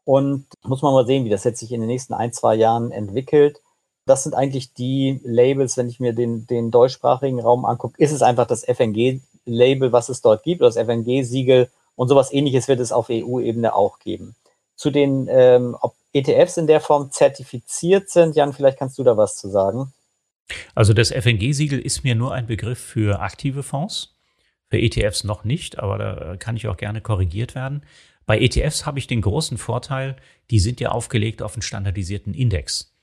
Und 0.05 0.45
muss 0.63 0.81
man 0.81 0.93
mal 0.93 1.05
sehen, 1.05 1.25
wie 1.25 1.29
das 1.29 1.43
jetzt 1.43 1.59
sich 1.59 1.71
in 1.71 1.81
den 1.81 1.87
nächsten 1.87 2.13
ein, 2.13 2.33
zwei 2.33 2.55
Jahren 2.55 2.91
entwickelt. 2.91 3.61
Das 4.05 4.23
sind 4.23 4.33
eigentlich 4.33 4.73
die 4.73 5.21
Labels, 5.23 5.77
wenn 5.77 5.87
ich 5.87 5.99
mir 5.99 6.13
den, 6.13 6.45
den 6.47 6.71
deutschsprachigen 6.71 7.39
Raum 7.39 7.63
angucke, 7.65 8.01
ist 8.01 8.11
es 8.11 8.21
einfach 8.21 8.45
das 8.45 8.65
FNG-Label, 8.65 9.93
was 9.93 10.09
es 10.09 10.21
dort 10.21 10.43
gibt, 10.43 10.61
oder 10.61 10.69
das 10.69 10.77
FNG-Siegel 10.77 11.69
und 11.95 12.09
sowas 12.09 12.33
ähnliches 12.33 12.67
wird 12.67 12.79
es 12.79 12.91
auf 12.91 13.07
EU-Ebene 13.09 13.73
auch 13.73 13.99
geben. 13.99 14.35
Zu 14.75 14.91
den, 14.91 15.27
ähm, 15.29 15.77
ob 15.79 15.93
ETFs 16.11 16.57
in 16.57 16.67
der 16.67 16.81
Form 16.81 17.11
zertifiziert 17.11 18.09
sind, 18.09 18.35
Jan, 18.35 18.53
vielleicht 18.53 18.77
kannst 18.77 18.97
du 18.97 19.03
da 19.03 19.15
was 19.15 19.37
zu 19.37 19.49
sagen. 19.49 19.93
Also 20.75 20.93
das 20.93 21.11
FNG-Siegel 21.11 21.79
ist 21.79 22.03
mir 22.03 22.15
nur 22.15 22.33
ein 22.33 22.47
Begriff 22.47 22.79
für 22.79 23.21
aktive 23.21 23.63
Fonds, 23.63 24.15
für 24.69 24.79
ETFs 24.79 25.23
noch 25.23 25.43
nicht, 25.43 25.79
aber 25.79 25.97
da 25.97 26.37
kann 26.37 26.57
ich 26.57 26.67
auch 26.67 26.77
gerne 26.77 27.01
korrigiert 27.01 27.55
werden. 27.55 27.83
Bei 28.25 28.39
ETFs 28.39 28.85
habe 28.85 28.99
ich 28.99 29.07
den 29.07 29.21
großen 29.21 29.57
Vorteil, 29.57 30.15
die 30.49 30.59
sind 30.59 30.79
ja 30.79 30.89
aufgelegt 30.89 31.41
auf 31.41 31.55
einen 31.55 31.61
standardisierten 31.61 32.33
Index. 32.33 32.93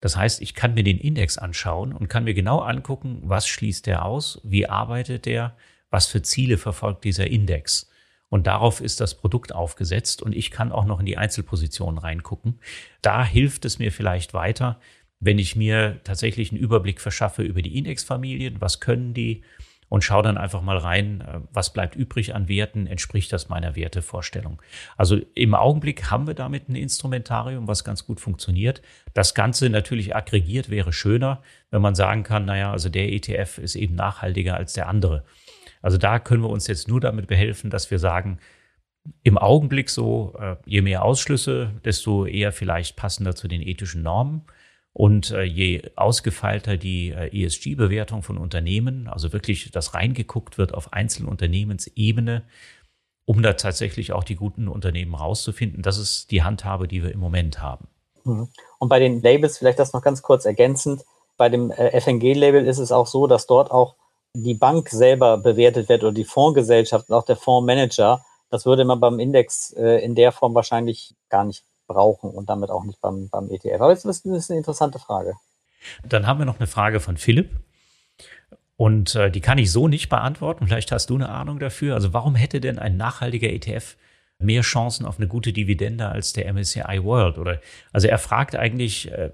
Das 0.00 0.16
heißt, 0.16 0.40
ich 0.40 0.54
kann 0.54 0.74
mir 0.74 0.82
den 0.82 0.98
Index 0.98 1.36
anschauen 1.36 1.92
und 1.92 2.08
kann 2.08 2.24
mir 2.24 2.34
genau 2.34 2.60
angucken, 2.60 3.20
was 3.22 3.46
schließt 3.46 3.86
der 3.86 4.04
aus, 4.04 4.40
wie 4.44 4.66
arbeitet 4.66 5.26
der, 5.26 5.56
was 5.90 6.06
für 6.06 6.22
Ziele 6.22 6.56
verfolgt 6.56 7.04
dieser 7.04 7.26
Index. 7.26 7.90
Und 8.30 8.46
darauf 8.46 8.80
ist 8.80 9.00
das 9.00 9.16
Produkt 9.16 9.54
aufgesetzt 9.54 10.22
und 10.22 10.34
ich 10.34 10.50
kann 10.50 10.72
auch 10.72 10.84
noch 10.84 11.00
in 11.00 11.06
die 11.06 11.18
Einzelpositionen 11.18 11.98
reingucken. 11.98 12.60
Da 13.02 13.24
hilft 13.24 13.64
es 13.64 13.78
mir 13.78 13.92
vielleicht 13.92 14.32
weiter, 14.32 14.80
wenn 15.18 15.38
ich 15.38 15.56
mir 15.56 16.00
tatsächlich 16.04 16.50
einen 16.50 16.60
Überblick 16.60 17.00
verschaffe 17.00 17.42
über 17.42 17.60
die 17.60 17.76
Indexfamilien, 17.76 18.60
was 18.60 18.80
können 18.80 19.12
die 19.12 19.42
und 19.90 20.04
schaue 20.04 20.22
dann 20.22 20.38
einfach 20.38 20.62
mal 20.62 20.78
rein, 20.78 21.20
äh, 21.20 21.40
was 21.52 21.74
bleibt 21.74 21.96
übrig 21.96 22.34
an 22.34 22.48
Werten, 22.48 22.86
entspricht 22.86 23.32
das 23.32 23.50
meiner 23.50 23.76
Wertevorstellung. 23.76 24.62
Also 24.96 25.18
im 25.34 25.54
Augenblick 25.54 26.10
haben 26.10 26.26
wir 26.26 26.34
damit 26.34 26.70
ein 26.70 26.76
Instrumentarium, 26.76 27.68
was 27.68 27.84
ganz 27.84 28.06
gut 28.06 28.20
funktioniert. 28.20 28.80
Das 29.12 29.34
Ganze 29.34 29.68
natürlich 29.68 30.16
aggregiert 30.16 30.70
wäre 30.70 30.92
schöner, 30.92 31.42
wenn 31.70 31.82
man 31.82 31.96
sagen 31.96 32.22
kann, 32.22 32.46
naja, 32.46 32.72
also 32.72 32.88
der 32.88 33.12
ETF 33.12 33.58
ist 33.58 33.74
eben 33.74 33.96
nachhaltiger 33.96 34.56
als 34.56 34.72
der 34.72 34.88
andere. 34.88 35.24
Also 35.82 35.98
da 35.98 36.20
können 36.20 36.42
wir 36.42 36.50
uns 36.50 36.68
jetzt 36.68 36.88
nur 36.88 37.00
damit 37.00 37.26
behelfen, 37.26 37.68
dass 37.68 37.90
wir 37.90 37.98
sagen, 37.98 38.38
im 39.24 39.38
Augenblick 39.38 39.90
so, 39.90 40.36
äh, 40.38 40.56
je 40.66 40.82
mehr 40.82 41.04
Ausschlüsse, 41.04 41.72
desto 41.84 42.26
eher 42.26 42.52
vielleicht 42.52 42.96
passender 42.96 43.34
zu 43.34 43.48
den 43.48 43.60
ethischen 43.60 44.02
Normen. 44.02 44.42
Und 44.92 45.30
äh, 45.30 45.42
je 45.42 45.82
ausgefeilter 45.94 46.76
die 46.76 47.10
äh, 47.10 47.44
ESG-Bewertung 47.44 48.22
von 48.22 48.38
Unternehmen, 48.38 49.06
also 49.06 49.32
wirklich, 49.32 49.70
dass 49.70 49.94
reingeguckt 49.94 50.58
wird 50.58 50.74
auf 50.74 50.92
Einzelunternehmensebene, 50.92 52.42
um 53.24 53.42
da 53.42 53.52
tatsächlich 53.52 54.12
auch 54.12 54.24
die 54.24 54.34
guten 54.34 54.66
Unternehmen 54.66 55.14
rauszufinden, 55.14 55.82
das 55.82 55.96
ist 55.98 56.32
die 56.32 56.42
Handhabe, 56.42 56.88
die 56.88 57.04
wir 57.04 57.12
im 57.12 57.20
Moment 57.20 57.62
haben. 57.62 57.86
Mhm. 58.24 58.48
Und 58.78 58.88
bei 58.88 58.98
den 58.98 59.22
Labels, 59.22 59.58
vielleicht 59.58 59.78
das 59.78 59.92
noch 59.92 60.02
ganz 60.02 60.22
kurz 60.22 60.44
ergänzend, 60.44 61.04
bei 61.36 61.48
dem 61.48 61.70
äh, 61.70 61.98
FNG-Label 62.00 62.66
ist 62.66 62.78
es 62.78 62.90
auch 62.90 63.06
so, 63.06 63.28
dass 63.28 63.46
dort 63.46 63.70
auch 63.70 63.94
die 64.34 64.54
Bank 64.54 64.88
selber 64.88 65.38
bewertet 65.38 65.88
wird 65.88 66.02
oder 66.02 66.12
die 66.12 66.24
Fondsgesellschaft 66.24 67.08
und 67.08 67.14
auch 67.14 67.24
der 67.24 67.36
Fondsmanager. 67.36 68.24
Das 68.48 68.66
würde 68.66 68.84
man 68.84 69.00
beim 69.00 69.18
Index 69.18 69.70
in 69.70 70.14
der 70.14 70.30
Form 70.30 70.54
wahrscheinlich 70.54 71.14
gar 71.28 71.44
nicht 71.44 71.64
brauchen 71.90 72.30
und 72.30 72.48
damit 72.48 72.70
auch 72.70 72.84
nicht 72.84 73.00
beim, 73.00 73.28
beim 73.28 73.50
ETF. 73.50 73.80
Aber 73.80 73.90
jetzt 73.90 74.04
ist 74.04 74.24
das 74.24 74.50
eine 74.50 74.58
interessante 74.58 74.98
Frage. 74.98 75.34
Dann 76.04 76.26
haben 76.26 76.38
wir 76.38 76.46
noch 76.46 76.58
eine 76.58 76.68
Frage 76.68 77.00
von 77.00 77.16
Philipp. 77.16 77.50
Und 78.76 79.14
äh, 79.14 79.30
die 79.30 79.40
kann 79.40 79.58
ich 79.58 79.72
so 79.72 79.88
nicht 79.88 80.08
beantworten. 80.08 80.66
Vielleicht 80.66 80.92
hast 80.92 81.10
du 81.10 81.16
eine 81.16 81.28
Ahnung 81.28 81.58
dafür. 81.58 81.94
Also 81.94 82.12
warum 82.12 82.34
hätte 82.34 82.60
denn 82.60 82.78
ein 82.78 82.96
nachhaltiger 82.96 83.50
ETF 83.50 83.96
mehr 84.38 84.62
Chancen 84.62 85.04
auf 85.04 85.18
eine 85.18 85.28
gute 85.28 85.52
Dividende 85.52 86.08
als 86.08 86.32
der 86.32 86.50
MSCI 86.52 87.02
World? 87.02 87.36
Oder 87.38 87.60
also 87.92 88.08
er 88.08 88.18
fragt 88.18 88.56
eigentlich, 88.56 89.10
äh, 89.10 89.30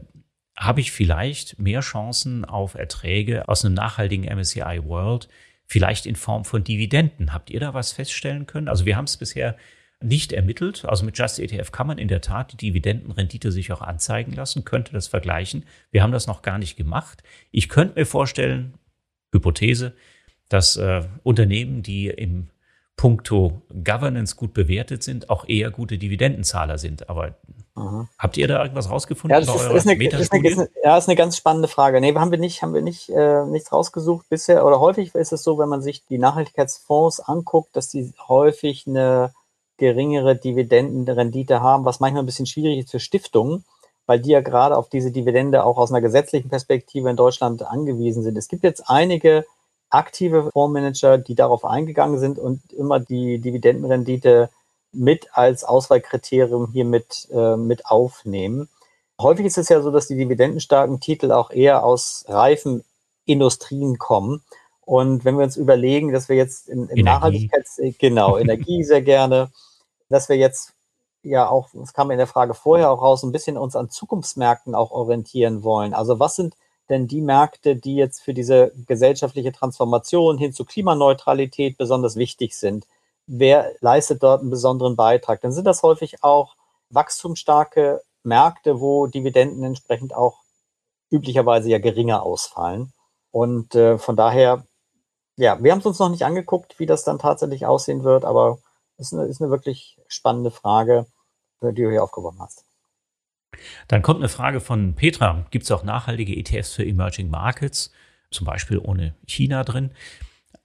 habe 0.56 0.80
ich 0.80 0.90
vielleicht 0.90 1.58
mehr 1.58 1.80
Chancen 1.80 2.44
auf 2.44 2.74
Erträge 2.74 3.48
aus 3.48 3.64
einem 3.64 3.74
nachhaltigen 3.74 4.24
MSCI 4.24 4.80
World, 4.84 5.28
vielleicht 5.66 6.06
in 6.06 6.16
Form 6.16 6.44
von 6.44 6.64
Dividenden. 6.64 7.32
Habt 7.32 7.50
ihr 7.50 7.60
da 7.60 7.74
was 7.74 7.92
feststellen 7.92 8.46
können? 8.46 8.68
Also 8.68 8.86
wir 8.86 8.96
haben 8.96 9.04
es 9.04 9.16
bisher 9.16 9.56
nicht 10.02 10.32
ermittelt. 10.32 10.84
Also 10.84 11.04
mit 11.04 11.18
Just 11.18 11.38
ETF 11.38 11.72
kann 11.72 11.86
man 11.86 11.98
in 11.98 12.08
der 12.08 12.20
Tat 12.20 12.52
die 12.52 12.56
Dividendenrendite 12.56 13.50
sich 13.50 13.72
auch 13.72 13.80
anzeigen 13.80 14.32
lassen, 14.32 14.64
könnte 14.64 14.92
das 14.92 15.06
vergleichen. 15.06 15.64
Wir 15.90 16.02
haben 16.02 16.12
das 16.12 16.26
noch 16.26 16.42
gar 16.42 16.58
nicht 16.58 16.76
gemacht. 16.76 17.22
Ich 17.50 17.68
könnte 17.68 17.98
mir 17.98 18.06
vorstellen, 18.06 18.74
Hypothese, 19.32 19.94
dass 20.48 20.76
äh, 20.76 21.02
Unternehmen, 21.22 21.82
die 21.82 22.08
im 22.08 22.48
puncto 22.96 23.62
Governance 23.84 24.36
gut 24.36 24.54
bewertet 24.54 25.02
sind, 25.02 25.28
auch 25.28 25.46
eher 25.46 25.70
gute 25.70 25.98
Dividendenzahler 25.98 26.78
sind. 26.78 27.10
Aber 27.10 27.34
Aha. 27.74 28.08
habt 28.18 28.36
ihr 28.38 28.48
da 28.48 28.62
irgendwas 28.62 28.90
rausgefunden? 28.90 29.38
Ja, 29.38 29.44
das 29.44 29.54
ist, 29.54 29.62
ist, 29.62 29.86
eine, 29.86 30.02
ist, 30.02 30.32
eine, 30.32 30.48
ist, 30.48 30.58
eine, 30.58 30.68
ja, 30.82 30.96
ist 30.96 31.08
eine 31.08 31.16
ganz 31.16 31.36
spannende 31.36 31.68
Frage. 31.68 32.00
Nee, 32.00 32.14
haben 32.14 32.30
wir 32.30 32.38
nicht, 32.38 32.62
haben 32.62 32.72
wir 32.72 32.80
nicht 32.80 33.10
äh, 33.10 33.44
nichts 33.44 33.70
rausgesucht 33.70 34.28
bisher. 34.30 34.64
Oder 34.64 34.80
häufig 34.80 35.14
ist 35.14 35.32
es 35.32 35.42
so, 35.42 35.58
wenn 35.58 35.68
man 35.68 35.82
sich 35.82 36.06
die 36.06 36.18
Nachhaltigkeitsfonds 36.18 37.20
anguckt, 37.20 37.76
dass 37.76 37.88
die 37.88 38.14
häufig 38.28 38.86
eine 38.86 39.32
geringere 39.78 40.36
Dividendenrendite 40.36 41.60
haben, 41.60 41.84
was 41.84 42.00
manchmal 42.00 42.22
ein 42.22 42.26
bisschen 42.26 42.46
schwierig 42.46 42.78
ist 42.78 42.90
für 42.90 43.00
Stiftungen, 43.00 43.64
weil 44.06 44.20
die 44.20 44.30
ja 44.30 44.40
gerade 44.40 44.76
auf 44.76 44.88
diese 44.88 45.10
Dividende 45.10 45.64
auch 45.64 45.78
aus 45.78 45.90
einer 45.90 46.00
gesetzlichen 46.00 46.48
Perspektive 46.48 47.10
in 47.10 47.16
Deutschland 47.16 47.62
angewiesen 47.62 48.22
sind. 48.22 48.38
Es 48.38 48.48
gibt 48.48 48.64
jetzt 48.64 48.88
einige 48.88 49.44
aktive 49.90 50.50
Fondsmanager, 50.52 51.18
die 51.18 51.34
darauf 51.34 51.64
eingegangen 51.64 52.18
sind 52.18 52.38
und 52.38 52.60
immer 52.72 53.00
die 53.00 53.38
Dividendenrendite 53.38 54.50
mit 54.92 55.28
als 55.32 55.64
Auswahlkriterium 55.64 56.70
hier 56.72 56.84
mit, 56.84 57.28
äh, 57.32 57.56
mit 57.56 57.86
aufnehmen. 57.86 58.68
Häufig 59.20 59.46
ist 59.46 59.58
es 59.58 59.68
ja 59.68 59.80
so, 59.80 59.90
dass 59.90 60.08
die 60.08 60.16
dividendenstarken 60.16 61.00
Titel 61.00 61.32
auch 61.32 61.50
eher 61.50 61.84
aus 61.84 62.24
reifen 62.28 62.84
Industrien 63.24 63.98
kommen. 63.98 64.42
Und 64.82 65.24
wenn 65.24 65.36
wir 65.36 65.44
uns 65.44 65.56
überlegen, 65.56 66.12
dass 66.12 66.28
wir 66.28 66.36
jetzt 66.36 66.68
in, 66.68 66.88
in 66.88 67.04
Nachhaltigkeits, 67.04 67.80
genau, 67.98 68.38
Energie 68.38 68.84
sehr 68.84 69.02
gerne, 69.02 69.50
dass 70.08 70.28
wir 70.28 70.36
jetzt 70.36 70.72
ja 71.22 71.48
auch, 71.48 71.68
das 71.72 71.92
kam 71.92 72.10
in 72.10 72.18
der 72.18 72.26
Frage 72.26 72.54
vorher 72.54 72.90
auch 72.90 73.02
raus, 73.02 73.22
ein 73.22 73.32
bisschen 73.32 73.58
uns 73.58 73.76
an 73.76 73.90
Zukunftsmärkten 73.90 74.74
auch 74.74 74.90
orientieren 74.90 75.62
wollen. 75.64 75.94
Also 75.94 76.20
was 76.20 76.36
sind 76.36 76.54
denn 76.88 77.08
die 77.08 77.20
Märkte, 77.20 77.76
die 77.76 77.96
jetzt 77.96 78.22
für 78.22 78.34
diese 78.34 78.72
gesellschaftliche 78.86 79.52
Transformation 79.52 80.38
hin 80.38 80.52
zu 80.52 80.64
Klimaneutralität 80.64 81.76
besonders 81.76 82.16
wichtig 82.16 82.56
sind? 82.56 82.86
Wer 83.26 83.72
leistet 83.80 84.22
dort 84.22 84.40
einen 84.40 84.50
besonderen 84.50 84.94
Beitrag? 84.94 85.40
Dann 85.40 85.52
sind 85.52 85.64
das 85.64 85.82
häufig 85.82 86.22
auch 86.22 86.54
wachstumsstarke 86.90 88.02
Märkte, 88.22 88.80
wo 88.80 89.08
Dividenden 89.08 89.64
entsprechend 89.64 90.14
auch 90.14 90.38
üblicherweise 91.10 91.68
ja 91.68 91.78
geringer 91.78 92.22
ausfallen. 92.22 92.92
Und 93.32 93.74
äh, 93.74 93.98
von 93.98 94.16
daher, 94.16 94.64
ja, 95.36 95.62
wir 95.62 95.72
haben 95.72 95.80
es 95.80 95.86
uns 95.86 95.98
noch 95.98 96.08
nicht 96.08 96.24
angeguckt, 96.24 96.78
wie 96.78 96.86
das 96.86 97.04
dann 97.04 97.18
tatsächlich 97.18 97.66
aussehen 97.66 98.04
wird, 98.04 98.24
aber 98.24 98.58
es 98.58 98.65
ist 98.98 99.12
eine, 99.12 99.24
ist 99.24 99.40
eine 99.40 99.50
wirklich 99.50 99.98
spannende 100.08 100.50
Frage, 100.50 101.06
die 101.62 101.82
du 101.82 101.90
hier 101.90 102.02
aufgeworfen 102.02 102.40
hast. 102.40 102.64
Dann 103.88 104.02
kommt 104.02 104.20
eine 104.20 104.28
Frage 104.28 104.60
von 104.60 104.94
Petra. 104.94 105.46
Gibt 105.50 105.64
es 105.64 105.70
auch 105.70 105.82
nachhaltige 105.82 106.36
ETFs 106.36 106.74
für 106.74 106.84
Emerging 106.84 107.30
Markets, 107.30 107.90
zum 108.30 108.46
Beispiel 108.46 108.78
ohne 108.78 109.14
China 109.26 109.64
drin? 109.64 109.92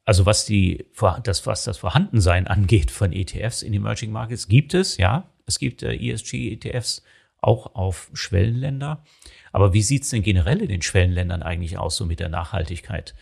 Also 0.03 0.25
was 0.25 0.45
die, 0.45 0.85
das, 1.23 1.45
was 1.45 1.63
das 1.63 1.77
Vorhandensein 1.77 2.47
angeht 2.47 2.91
von 2.91 3.13
ETFs 3.13 3.61
in 3.61 3.73
Emerging 3.73 4.11
Markets, 4.11 4.47
gibt 4.47 4.73
es, 4.73 4.97
ja. 4.97 5.27
Es 5.45 5.59
gibt 5.59 5.83
äh, 5.83 5.93
ESG-ETFs 5.93 7.03
auch 7.39 7.75
auf 7.75 8.09
Schwellenländer. 8.13 9.03
Aber 9.51 9.73
wie 9.73 9.81
sieht 9.81 10.03
es 10.03 10.09
denn 10.09 10.23
generell 10.23 10.61
in 10.61 10.69
den 10.69 10.81
Schwellenländern 10.81 11.43
eigentlich 11.43 11.77
aus, 11.77 11.97
so 11.97 12.05
mit 12.05 12.19
der 12.19 12.29
Nachhaltigkeit, 12.29 13.15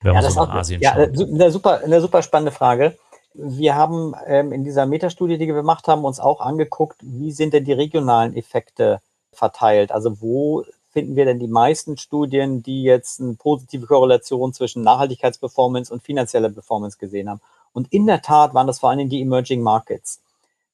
wenn 0.00 0.14
ja, 0.14 0.20
man 0.20 0.30
so 0.30 0.44
nach 0.44 0.54
Asien 0.54 0.80
ja, 0.80 0.94
schaut? 0.94 1.16
Ja, 1.16 1.24
eine 1.26 1.50
super, 1.50 1.80
eine 1.84 2.00
super 2.00 2.22
spannende 2.22 2.52
Frage. 2.52 2.96
Wir 3.34 3.76
haben 3.76 4.14
ähm, 4.26 4.52
in 4.52 4.64
dieser 4.64 4.86
Metastudie, 4.86 5.38
die 5.38 5.46
wir 5.46 5.54
gemacht 5.54 5.86
haben, 5.88 6.04
uns 6.04 6.18
auch 6.18 6.40
angeguckt, 6.40 6.96
wie 7.02 7.32
sind 7.32 7.54
denn 7.54 7.64
die 7.64 7.72
regionalen 7.72 8.34
Effekte 8.34 9.00
verteilt? 9.32 9.92
Also 9.92 10.20
wo 10.20 10.64
finden 10.92 11.14
wir 11.14 11.24
denn 11.24 11.38
die 11.38 11.46
meisten 11.46 11.96
Studien, 11.96 12.62
die 12.62 12.82
jetzt 12.82 13.20
eine 13.20 13.34
positive 13.34 13.86
Korrelation 13.86 14.52
zwischen 14.52 14.82
Nachhaltigkeitsperformance 14.82 15.92
und 15.92 16.02
finanzieller 16.02 16.50
Performance 16.50 16.98
gesehen 16.98 17.30
haben? 17.30 17.40
Und 17.72 17.92
in 17.92 18.06
der 18.06 18.22
Tat 18.22 18.52
waren 18.52 18.66
das 18.66 18.80
vor 18.80 18.90
allem 18.90 19.08
die 19.08 19.20
Emerging 19.20 19.62
Markets. 19.62 20.20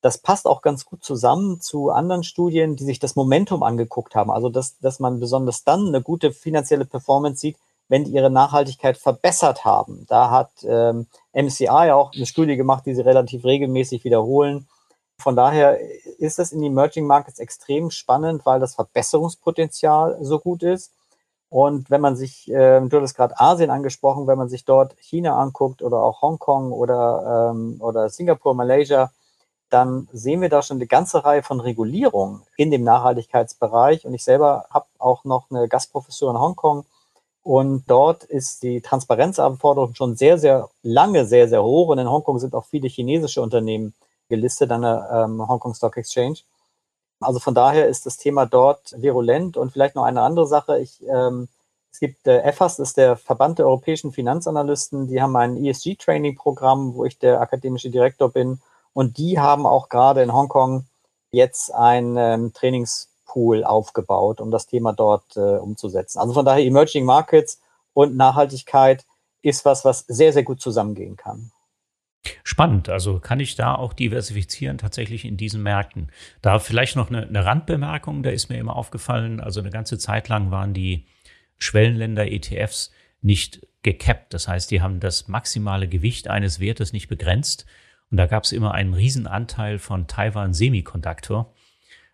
Das 0.00 0.18
passt 0.18 0.46
auch 0.46 0.62
ganz 0.62 0.86
gut 0.86 1.04
zusammen 1.04 1.60
zu 1.60 1.90
anderen 1.90 2.22
Studien, 2.22 2.76
die 2.76 2.84
sich 2.84 2.98
das 2.98 3.16
Momentum 3.16 3.62
angeguckt 3.62 4.14
haben. 4.14 4.30
Also, 4.30 4.48
dass, 4.48 4.78
dass 4.78 5.00
man 5.00 5.20
besonders 5.20 5.64
dann 5.64 5.88
eine 5.88 6.00
gute 6.00 6.32
finanzielle 6.32 6.84
Performance 6.84 7.40
sieht, 7.40 7.56
wenn 7.88 8.04
die 8.04 8.12
ihre 8.12 8.30
Nachhaltigkeit 8.30 8.96
verbessert 8.96 9.64
haben. 9.64 10.06
Da 10.08 10.30
hat 10.30 10.50
ähm, 10.64 11.06
MCI 11.32 11.92
auch 11.92 12.12
eine 12.12 12.26
Studie 12.26 12.56
gemacht, 12.56 12.84
die 12.86 12.94
sie 12.94 13.02
relativ 13.02 13.44
regelmäßig 13.44 14.04
wiederholen. 14.04 14.66
Von 15.18 15.36
daher 15.36 15.78
ist 16.18 16.38
das 16.38 16.52
in 16.52 16.62
Emerging 16.62 17.06
Markets 17.06 17.38
extrem 17.38 17.90
spannend, 17.90 18.44
weil 18.44 18.60
das 18.60 18.74
Verbesserungspotenzial 18.74 20.18
so 20.20 20.38
gut 20.38 20.62
ist. 20.62 20.92
Und 21.48 21.90
wenn 21.90 22.00
man 22.00 22.16
sich, 22.16 22.50
äh, 22.50 22.80
du 22.80 22.96
hattest 22.96 23.16
gerade 23.16 23.38
Asien 23.38 23.70
angesprochen, 23.70 24.26
wenn 24.26 24.36
man 24.36 24.48
sich 24.48 24.64
dort 24.64 24.96
China 24.98 25.40
anguckt 25.40 25.80
oder 25.80 26.02
auch 26.02 26.20
Hongkong 26.22 26.72
oder, 26.72 27.50
ähm, 27.52 27.76
oder 27.80 28.08
Singapur, 28.08 28.54
Malaysia, 28.54 29.12
dann 29.70 30.08
sehen 30.12 30.40
wir 30.40 30.48
da 30.48 30.62
schon 30.62 30.76
eine 30.76 30.86
ganze 30.86 31.24
Reihe 31.24 31.42
von 31.42 31.60
Regulierungen 31.60 32.42
in 32.56 32.70
dem 32.70 32.84
Nachhaltigkeitsbereich. 32.84 34.04
Und 34.06 34.14
ich 34.14 34.24
selber 34.24 34.66
habe 34.70 34.86
auch 34.98 35.24
noch 35.24 35.50
eine 35.50 35.68
Gastprofessur 35.68 36.30
in 36.30 36.38
Hongkong. 36.38 36.84
Und 37.46 37.84
dort 37.86 38.24
ist 38.24 38.64
die 38.64 38.80
Transparenzanforderung 38.80 39.94
schon 39.94 40.16
sehr, 40.16 40.36
sehr 40.36 40.68
lange 40.82 41.26
sehr, 41.26 41.48
sehr 41.48 41.62
hoch. 41.62 41.90
Und 41.90 42.00
in 42.00 42.10
Hongkong 42.10 42.40
sind 42.40 42.56
auch 42.56 42.64
viele 42.64 42.88
chinesische 42.88 43.40
Unternehmen 43.40 43.94
gelistet 44.28 44.72
an 44.72 44.82
der 44.82 45.08
ähm, 45.12 45.46
Hongkong 45.46 45.72
Stock 45.72 45.96
Exchange. 45.96 46.38
Also 47.20 47.38
von 47.38 47.54
daher 47.54 47.86
ist 47.86 48.04
das 48.04 48.16
Thema 48.16 48.46
dort 48.46 49.00
virulent. 49.00 49.56
Und 49.56 49.70
vielleicht 49.70 49.94
noch 49.94 50.02
eine 50.02 50.22
andere 50.22 50.48
Sache. 50.48 50.80
Ich, 50.80 51.00
ähm, 51.06 51.46
es 51.92 52.00
gibt 52.00 52.26
äh, 52.26 52.40
EFAS, 52.40 52.80
ist 52.80 52.96
der 52.96 53.16
Verband 53.16 53.60
der 53.60 53.66
europäischen 53.66 54.10
Finanzanalysten. 54.10 55.06
Die 55.06 55.22
haben 55.22 55.36
ein 55.36 55.56
ESG-Training-Programm, 55.56 56.94
wo 56.96 57.04
ich 57.04 57.16
der 57.20 57.40
akademische 57.40 57.90
Direktor 57.90 58.28
bin. 58.28 58.60
Und 58.92 59.18
die 59.18 59.38
haben 59.38 59.66
auch 59.66 59.88
gerade 59.88 60.20
in 60.20 60.32
Hongkong 60.32 60.86
jetzt 61.30 61.72
ein 61.72 62.16
ähm, 62.16 62.52
Trainingspool 63.36 63.64
aufgebaut, 63.64 64.40
um 64.40 64.50
das 64.50 64.66
Thema 64.66 64.92
dort 64.92 65.36
äh, 65.36 65.40
umzusetzen. 65.40 66.18
Also 66.18 66.32
von 66.32 66.44
daher 66.44 66.64
Emerging 66.64 67.04
Markets 67.04 67.60
und 67.92 68.16
Nachhaltigkeit 68.16 69.04
ist 69.42 69.64
was, 69.64 69.84
was 69.84 70.00
sehr, 70.08 70.32
sehr 70.32 70.42
gut 70.42 70.60
zusammengehen 70.60 71.16
kann. 71.16 71.50
Spannend. 72.42 72.88
Also 72.88 73.20
kann 73.20 73.38
ich 73.38 73.54
da 73.54 73.76
auch 73.76 73.92
diversifizieren 73.92 74.78
tatsächlich 74.78 75.24
in 75.24 75.36
diesen 75.36 75.62
Märkten. 75.62 76.10
Da 76.42 76.58
vielleicht 76.58 76.96
noch 76.96 77.08
eine, 77.08 77.26
eine 77.26 77.44
Randbemerkung, 77.44 78.22
da 78.22 78.30
ist 78.30 78.48
mir 78.48 78.58
immer 78.58 78.74
aufgefallen, 78.74 79.40
also 79.40 79.60
eine 79.60 79.70
ganze 79.70 79.98
Zeit 79.98 80.28
lang 80.28 80.50
waren 80.50 80.74
die 80.74 81.06
Schwellenländer 81.58 82.26
ETFs 82.30 82.90
nicht 83.22 83.66
gecapped. 83.82 84.34
Das 84.34 84.48
heißt, 84.48 84.70
die 84.70 84.82
haben 84.82 84.98
das 84.98 85.28
maximale 85.28 85.86
Gewicht 85.86 86.28
eines 86.28 86.58
Wertes 86.58 86.92
nicht 86.92 87.08
begrenzt, 87.08 87.66
und 88.08 88.18
da 88.18 88.26
gab 88.26 88.44
es 88.44 88.52
immer 88.52 88.72
einen 88.72 88.94
Riesenanteil 88.94 89.80
von 89.80 90.06
Taiwan 90.06 90.54
Semiconductor 90.54 91.52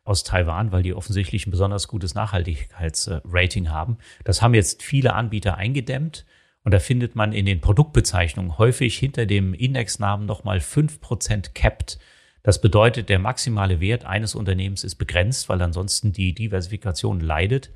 aus 0.05 0.25
Taiwan, 0.25 0.73
weil 0.73 0.83
die 0.83 0.95
offensichtlich 0.95 1.47
ein 1.47 1.51
besonders 1.51 1.89
gutes 1.89 2.15
Nachhaltigkeitsrating 2.15 3.71
haben. 3.71 3.99
Das 4.25 4.43
haben 4.43 4.55
jetzt 4.55 4.83
viele 4.83 5.15
Anbieter 5.15 5.57
eingedämmt. 5.57 6.25
Und 6.65 6.73
da 6.73 6.79
findet 6.79 7.17
man 7.17 7.33
in 7.33 7.47
den 7.47 7.61
Produktbezeichnungen 7.61 8.57
häufig 8.59 8.97
hinter 8.97 9.27
dem 9.27 9.53
Indexnamen 9.53 10.27
nochmal 10.27 10.61
fünf 10.61 11.01
Prozent 11.01 11.55
capped. 11.55 11.99
Das 12.43 12.61
bedeutet, 12.61 13.09
der 13.09 13.19
maximale 13.19 13.81
Wert 13.81 14.05
eines 14.05 14.35
Unternehmens 14.35 14.85
ist 14.85 14.97
begrenzt, 14.97 15.49
weil 15.49 15.61
ansonsten 15.63 16.13
die 16.13 16.35
Diversifikation 16.35 17.21
leidet. 17.21 17.71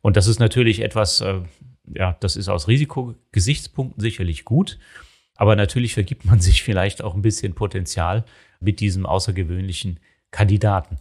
Und 0.00 0.16
das 0.16 0.26
ist 0.26 0.38
natürlich 0.38 0.80
etwas, 0.80 1.20
äh, 1.20 1.40
ja, 1.94 2.16
das 2.20 2.36
ist 2.36 2.48
aus 2.48 2.68
Risikogesichtspunkten 2.68 4.00
sicherlich 4.00 4.44
gut. 4.44 4.78
Aber 5.36 5.54
natürlich 5.54 5.94
vergibt 5.94 6.24
man 6.24 6.40
sich 6.40 6.62
vielleicht 6.64 7.02
auch 7.02 7.14
ein 7.14 7.22
bisschen 7.22 7.54
Potenzial 7.54 8.24
mit 8.60 8.80
diesem 8.80 9.06
außergewöhnlichen 9.06 10.00
Kandidaten. 10.30 10.98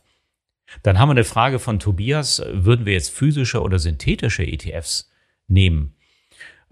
Dann 0.83 0.99
haben 0.99 1.09
wir 1.09 1.13
eine 1.13 1.23
Frage 1.23 1.59
von 1.59 1.79
Tobias. 1.79 2.41
Würden 2.51 2.85
wir 2.85 2.93
jetzt 2.93 3.09
physische 3.09 3.61
oder 3.61 3.79
synthetische 3.79 4.43
ETFs 4.43 5.09
nehmen? 5.47 5.95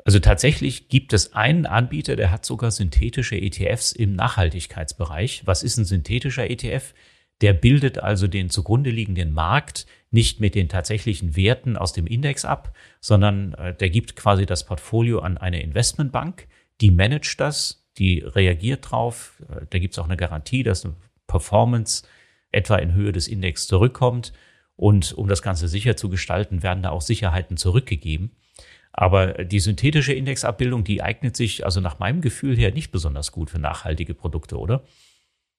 Also 0.03 0.19
tatsächlich 0.19 0.89
gibt 0.89 1.13
es 1.13 1.33
einen 1.33 1.65
Anbieter, 1.65 2.15
der 2.15 2.29
hat 2.29 2.45
sogar 2.45 2.69
synthetische 2.71 3.37
ETFs 3.37 3.91
im 3.91 4.13
Nachhaltigkeitsbereich. 4.13 5.43
Was 5.45 5.63
ist 5.63 5.77
ein 5.77 5.85
synthetischer 5.85 6.49
ETF? 6.49 6.93
Der 7.41 7.53
bildet 7.53 7.97
also 7.97 8.27
den 8.27 8.49
zugrunde 8.49 8.91
liegenden 8.91 9.33
Markt 9.33 9.87
nicht 10.11 10.39
mit 10.39 10.55
den 10.55 10.69
tatsächlichen 10.69 11.35
Werten 11.35 11.75
aus 11.75 11.91
dem 11.91 12.07
Index 12.07 12.45
ab, 12.45 12.73
sondern 13.01 13.53
äh, 13.55 13.75
der 13.75 13.89
gibt 13.89 14.15
quasi 14.15 14.45
das 14.45 14.65
Portfolio 14.65 15.19
an 15.19 15.37
eine 15.37 15.61
Investmentbank 15.61 16.47
die 16.81 16.91
managt 16.91 17.39
das, 17.39 17.85
die 17.97 18.19
reagiert 18.19 18.91
drauf. 18.91 19.41
Da 19.69 19.79
gibt 19.79 19.93
es 19.93 19.99
auch 19.99 20.05
eine 20.05 20.17
Garantie, 20.17 20.63
dass 20.63 20.85
eine 20.85 20.95
Performance 21.27 22.05
etwa 22.51 22.75
in 22.77 22.93
Höhe 22.93 23.11
des 23.11 23.27
Index 23.27 23.67
zurückkommt. 23.67 24.33
Und 24.75 25.13
um 25.13 25.27
das 25.27 25.41
Ganze 25.41 25.67
sicher 25.67 25.95
zu 25.95 26.09
gestalten, 26.09 26.63
werden 26.63 26.83
da 26.83 26.89
auch 26.89 27.01
Sicherheiten 27.01 27.57
zurückgegeben. 27.57 28.35
Aber 28.91 29.43
die 29.43 29.59
synthetische 29.59 30.13
Indexabbildung, 30.13 30.83
die 30.83 31.03
eignet 31.03 31.35
sich 31.35 31.65
also 31.65 31.81
nach 31.81 31.99
meinem 31.99 32.21
Gefühl 32.21 32.55
her 32.55 32.71
nicht 32.71 32.91
besonders 32.91 33.31
gut 33.31 33.49
für 33.49 33.59
nachhaltige 33.59 34.13
Produkte, 34.13 34.57
oder? 34.57 34.83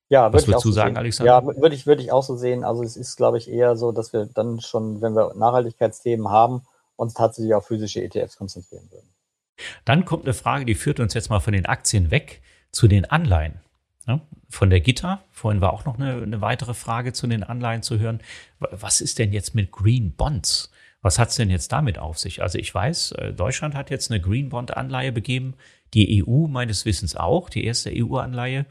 Ja, 0.09 0.33
würde 0.33 0.47
ich 0.47 0.55
auch 0.55 0.63
so 0.63 0.71
sagen, 0.71 0.91
sehen. 0.91 0.99
Alexander? 0.99 1.33
Ja, 1.33 1.45
würde 1.45 1.75
ich, 1.75 1.87
würde 1.87 2.03
ich 2.03 2.13
auch 2.13 2.23
so 2.23 2.37
sehen. 2.37 2.65
Also 2.65 2.83
es 2.83 2.97
ist, 2.97 3.17
glaube 3.17 3.39
ich, 3.39 3.51
eher 3.51 3.77
so, 3.77 3.93
dass 3.93 4.13
wir 4.13 4.27
dann 4.27 4.61
schon, 4.61 5.03
wenn 5.03 5.15
wir 5.15 5.35
Nachhaltigkeitsthemen 5.35 6.29
haben, 6.29 6.63
uns 6.97 7.15
tatsächlich 7.15 7.55
auf 7.55 7.67
physische 7.67 8.03
ETFs 8.03 8.37
konzentrieren 8.37 8.89
würden. 8.91 9.09
Dann 9.85 10.05
kommt 10.05 10.25
eine 10.25 10.35
Frage, 10.35 10.65
die 10.65 10.75
führt 10.75 11.01
uns 11.01 11.15
jetzt 11.15 11.29
mal 11.29 11.41
von 11.41 11.53
den 11.53 11.67
Aktien 11.67 12.11
weg 12.11 12.43
zu 12.73 12.89
den 12.89 13.05
Anleihen. 13.05 13.61
Ja, 14.07 14.21
von 14.49 14.71
der 14.71 14.81
Gitter, 14.81 15.25
vorhin 15.33 15.61
war 15.61 15.73
auch 15.73 15.85
noch 15.85 15.99
eine, 15.99 16.23
eine, 16.23 16.41
weitere 16.41 16.75
Frage 16.75 17.13
zu 17.13 17.27
den 17.27 17.43
Anleihen 17.43 17.83
zu 17.83 17.99
hören. 17.99 18.21
Was 18.59 19.01
ist 19.01 19.19
denn 19.19 19.33
jetzt 19.33 19.55
mit 19.55 19.73
Green 19.73 20.13
Bonds? 20.13 20.71
Was 21.03 21.19
hat 21.19 21.31
es 21.31 21.37
denn 21.37 21.51
jetzt 21.51 21.73
damit 21.73 21.99
auf 21.99 22.19
sich? 22.19 22.43
Also 22.43 22.59
ich 22.59 22.73
weiß, 22.73 23.13
äh, 23.13 23.33
Deutschland 23.33 23.75
hat 23.75 23.91
jetzt 23.91 24.11
eine 24.11 24.21
Green 24.21 24.49
Bond 24.49 24.77
Anleihe 24.77 25.13
begeben, 25.13 25.55
die 25.95 26.25
EU 26.25 26.47
meines 26.47 26.85
Wissens 26.85 27.17
auch, 27.17 27.49
die 27.49 27.65
erste 27.65 27.91
EU-Anleihe. 27.93 28.67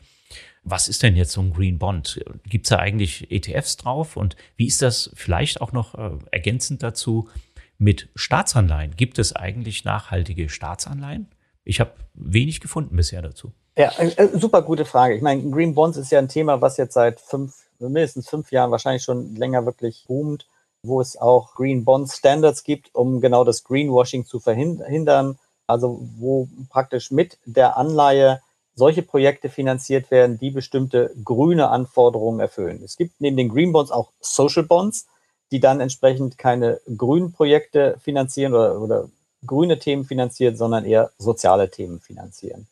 Was 0.63 0.87
ist 0.87 1.03
denn 1.03 1.15
jetzt 1.15 1.33
so 1.33 1.41
ein 1.41 1.53
Green 1.53 1.77
Bond? 1.77 2.23
Gibt 2.49 2.65
es 2.65 2.69
da 2.69 2.77
eigentlich 2.77 3.29
ETFs 3.31 3.77
drauf? 3.77 4.17
Und 4.17 4.35
wie 4.55 4.67
ist 4.67 4.81
das 4.81 5.11
vielleicht 5.13 5.61
auch 5.61 5.71
noch 5.71 5.95
äh, 5.95 6.17
ergänzend 6.31 6.81
dazu? 6.81 7.29
mit 7.77 8.09
Staatsanleihen. 8.15 8.95
Gibt 8.95 9.19
es 9.19 9.35
eigentlich 9.35 9.83
nachhaltige 9.83 10.49
Staatsanleihen? 10.49 11.27
Ich 11.63 11.79
habe 11.79 11.93
wenig 12.13 12.61
gefunden 12.61 12.95
bisher 12.95 13.21
dazu. 13.21 13.53
Ja, 13.77 13.89
äh, 13.97 14.07
äh, 14.07 14.37
super 14.37 14.61
gute 14.61 14.85
Frage. 14.85 15.15
Ich 15.15 15.21
meine, 15.21 15.49
Green 15.49 15.75
Bonds 15.75 15.97
ist 15.97 16.11
ja 16.11 16.19
ein 16.19 16.29
Thema, 16.29 16.61
was 16.61 16.77
jetzt 16.77 16.93
seit 16.93 17.19
fünf, 17.19 17.53
mindestens 17.79 18.29
fünf 18.29 18.51
Jahren 18.51 18.71
wahrscheinlich 18.71 19.03
schon 19.03 19.35
länger 19.35 19.65
wirklich 19.65 20.05
boomt, 20.07 20.47
wo 20.83 21.01
es 21.01 21.17
auch 21.17 21.55
Green 21.55 21.83
Bonds 21.83 22.17
Standards 22.17 22.63
gibt, 22.63 22.93
um 22.93 23.19
genau 23.19 23.43
das 23.43 23.63
Greenwashing 23.63 24.25
zu 24.25 24.39
verhindern. 24.39 25.37
Also 25.67 26.07
wo 26.17 26.47
praktisch 26.69 27.11
mit 27.11 27.37
der 27.45 27.75
Anleihe 27.75 28.41
solche 28.75 29.01
Projekte 29.01 29.49
finanziert 29.49 30.11
werden, 30.11 30.37
die 30.37 30.51
bestimmte 30.51 31.11
grüne 31.23 31.69
Anforderungen 31.69 32.39
erfüllen. 32.39 32.81
Es 32.83 32.97
gibt 32.97 33.19
neben 33.19 33.37
den 33.37 33.49
Green 33.49 33.71
Bonds 33.71 33.91
auch 33.91 34.11
Social 34.21 34.63
Bonds 34.63 35.07
die 35.51 35.59
dann 35.59 35.79
entsprechend 35.79 36.37
keine 36.37 36.81
grünen 36.97 37.31
Projekte 37.31 37.97
finanzieren 37.99 38.53
oder, 38.53 38.81
oder 38.81 39.09
grüne 39.45 39.79
Themen 39.79 40.05
finanzieren, 40.05 40.57
sondern 40.57 40.85
eher 40.85 41.11
soziale 41.17 41.69
Themen 41.69 41.99
finanzieren. 41.99 42.67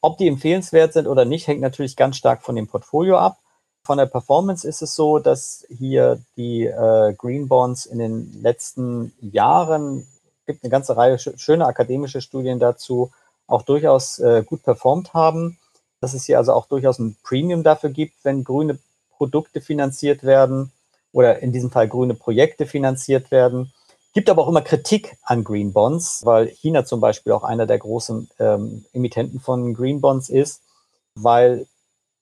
Ob 0.00 0.18
die 0.18 0.28
empfehlenswert 0.28 0.92
sind 0.92 1.06
oder 1.06 1.24
nicht, 1.24 1.46
hängt 1.46 1.60
natürlich 1.60 1.96
ganz 1.96 2.16
stark 2.16 2.42
von 2.42 2.56
dem 2.56 2.66
Portfolio 2.66 3.18
ab. 3.18 3.38
Von 3.84 3.98
der 3.98 4.06
Performance 4.06 4.66
ist 4.66 4.82
es 4.82 4.94
so, 4.94 5.18
dass 5.18 5.66
hier 5.68 6.20
die 6.36 6.66
äh, 6.66 7.14
Green 7.16 7.48
Bonds 7.48 7.86
in 7.86 7.98
den 7.98 8.42
letzten 8.42 9.12
Jahren, 9.20 10.06
gibt 10.46 10.64
eine 10.64 10.70
ganze 10.70 10.96
Reihe 10.96 11.18
sch 11.18 11.30
schöner 11.36 11.66
akademische 11.66 12.20
Studien 12.20 12.58
dazu, 12.58 13.10
auch 13.46 13.62
durchaus 13.62 14.18
äh, 14.18 14.42
gut 14.44 14.62
performt 14.62 15.14
haben. 15.14 15.58
Dass 16.00 16.14
es 16.14 16.24
hier 16.24 16.38
also 16.38 16.54
auch 16.54 16.66
durchaus 16.66 16.98
ein 16.98 17.16
Premium 17.22 17.62
dafür 17.62 17.90
gibt, 17.90 18.14
wenn 18.22 18.44
grüne 18.44 18.78
Produkte 19.16 19.60
finanziert 19.60 20.24
werden 20.24 20.72
oder 21.12 21.40
in 21.40 21.52
diesem 21.52 21.70
Fall 21.70 21.88
grüne 21.88 22.14
Projekte 22.14 22.66
finanziert 22.66 23.30
werden. 23.30 23.72
Gibt 24.12 24.28
aber 24.28 24.42
auch 24.42 24.48
immer 24.48 24.62
Kritik 24.62 25.16
an 25.22 25.44
Green 25.44 25.72
Bonds, 25.72 26.24
weil 26.24 26.48
China 26.48 26.84
zum 26.84 27.00
Beispiel 27.00 27.32
auch 27.32 27.44
einer 27.44 27.66
der 27.66 27.78
großen 27.78 28.28
ähm, 28.40 28.84
Emittenten 28.92 29.38
von 29.38 29.72
Green 29.72 30.00
Bonds 30.00 30.28
ist, 30.28 30.62
weil 31.14 31.66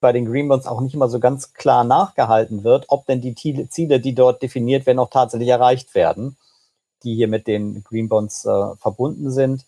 bei 0.00 0.12
den 0.12 0.26
Green 0.26 0.48
Bonds 0.48 0.66
auch 0.66 0.80
nicht 0.80 0.94
immer 0.94 1.08
so 1.08 1.18
ganz 1.18 1.54
klar 1.54 1.84
nachgehalten 1.84 2.62
wird, 2.62 2.84
ob 2.88 3.06
denn 3.06 3.20
die 3.20 3.34
Ziele, 3.34 4.00
die 4.00 4.14
dort 4.14 4.42
definiert 4.42 4.86
werden, 4.86 4.98
auch 4.98 5.10
tatsächlich 5.10 5.48
erreicht 5.48 5.94
werden, 5.94 6.36
die 7.02 7.14
hier 7.14 7.28
mit 7.28 7.46
den 7.46 7.82
Green 7.84 8.08
Bonds 8.08 8.44
äh, 8.44 8.76
verbunden 8.76 9.30
sind. 9.30 9.64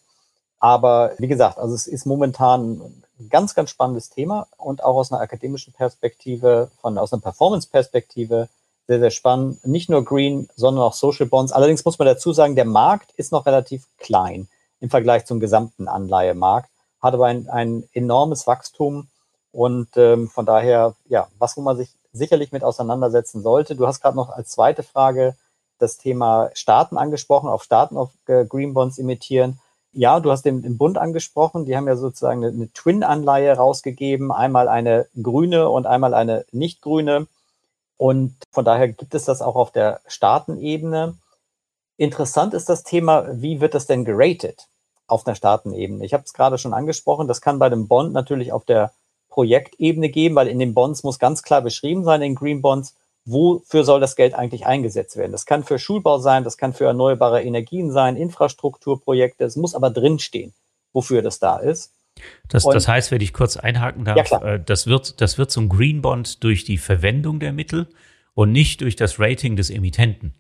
Aber 0.59 1.13
wie 1.19 1.29
gesagt, 1.29 1.59
also 1.59 1.75
es 1.75 1.87
ist 1.87 2.05
momentan 2.05 3.03
ein 3.19 3.29
ganz, 3.31 3.55
ganz 3.55 3.71
spannendes 3.71 4.11
Thema 4.11 4.47
und 4.59 4.85
auch 4.85 4.97
aus 4.97 5.11
einer 5.11 5.23
akademischen 5.23 5.73
Perspektive, 5.73 6.71
von 6.81 6.99
aus 6.99 7.13
einer 7.13 7.23
Performance-Perspektive 7.23 8.49
sehr, 8.87 9.01
sehr 9.01 9.11
spannend. 9.11 9.65
Nicht 9.67 9.89
nur 9.89 10.05
Green, 10.05 10.49
sondern 10.57 10.85
auch 10.85 10.95
Social 10.95 11.27
Bonds. 11.27 11.53
Allerdings 11.53 11.85
muss 11.85 11.99
man 11.99 12.07
dazu 12.07 12.33
sagen, 12.33 12.57
der 12.57 12.65
Markt 12.65 13.13
ist 13.17 13.33
noch 13.33 13.47
relativ 13.47 13.85
klein 13.99 14.49
im 14.81 14.91
Vergleich 14.91 15.27
zum 15.27 15.41
gesamten 15.41 15.89
Anleihemarkt, 15.89 16.71
hat 17.01 17.15
aber 17.15 17.27
ein, 17.27 17.49
ein 17.49 17.89
enormes 17.93 18.47
Wachstum 18.47 19.09
und 19.53 19.89
ähm, 19.97 20.29
von 20.29 20.47
daher, 20.47 20.95
ja, 21.07 21.29
was, 21.39 21.57
wo 21.57 21.61
man 21.61 21.77
sich 21.77 21.91
sicherlich 22.13 22.53
mit 22.53 22.65
auseinandersetzen 22.65 23.43
sollte. 23.43 23.77
Du 23.77 23.87
hast 23.87 24.01
gerade 24.01 24.17
noch 24.17 24.31
als 24.31 24.51
zweite 24.51 24.83
Frage 24.83 25.37
das 25.79 25.97
Thema 25.97 26.51
Staaten 26.55 26.97
angesprochen, 26.97 27.49
auf 27.49 27.63
Staaten 27.63 27.97
auf 27.97 28.11
äh, 28.27 28.45
Green 28.45 28.75
Bonds 28.75 28.99
imitieren. 28.99 29.59
Ja, 29.93 30.21
du 30.21 30.31
hast 30.31 30.45
den, 30.45 30.63
den 30.63 30.79
Bund 30.79 30.99
angesprochen. 30.99 31.65
Die 31.65 31.77
haben 31.77 31.89
ja 31.89 31.97
sozusagen 31.97 32.45
eine, 32.45 32.53
eine 32.53 32.73
Twin-Anleihe 32.73 33.57
rausgegeben. 33.57 34.31
Einmal 34.31 34.69
eine 34.69 35.07
grüne 35.21 35.69
und 35.69 35.87
einmal 35.87 36.15
eine 36.15 36.45
nicht 36.53 36.81
grüne. 36.81 37.27
Und 38.01 38.35
von 38.51 38.65
daher 38.65 38.89
gibt 38.89 39.15
es 39.15 39.27
das 39.27 39.43
auch 39.43 39.57
auf 39.57 39.73
der 39.73 40.01
Staatenebene. 40.07 41.19
Interessant 41.99 42.55
ist 42.55 42.71
das 42.71 42.83
Thema, 42.83 43.27
wie 43.31 43.61
wird 43.61 43.75
das 43.75 43.87
denn 43.87 44.07
geratet 44.07 44.69
auf 45.07 45.23
der 45.23 45.35
Staatenebene? 45.35 46.03
Ich 46.07 46.15
habe 46.15 46.25
es 46.25 46.33
gerade 46.33 46.57
schon 46.57 46.73
angesprochen, 46.73 47.29
das 47.29 47.43
kann 47.43 47.59
bei 47.59 47.69
dem 47.69 47.89
Bond 47.89 48.15
natürlich 48.15 48.55
auf 48.55 48.65
der 48.65 48.95
Projektebene 49.29 50.09
geben, 50.09 50.35
weil 50.35 50.49
in 50.49 50.59
den 50.59 50.73
Bonds 50.73 51.03
muss 51.03 51.19
ganz 51.19 51.43
klar 51.43 51.61
beschrieben 51.61 52.03
sein, 52.03 52.23
in 52.23 52.37
Green 52.37 52.63
Bonds, 52.63 52.95
wofür 53.27 53.85
soll 53.85 54.01
das 54.01 54.17
Geld 54.17 54.33
eigentlich 54.33 54.65
eingesetzt 54.65 55.19
werden. 55.19 55.33
Das 55.33 55.45
kann 55.45 55.63
für 55.63 55.79
Schulbau 55.79 56.21
sein, 56.21 56.43
das 56.43 56.57
kann 56.57 56.73
für 56.73 56.87
erneuerbare 56.87 57.43
Energien 57.43 57.93
sein, 57.93 58.17
Infrastrukturprojekte, 58.17 59.45
es 59.45 59.57
muss 59.57 59.75
aber 59.75 59.91
drinstehen, 59.91 60.55
wofür 60.95 61.21
das 61.21 61.39
da 61.39 61.59
ist. 61.59 61.93
Das, 62.49 62.65
das 62.65 62.89
heißt, 62.89 63.11
wenn 63.11 63.21
ich 63.21 63.33
kurz 63.33 63.57
einhaken 63.57 64.05
darf, 64.05 64.31
ja, 64.31 64.55
äh, 64.55 64.61
das, 64.65 64.87
wird, 64.87 65.21
das 65.21 65.39
wird 65.39 65.51
zum 65.51 65.69
Green 65.69 66.03
Bond 66.03 66.43
durch 66.45 66.65
die 66.65 66.79
Verwendung 66.79 67.41
der 67.41 67.53
Mittel 67.53 67.89
und 68.35 68.53
nicht 68.53 68.81
durch 68.81 68.97
das 68.97 69.19
Rating 69.19 69.57
des 69.57 69.71
Emittenten. 69.71 70.35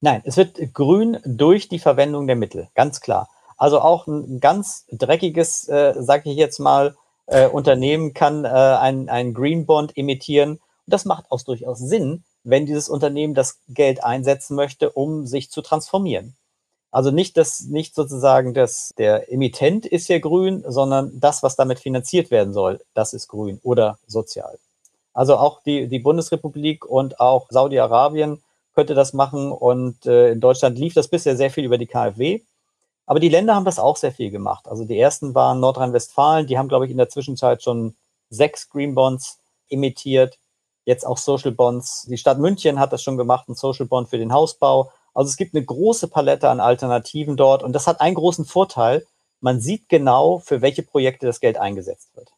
Nein, 0.00 0.22
es 0.24 0.36
wird 0.36 0.58
grün 0.74 1.18
durch 1.24 1.68
die 1.68 1.78
Verwendung 1.78 2.26
der 2.26 2.36
Mittel, 2.36 2.68
ganz 2.74 3.00
klar. 3.00 3.28
Also 3.56 3.80
auch 3.80 4.06
ein 4.06 4.38
ganz 4.38 4.86
dreckiges, 4.92 5.68
äh, 5.68 5.94
sage 5.98 6.30
ich 6.30 6.36
jetzt 6.36 6.60
mal, 6.60 6.94
äh, 7.26 7.46
Unternehmen 7.46 8.14
kann 8.14 8.44
äh, 8.44 8.48
ein, 8.48 9.08
ein 9.08 9.34
Green 9.34 9.66
Bond 9.66 9.96
emittieren. 9.96 10.52
Und 10.52 10.60
das 10.86 11.04
macht 11.04 11.30
auch 11.30 11.42
durchaus 11.42 11.78
Sinn, 11.78 12.22
wenn 12.44 12.66
dieses 12.66 12.88
Unternehmen 12.88 13.34
das 13.34 13.58
Geld 13.68 14.04
einsetzen 14.04 14.54
möchte, 14.54 14.90
um 14.90 15.26
sich 15.26 15.50
zu 15.50 15.60
transformieren. 15.60 16.36
Also 16.90 17.10
nicht 17.10 17.36
das, 17.36 17.62
nicht 17.62 17.94
sozusagen 17.94 18.54
das, 18.54 18.92
der 18.96 19.30
Emittent 19.30 19.84
ist 19.84 20.06
hier 20.06 20.20
grün, 20.20 20.64
sondern 20.66 21.20
das, 21.20 21.42
was 21.42 21.56
damit 21.56 21.78
finanziert 21.78 22.30
werden 22.30 22.54
soll, 22.54 22.80
das 22.94 23.12
ist 23.12 23.28
grün 23.28 23.60
oder 23.62 23.98
sozial. 24.06 24.58
Also 25.12 25.36
auch 25.36 25.62
die, 25.62 25.88
die 25.88 25.98
Bundesrepublik 25.98 26.86
und 26.86 27.20
auch 27.20 27.48
Saudi-Arabien 27.50 28.42
könnte 28.74 28.94
das 28.94 29.12
machen 29.12 29.50
und 29.50 30.06
äh, 30.06 30.30
in 30.30 30.40
Deutschland 30.40 30.78
lief 30.78 30.94
das 30.94 31.08
bisher 31.08 31.36
sehr 31.36 31.50
viel 31.50 31.64
über 31.64 31.78
die 31.78 31.86
KfW. 31.86 32.40
Aber 33.06 33.20
die 33.20 33.28
Länder 33.28 33.54
haben 33.54 33.64
das 33.64 33.78
auch 33.78 33.96
sehr 33.96 34.12
viel 34.12 34.30
gemacht. 34.30 34.68
Also 34.68 34.84
die 34.84 34.98
ersten 34.98 35.34
waren 35.34 35.60
Nordrhein-Westfalen, 35.60 36.46
die 36.46 36.58
haben, 36.58 36.68
glaube 36.68 36.84
ich, 36.84 36.90
in 36.90 36.98
der 36.98 37.08
Zwischenzeit 37.08 37.62
schon 37.62 37.96
sechs 38.30 38.68
Green 38.68 38.94
Bonds 38.94 39.38
emittiert, 39.68 40.38
jetzt 40.84 41.06
auch 41.06 41.18
Social 41.18 41.52
Bonds. 41.52 42.06
Die 42.08 42.18
Stadt 42.18 42.38
München 42.38 42.78
hat 42.78 42.92
das 42.92 43.02
schon 43.02 43.16
gemacht, 43.16 43.48
ein 43.48 43.54
Social 43.54 43.86
Bond 43.86 44.10
für 44.10 44.18
den 44.18 44.32
Hausbau. 44.32 44.92
Also 45.18 45.30
es 45.30 45.36
gibt 45.36 45.52
eine 45.52 45.64
große 45.64 46.06
Palette 46.06 46.48
an 46.48 46.60
Alternativen 46.60 47.36
dort 47.36 47.64
und 47.64 47.72
das 47.72 47.88
hat 47.88 48.00
einen 48.00 48.14
großen 48.14 48.44
Vorteil. 48.44 49.04
Man 49.40 49.60
sieht 49.60 49.88
genau, 49.88 50.38
für 50.38 50.62
welche 50.62 50.84
Projekte 50.84 51.26
das 51.26 51.40
Geld 51.40 51.56
eingesetzt 51.56 52.14
wird. 52.14 52.30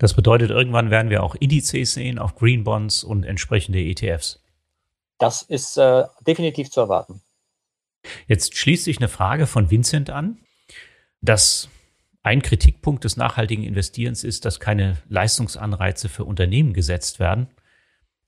Das 0.00 0.14
bedeutet, 0.14 0.50
irgendwann 0.50 0.90
werden 0.90 1.08
wir 1.08 1.22
auch 1.22 1.36
Indizes 1.36 1.94
sehen 1.94 2.18
auf 2.18 2.34
Green 2.34 2.64
Bonds 2.64 3.04
und 3.04 3.22
entsprechende 3.22 3.78
ETFs. 3.78 4.42
Das 5.18 5.42
ist 5.42 5.76
äh, 5.76 6.02
definitiv 6.26 6.68
zu 6.68 6.80
erwarten. 6.80 7.22
Jetzt 8.26 8.56
schließt 8.56 8.82
sich 8.82 8.98
eine 8.98 9.08
Frage 9.08 9.46
von 9.46 9.70
Vincent 9.70 10.10
an, 10.10 10.40
dass 11.20 11.68
ein 12.24 12.42
Kritikpunkt 12.42 13.04
des 13.04 13.16
nachhaltigen 13.16 13.62
Investierens 13.62 14.24
ist, 14.24 14.44
dass 14.44 14.58
keine 14.58 14.98
Leistungsanreize 15.08 16.08
für 16.08 16.24
Unternehmen 16.24 16.72
gesetzt 16.72 17.20
werden. 17.20 17.46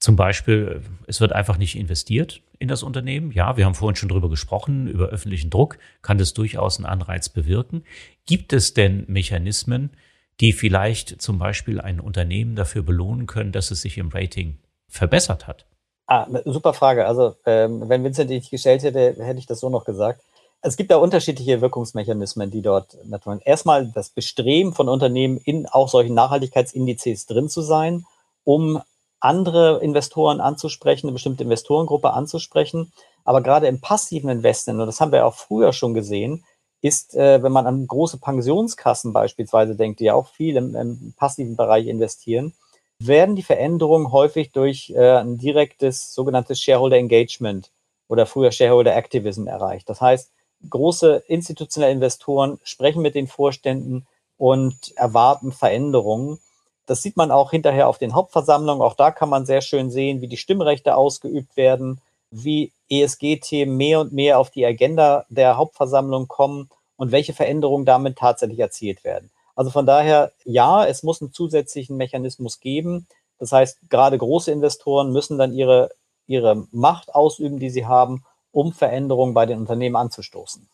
Zum 0.07 0.15
Beispiel, 0.15 0.83
es 1.09 1.21
wird 1.21 1.33
einfach 1.33 1.59
nicht 1.59 1.77
investiert 1.77 2.41
in 2.61 2.69
das 2.69 2.85
Unternehmen. 2.85 3.33
Ja, 3.33 3.57
wir 3.57 3.65
haben 3.65 3.75
vorhin 3.75 3.97
schon 3.97 4.09
drüber 4.09 4.31
gesprochen, 4.31 4.87
über 4.87 5.07
öffentlichen 5.07 5.51
Druck 5.51 5.79
kann 6.01 6.17
das 6.17 6.33
durchaus 6.33 6.79
einen 6.79 6.87
Anreiz 6.87 7.29
bewirken. 7.29 7.83
Gibt 8.25 8.53
es 8.53 8.73
denn 8.73 9.03
Mechanismen, 9.09 9.91
die 10.39 10.53
vielleicht 10.53 11.21
zum 11.21 11.41
Beispiel 11.41 11.81
ein 11.81 11.99
Unternehmen 11.99 12.55
dafür 12.55 12.85
belohnen 12.85 13.27
können, 13.27 13.51
dass 13.51 13.73
es 13.73 13.83
sich 13.83 13.99
im 13.99 14.11
Rating 14.11 14.59
verbessert 14.89 15.49
hat? 15.49 15.67
Ah, 16.07 16.29
super 16.45 16.73
Frage. 16.73 17.09
Also, 17.09 17.35
ähm, 17.45 17.89
wenn 17.89 18.05
Vincent 18.05 18.31
die 18.31 18.37
nicht 18.37 18.53
gestellt 18.53 18.85
hätte, 18.85 19.17
hätte 19.19 19.41
ich 19.41 19.47
das 19.47 19.59
so 19.59 19.71
noch 19.71 19.85
gesagt. 19.85 20.21
Es 20.63 20.77
gibt 20.77 20.93
da 20.93 20.99
unterschiedliche 20.99 21.61
Wirkungsmechanismen, 21.61 22.53
die 22.53 22.63
dort 22.63 22.97
natürlich. 23.07 23.45
Erstmal 23.45 23.89
das 23.89 24.11
Bestreben 24.11 24.73
von 24.73 24.89
Unternehmen, 24.89 25.39
in 25.39 25.67
auch 25.67 25.89
solchen 25.89 26.15
Nachhaltigkeitsindizes 26.15 27.27
drin 27.27 27.49
zu 27.49 27.61
sein, 27.61 28.05
um 28.45 28.81
andere 29.21 29.81
Investoren 29.83 30.41
anzusprechen, 30.41 31.07
eine 31.07 31.15
bestimmte 31.15 31.45
Investorengruppe 31.45 32.13
anzusprechen. 32.13 32.93
Aber 33.25 33.43
gerade 33.43 33.67
im 33.67 33.81
passiven 33.81 34.31
Investment, 34.31 34.81
und 34.81 34.87
das 34.87 35.01
haben 35.01 35.13
wir 35.13 35.27
auch 35.27 35.35
früher 35.35 35.73
schon 35.73 35.95
gesehen, 35.95 36.45
ist, 36.81 37.15
äh, 37.15 37.43
wenn 37.43 37.53
man 37.53 37.67
an 37.67 37.87
große 37.87 38.19
Pensionskassen 38.19 39.13
beispielsweise 39.13 39.75
denkt, 39.75 40.01
die 40.01 40.05
ja 40.05 40.15
auch 40.15 40.29
viel 40.29 40.57
im, 40.57 40.75
im 40.75 41.15
passiven 41.17 41.57
Bereich 41.57 41.87
investieren, 41.87 42.55
werden 42.99 43.37
die 43.37 43.43
Veränderungen 43.43 44.13
häufig 44.13 44.53
durch 44.53 44.91
äh, 44.91 45.19
ein 45.19 45.39
direktes 45.39 46.15
sogenanntes 46.15 46.61
Shareholder 46.61 46.97
Engagement 46.97 47.71
oder 48.09 48.27
früher 48.27 48.53
Shareholder 48.53 48.95
Activism 48.97 49.47
erreicht. 49.47 49.89
Das 49.89 50.01
heißt, 50.01 50.31
große 50.69 51.25
institutionelle 51.27 51.93
Investoren 51.93 52.59
sprechen 52.63 53.03
mit 53.03 53.15
den 53.15 53.27
Vorständen 53.27 54.07
und 54.37 54.97
erwarten 54.97 55.53
Veränderungen. 55.53 56.39
Das 56.87 57.03
sieht 57.03 57.17
man 57.17 57.31
auch 57.31 57.51
hinterher 57.51 57.89
auf 57.89 57.99
den 57.99 58.15
Hauptversammlungen. 58.15 58.83
Auch 58.83 58.95
da 58.95 59.11
kann 59.11 59.29
man 59.29 59.45
sehr 59.45 59.61
schön 59.61 59.91
sehen, 59.91 60.21
wie 60.21 60.29
die 60.29 60.37
Stimmrechte 60.37 60.97
ausgeübt 60.97 61.57
werden, 61.57 62.01
wie 62.31 62.73
ESG-Themen 62.89 63.77
mehr 63.77 64.01
und 64.01 64.13
mehr 64.13 64.39
auf 64.39 64.51
die 64.51 64.65
Agenda 64.65 65.27
der 65.29 65.57
Hauptversammlung 65.57 66.29
kommen 66.29 66.71
und 66.97 67.13
welche 67.13 67.33
Veränderungen 67.33 67.85
damit 67.85 68.17
tatsächlich 68.17 68.61
erzielt 68.61 69.05
werden. 69.05 69.31
Also 69.55 69.71
von 69.71 69.87
daher, 69.87 70.33
ja, 70.45 70.85
es 70.85 71.03
muss 71.03 71.21
einen 71.21 71.33
zusätzlichen 71.33 71.97
Mechanismus 71.97 72.61
geben. 72.61 73.07
Das 73.39 73.53
heißt, 73.53 73.91
gerade 73.91 74.19
große 74.19 74.53
Investoren 74.53 75.13
müssen 75.13 75.39
dann 75.39 75.53
ihre, 75.53 75.91
ihre 76.27 76.67
Macht 76.73 77.15
ausüben, 77.15 77.59
die 77.59 77.71
sie 77.71 77.87
haben, 77.87 78.25
um 78.53 78.73
Veränderungen 78.73 79.35
bei 79.35 79.47
den 79.47 79.59
Unternehmen 79.59 79.97
anzustoßen. 79.97 80.69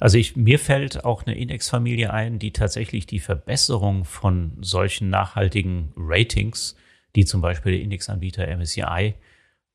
Also 0.00 0.16
ich, 0.16 0.34
mir 0.34 0.58
fällt 0.58 1.04
auch 1.04 1.24
eine 1.24 1.36
Indexfamilie 1.36 2.10
ein, 2.12 2.38
die 2.38 2.52
tatsächlich 2.52 3.06
die 3.06 3.20
Verbesserung 3.20 4.06
von 4.06 4.56
solchen 4.60 5.10
nachhaltigen 5.10 5.92
Ratings, 5.94 6.74
die 7.14 7.26
zum 7.26 7.42
Beispiel 7.42 7.72
der 7.72 7.82
Indexanbieter 7.82 8.48
MSCI 8.56 9.14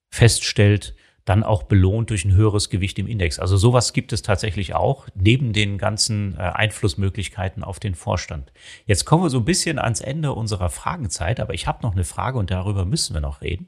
feststellt, 0.09 0.95
dann 1.26 1.43
auch 1.43 1.63
belohnt 1.63 2.11
durch 2.11 2.26
ein 2.26 2.34
höheres 2.34 2.69
Gewicht 2.69 2.97
im 2.99 3.07
Index. 3.07 3.39
Also 3.39 3.57
sowas 3.57 3.93
gibt 3.93 4.13
es 4.13 4.21
tatsächlich 4.21 4.76
auch, 4.76 5.07
neben 5.15 5.53
den 5.53 5.78
ganzen 5.78 6.36
äh, 6.36 6.41
Einflussmöglichkeiten 6.41 7.63
auf 7.63 7.80
den 7.80 7.95
Vorstand. 7.95 8.51
Jetzt 8.86 9.05
kommen 9.05 9.23
wir 9.23 9.30
so 9.30 9.39
ein 9.39 9.45
bisschen 9.45 9.80
ans 9.80 10.01
Ende 10.01 10.34
unserer 10.34 10.69
Fragenzeit, 10.69 11.39
aber 11.39 11.53
ich 11.53 11.65
habe 11.65 11.84
noch 11.84 11.93
eine 11.93 12.03
Frage 12.03 12.38
und 12.38 12.51
darüber 12.51 12.86
müssen 12.86 13.15
wir 13.15 13.21
noch 13.21 13.41
reden. 13.41 13.67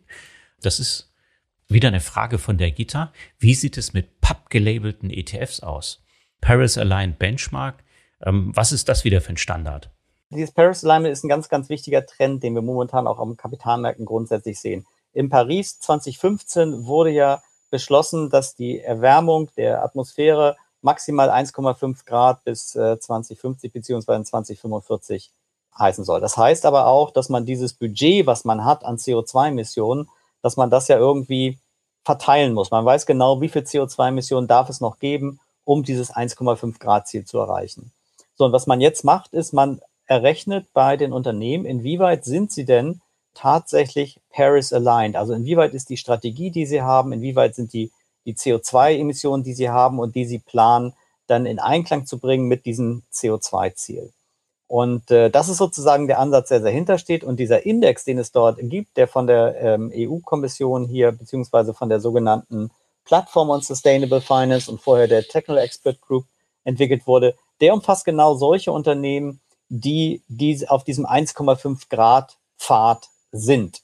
Das 0.61 0.79
ist 0.79 1.13
wieder 1.67 1.87
eine 1.87 1.99
Frage 1.99 2.37
von 2.37 2.57
der 2.57 2.71
Gitter. 2.71 3.11
Wie 3.39 3.55
sieht 3.55 3.77
es 3.77 3.91
mit 3.93 4.21
PAP-gelabelten 4.21 5.09
ETFs 5.09 5.61
aus? 5.61 6.06
Paris 6.41 6.77
Aligned 6.77 7.19
Benchmark. 7.19 7.83
Ähm, 8.21 8.51
was 8.55 8.71
ist 8.71 8.89
das 8.89 9.03
wieder 9.03 9.21
für 9.21 9.33
ein 9.33 9.37
Standard? 9.37 9.89
Dieses 10.29 10.51
Paris 10.51 10.83
Alignment 10.83 11.13
ist 11.13 11.23
ein 11.23 11.29
ganz, 11.29 11.47
ganz 11.47 11.69
wichtiger 11.69 12.05
Trend, 12.05 12.43
den 12.43 12.53
wir 12.53 12.61
momentan 12.61 13.07
auch 13.07 13.19
am 13.19 13.37
Kapitalmärkten 13.37 14.05
grundsätzlich 14.05 14.59
sehen. 14.59 14.85
In 15.13 15.29
Paris 15.29 15.79
2015 15.79 16.85
wurde 16.85 17.11
ja 17.11 17.41
beschlossen, 17.69 18.29
dass 18.29 18.55
die 18.55 18.79
Erwärmung 18.79 19.49
der 19.55 19.83
Atmosphäre 19.83 20.57
maximal 20.81 21.29
1,5 21.29 22.05
Grad 22.05 22.43
bis 22.43 22.75
äh, 22.75 22.99
2050 22.99 23.71
beziehungsweise 23.71 24.23
2045 24.23 25.31
heißen 25.77 26.03
soll. 26.03 26.21
Das 26.21 26.37
heißt 26.37 26.65
aber 26.65 26.87
auch, 26.87 27.11
dass 27.11 27.29
man 27.29 27.45
dieses 27.45 27.73
Budget, 27.73 28.25
was 28.25 28.45
man 28.45 28.65
hat 28.65 28.83
an 28.83 28.97
CO2-Emissionen, 28.97 30.09
dass 30.41 30.57
man 30.57 30.69
das 30.69 30.87
ja 30.87 30.97
irgendwie 30.97 31.59
verteilen 32.03 32.53
muss. 32.53 32.71
Man 32.71 32.85
weiß 32.85 33.05
genau, 33.05 33.41
wie 33.41 33.49
viel 33.49 33.63
CO2-Emissionen 33.63 34.47
darf 34.47 34.69
es 34.69 34.81
noch 34.81 34.99
geben, 34.99 35.39
um 35.67 35.83
dieses 35.83 36.13
1,5 36.13 36.79
Grad 36.79 37.09
Ziel 37.09 37.25
zu 37.25 37.39
erreichen. 37.39 37.91
So, 38.35 38.45
und 38.45 38.53
was 38.53 38.67
man 38.67 38.79
jetzt 38.79 39.03
macht, 39.03 39.33
ist, 39.33 39.51
man 39.51 39.81
errechnet 40.05 40.65
bei 40.73 40.95
den 40.95 41.11
Unternehmen, 41.11 41.65
inwieweit 41.65 42.23
sind 42.23 42.53
sie 42.53 42.63
denn 42.63 43.01
tatsächlich 43.33 44.21
Paris 44.29 44.71
aligned? 44.71 45.17
Also 45.17 45.33
inwieweit 45.33 45.73
ist 45.73 45.89
die 45.89 45.97
Strategie, 45.97 46.51
die 46.51 46.65
sie 46.65 46.81
haben, 46.81 47.11
inwieweit 47.11 47.53
sind 47.53 47.73
die, 47.73 47.91
die 48.25 48.33
CO2-Emissionen, 48.33 49.43
die 49.43 49.53
sie 49.53 49.69
haben 49.69 49.99
und 49.99 50.15
die 50.15 50.23
sie 50.23 50.39
planen, 50.39 50.93
dann 51.27 51.45
in 51.45 51.59
Einklang 51.59 52.05
zu 52.05 52.17
bringen 52.17 52.47
mit 52.47 52.65
diesem 52.65 53.03
CO2-Ziel? 53.11 54.13
Und 54.67 55.11
äh, 55.11 55.29
das 55.29 55.49
ist 55.49 55.57
sozusagen 55.57 56.07
der 56.07 56.19
Ansatz, 56.19 56.47
der 56.47 56.61
dahinter 56.61 56.97
steht. 56.97 57.25
Und 57.25 57.41
dieser 57.41 57.65
Index, 57.65 58.05
den 58.05 58.19
es 58.19 58.31
dort 58.31 58.57
gibt, 58.61 58.95
der 58.95 59.09
von 59.09 59.27
der 59.27 59.55
ähm, 59.59 59.91
EU-Kommission 59.93 60.85
hier, 60.87 61.11
beziehungsweise 61.11 61.73
von 61.73 61.89
der 61.89 61.99
sogenannten 61.99 62.71
Plattform 63.07 63.49
on 63.49 63.61
Sustainable 63.61 64.21
Finance 64.21 64.69
und 64.69 64.81
vorher 64.81 65.07
der 65.07 65.23
Technical 65.23 65.57
Expert 65.57 66.01
Group 66.01 66.25
entwickelt 66.65 67.07
wurde, 67.07 67.35
der 67.61 67.73
umfasst 67.73 68.05
genau 68.05 68.35
solche 68.35 68.71
Unternehmen, 68.71 69.39
die, 69.69 70.21
die 70.27 70.67
auf 70.67 70.83
diesem 70.83 71.05
1,5 71.05 71.89
Grad 71.89 72.37
Pfad 72.59 73.07
sind. 73.31 73.81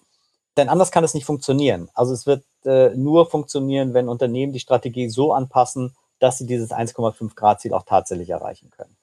Denn 0.57 0.69
anders 0.69 0.91
kann 0.91 1.03
es 1.03 1.13
nicht 1.13 1.25
funktionieren. 1.25 1.89
Also 1.93 2.13
es 2.13 2.25
wird 2.25 2.43
äh, 2.65 2.89
nur 2.95 3.29
funktionieren, 3.29 3.93
wenn 3.93 4.09
Unternehmen 4.09 4.53
die 4.53 4.59
Strategie 4.59 5.09
so 5.09 5.33
anpassen, 5.33 5.95
dass 6.19 6.37
sie 6.37 6.45
dieses 6.45 6.71
1,5 6.71 7.35
Grad 7.35 7.61
Ziel 7.61 7.73
auch 7.73 7.83
tatsächlich 7.83 8.29
erreichen 8.29 8.69
können. 8.69 8.95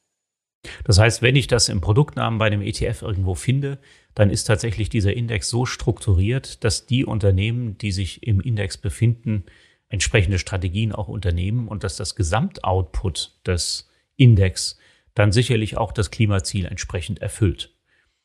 Das 0.85 0.99
heißt, 0.99 1.23
wenn 1.23 1.37
ich 1.37 1.47
das 1.47 1.69
im 1.69 1.81
Produktnamen 1.81 2.39
bei 2.39 2.47
einem 2.47 2.63
ETF 2.63 3.03
irgendwo 3.03 3.35
finde, 3.35 3.79
dann 4.15 4.31
ist 4.31 4.45
tatsächlich 4.45 4.91
dieser 4.91 5.15
Index 5.15 5.49
so 5.49 5.65
strukturiert, 5.65 6.63
dass 6.65 6.87
die 6.87 7.05
Unternehmen, 7.05 7.79
die 7.79 7.93
sich 7.93 8.27
im 8.27 8.41
Index 8.41 8.77
befinden, 8.77 9.45
entsprechende 9.91 10.39
Strategien 10.39 10.93
auch 10.93 11.09
unternehmen 11.09 11.69
und 11.69 11.85
dass 11.85 11.97
das 11.97 12.15
Gesamtoutput 12.15 13.33
des 13.47 13.91
Index 14.17 14.79
dann 15.15 15.33
sicherlich 15.33 15.77
auch 15.77 15.93
das 15.93 16.11
Klimaziel 16.11 16.65
entsprechend 16.65 17.21
erfüllt. 17.21 17.75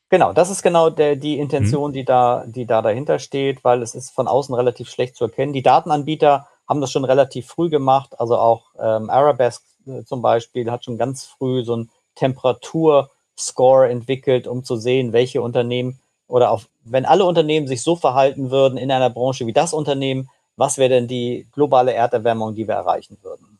Genau, 0.08 0.32
das 0.32 0.50
ist 0.50 0.62
genau 0.62 0.88
der, 0.88 1.16
die 1.16 1.38
Intention, 1.38 1.90
mhm. 1.90 1.94
die, 1.94 2.04
da, 2.04 2.44
die 2.46 2.64
da 2.64 2.80
dahinter 2.80 3.18
steht, 3.18 3.64
weil 3.64 3.82
es 3.82 3.94
ist 3.94 4.10
von 4.10 4.28
außen 4.28 4.54
relativ 4.54 4.88
schlecht 4.88 5.16
zu 5.16 5.24
erkennen. 5.24 5.52
Die 5.52 5.62
Datenanbieter 5.62 6.46
haben 6.68 6.80
das 6.80 6.92
schon 6.92 7.04
relativ 7.04 7.48
früh 7.48 7.68
gemacht, 7.68 8.18
also 8.18 8.36
auch 8.38 8.66
ähm, 8.78 9.10
Arabesque 9.10 9.64
äh, 9.86 10.04
zum 10.04 10.22
Beispiel 10.22 10.70
hat 10.70 10.84
schon 10.84 10.98
ganz 10.98 11.24
früh 11.24 11.64
so 11.64 11.76
ein 11.76 11.90
Temperaturscore 12.14 13.88
entwickelt, 13.88 14.46
um 14.46 14.62
zu 14.62 14.76
sehen, 14.76 15.12
welche 15.12 15.42
Unternehmen 15.42 15.98
oder 16.28 16.50
auch 16.50 16.62
wenn 16.84 17.04
alle 17.04 17.24
Unternehmen 17.24 17.66
sich 17.66 17.82
so 17.82 17.96
verhalten 17.96 18.50
würden 18.50 18.78
in 18.78 18.90
einer 18.90 19.10
Branche 19.10 19.46
wie 19.46 19.52
das 19.52 19.72
Unternehmen, 19.72 20.28
was 20.56 20.78
wäre 20.78 20.90
denn 20.90 21.08
die 21.08 21.46
globale 21.52 21.92
Erderwärmung, 21.92 22.54
die 22.54 22.66
wir 22.66 22.74
erreichen 22.74 23.18
würden? 23.22 23.58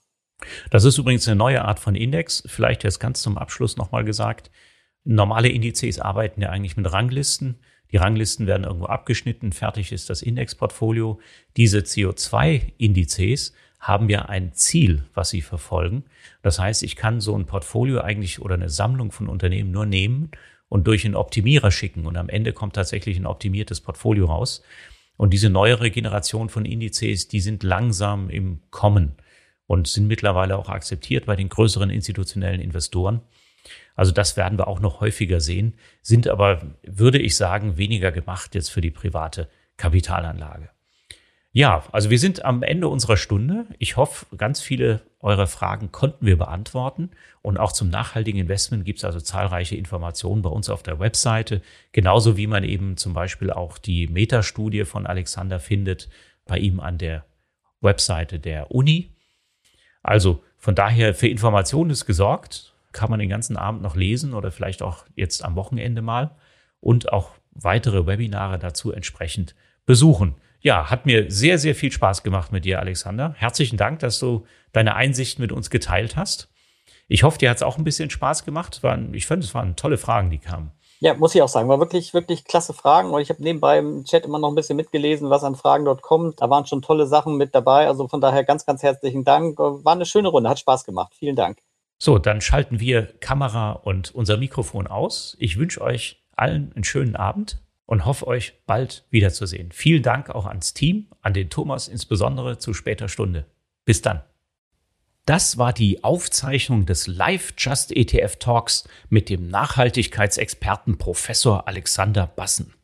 Das 0.71 0.85
ist 0.85 0.99
übrigens 0.99 1.27
eine 1.27 1.37
neue 1.37 1.65
Art 1.65 1.79
von 1.79 1.95
Index. 1.95 2.43
Vielleicht 2.47 2.85
jetzt 2.85 3.01
ganz 3.01 3.23
zum 3.23 3.39
Abschluss 3.39 3.77
nochmal 3.77 4.05
gesagt. 4.05 4.51
Normale 5.05 5.49
Indizes 5.49 6.01
arbeiten 6.01 6.43
ja 6.43 6.51
eigentlich 6.51 6.77
mit 6.77 6.91
Ranglisten. 6.93 7.59
Die 7.93 7.97
Ranglisten 7.99 8.47
werden 8.47 8.65
irgendwo 8.65 8.87
abgeschnitten, 8.87 9.53
fertig 9.53 9.93
ist 9.93 10.11
das 10.11 10.23
Indexportfolio. 10.23 11.21
Diese 11.57 11.79
CO2-Indizes 11.79 13.53
haben 13.79 14.09
ja 14.09 14.23
ein 14.23 14.53
Ziel, 14.55 15.05
was 15.15 15.31
sie 15.31 15.43
verfolgen. 15.43 16.05
Das 16.43 16.59
heißt, 16.59 16.83
ich 16.83 16.97
kann 16.97 17.21
so 17.21 17.39
ein 17.39 17.47
Portfolio 17.47 18.01
eigentlich 18.01 18.41
oder 18.41 18.55
eine 18.55 18.69
Sammlung 18.69 19.13
von 19.13 19.29
Unternehmen 19.29 19.71
nur 19.71 19.87
nehmen 19.87 20.33
und 20.69 20.89
durch 20.89 21.05
einen 21.05 21.15
Optimierer 21.15 21.71
schicken 21.71 22.07
und 22.07 22.17
am 22.17 22.29
Ende 22.29 22.53
kommt 22.53 22.75
tatsächlich 22.75 23.17
ein 23.17 23.27
optimiertes 23.27 23.81
Portfolio 23.81 24.27
raus. 24.27 24.63
Und 25.17 25.33
diese 25.33 25.51
neuere 25.51 25.91
Generation 25.91 26.49
von 26.49 26.65
Indizes, 26.65 27.29
die 27.29 27.41
sind 27.41 27.63
langsam 27.63 28.29
im 28.29 28.61
Kommen 28.71 29.17
und 29.67 29.89
sind 29.89 30.07
mittlerweile 30.07 30.57
auch 30.57 30.69
akzeptiert 30.69 31.27
bei 31.27 31.37
den 31.37 31.49
größeren 31.49 31.91
institutionellen 31.91 32.61
Investoren. 32.61 33.23
Also 33.95 34.13
das 34.13 34.37
werden 34.37 34.59
wir 34.59 34.69
auch 34.69 34.81
noch 34.81 35.01
häufiger 35.01 35.41
sehen, 35.41 35.75
sind 36.03 36.29
aber, 36.29 36.77
würde 36.85 37.19
ich 37.19 37.37
sagen, 37.37 37.79
weniger 37.79 38.13
gemacht 38.13 38.55
jetzt 38.55 38.71
für 38.71 38.81
die 38.81 38.91
private 38.91 39.49
Kapitalanlage. 39.77 40.71
Ja, 41.57 41.85
also 41.91 42.11
wir 42.11 42.19
sind 42.19 42.45
am 42.45 42.63
Ende 42.63 42.87
unserer 42.87 43.17
Stunde. 43.17 43.65
Ich 43.79 43.97
hoffe, 43.97 44.27
ganz 44.37 44.61
viele 44.61 45.01
eurer 45.21 45.47
Fragen 45.47 45.91
konnten 45.91 46.27
wir 46.27 46.37
beantworten. 46.37 47.13
Und 47.41 47.57
auch 47.57 47.73
zum 47.73 47.89
nachhaltigen 47.89 48.39
Investment 48.39 48.85
gibt 48.85 48.99
es 48.99 49.07
also 49.07 49.21
zahlreiche 49.21 49.75
Informationen 49.75 50.43
bei 50.43 50.51
uns 50.51 50.69
auf 50.69 50.83
der 50.83 51.01
Webseite. 51.01 51.63
Genauso 51.93 52.37
wie 52.37 52.47
man 52.47 52.63
eben 52.63 52.99
zum 52.99 53.15
Beispiel 53.15 53.51
auch 53.51 53.79
die 53.79 54.07
Metastudie 54.07 54.85
von 54.85 55.07
Alexander 55.07 55.59
findet 55.59 56.11
bei 56.45 56.59
ihm 56.59 56.79
an 56.79 56.99
der 56.99 57.25
Webseite 57.81 58.39
der 58.39 58.71
Uni. 58.71 59.17
Also 60.03 60.45
von 60.59 60.75
daher 60.75 61.15
für 61.15 61.29
Informationen 61.29 61.89
ist 61.89 62.05
gesorgt. 62.05 62.75
Kann 62.93 63.09
man 63.09 63.19
den 63.19 63.31
ganzen 63.31 63.57
Abend 63.57 63.81
noch 63.81 63.97
lesen 63.97 64.35
oder 64.35 64.51
vielleicht 64.51 64.83
auch 64.83 65.07
jetzt 65.15 65.43
am 65.43 65.57
Wochenende 65.57 66.03
mal 66.03 66.37
und 66.81 67.15
auch 67.15 67.31
weitere 67.53 68.07
Webinare 68.07 68.59
dazu 68.59 68.93
entsprechend 68.93 69.55
besuchen 69.87 70.35
ja, 70.61 70.91
hat 70.91 71.07
mir 71.07 71.31
sehr, 71.31 71.59
sehr 71.59 71.75
viel 71.75 71.93
Spaß 71.93 72.23
gemacht 72.23 72.53
mit 72.53 72.65
dir, 72.65 72.81
Alexander. 72.81 73.35
Herzlichen 73.37 73.77
Dank, 73.77 74.01
dass 74.01 74.19
du 74.19 74.47
deine 74.73 74.95
Einsichten 74.95 75.43
mit 75.43 75.53
uns 75.53 75.71
geteilt 75.71 76.17
hast. 76.17 76.49
Ich 77.09 77.23
hoffe, 77.23 77.39
dir 77.39 77.51
hat 77.51 77.59
es 77.59 77.63
auch 77.63 77.79
ein 77.79 77.85
bisschen 77.85 78.11
Spaß 78.11 78.45
gemacht. 78.45 78.83
Waren, 78.83 79.15
ich 79.15 79.27
fand, 79.27 79.45
es 79.45 79.55
waren 79.55 79.77
tolle 79.77 79.97
Fragen, 79.97 80.31
die 80.31 80.39
kamen. 80.39 80.73
Ja, 80.99 81.15
muss 81.15 81.35
ich 81.35 81.43
auch 81.43 81.49
sagen. 81.49 81.69
War 81.69 81.79
wirklich, 81.79 82.15
wirklich 82.15 82.45
klasse 82.45 82.73
Fragen. 82.73 83.11
Und 83.11 83.21
ich 83.21 83.29
habe 83.29 83.43
nebenbei 83.43 83.79
im 83.79 84.05
Chat 84.05 84.25
immer 84.25 84.39
noch 84.39 84.49
ein 84.49 84.55
bisschen 84.55 84.77
mitgelesen, 84.77 85.31
was 85.31 85.45
an 85.45 85.55
Fragen 85.55 85.85
dort 85.85 86.03
kommt. 86.03 86.41
Da 86.41 86.49
waren 86.51 86.67
schon 86.67 86.83
tolle 86.83 87.07
Sachen 87.07 87.37
mit 87.37 87.55
dabei. 87.55 87.87
Also 87.87 88.09
von 88.09 88.21
daher 88.21 88.45
ganz, 88.45 88.67
ganz 88.67 88.83
herzlichen 88.83 89.25
Dank. 89.25 89.59
War 89.59 89.93
eine 89.93 90.07
schöne 90.07 90.29
Runde, 90.29 90.49
hat 90.49 90.59
Spaß 90.59 90.85
gemacht. 90.85 91.15
Vielen 91.17 91.37
Dank. 91.37 91.59
So, 91.99 92.19
dann 92.19 92.41
schalten 92.41 92.81
wir 92.81 93.07
Kamera 93.21 93.73
und 93.73 94.15
unser 94.15 94.37
Mikrofon 94.37 94.87
aus. 94.87 95.37
Ich 95.39 95.59
wünsche 95.59 95.81
euch 95.81 96.23
allen 96.35 96.73
einen 96.75 96.85
schönen 96.85 97.17
Abend 97.17 97.63
und 97.87 98.05
hoffe 98.05 98.27
euch 98.27 98.55
bald 98.67 99.05
wiederzusehen. 99.11 99.73
Vielen 99.73 100.03
Dank 100.03 100.31
auch 100.31 100.47
ans 100.47 100.75
Team, 100.75 101.07
an 101.23 101.33
den 101.33 101.51
Thomas 101.51 101.89
insbesondere 101.89 102.59
zu 102.59 102.75
später 102.75 103.09
Stunde. 103.09 103.47
Bis 103.85 104.03
dann. 104.03 104.23
Das 105.25 105.59
war 105.59 105.73
die 105.73 106.05
Aufzeichnung 106.05 106.87
des 106.87 107.09
Live 107.09 107.55
Just 107.59 107.91
ETF 107.91 108.37
Talks 108.37 108.89
mit 109.09 109.29
dem 109.29 109.49
Nachhaltigkeitsexperten 109.49 110.99
Professor 110.99 111.67
Alexander 111.67 112.29
Bassen. 112.29 112.75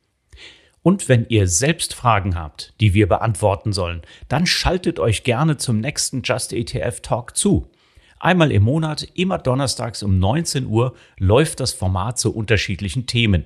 Und 0.82 1.08
wenn 1.08 1.26
ihr 1.28 1.46
selbst 1.46 1.94
Fragen 1.94 2.34
habt, 2.34 2.74
die 2.80 2.94
wir 2.94 3.08
beantworten 3.08 3.72
sollen, 3.72 4.02
dann 4.28 4.46
schaltet 4.46 4.98
euch 4.98 5.22
gerne 5.22 5.56
zum 5.56 5.78
nächsten 5.78 6.22
Just 6.22 6.52
ETF 6.52 7.00
Talk 7.00 7.36
zu. 7.36 7.70
Einmal 8.18 8.50
im 8.50 8.64
Monat, 8.64 9.06
immer 9.14 9.38
donnerstags 9.38 10.02
um 10.02 10.18
19 10.18 10.66
Uhr, 10.66 10.94
läuft 11.18 11.60
das 11.60 11.72
Format 11.72 12.18
zu 12.18 12.34
unterschiedlichen 12.34 13.06
Themen. 13.06 13.44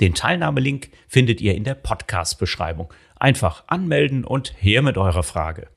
Den 0.00 0.14
Teilnahmelink 0.14 0.90
findet 1.08 1.42
ihr 1.42 1.54
in 1.54 1.64
der 1.64 1.74
Podcast-Beschreibung. 1.74 2.92
Einfach 3.16 3.64
anmelden 3.66 4.24
und 4.24 4.54
her 4.58 4.80
mit 4.80 4.96
eurer 4.96 5.22
Frage. 5.22 5.68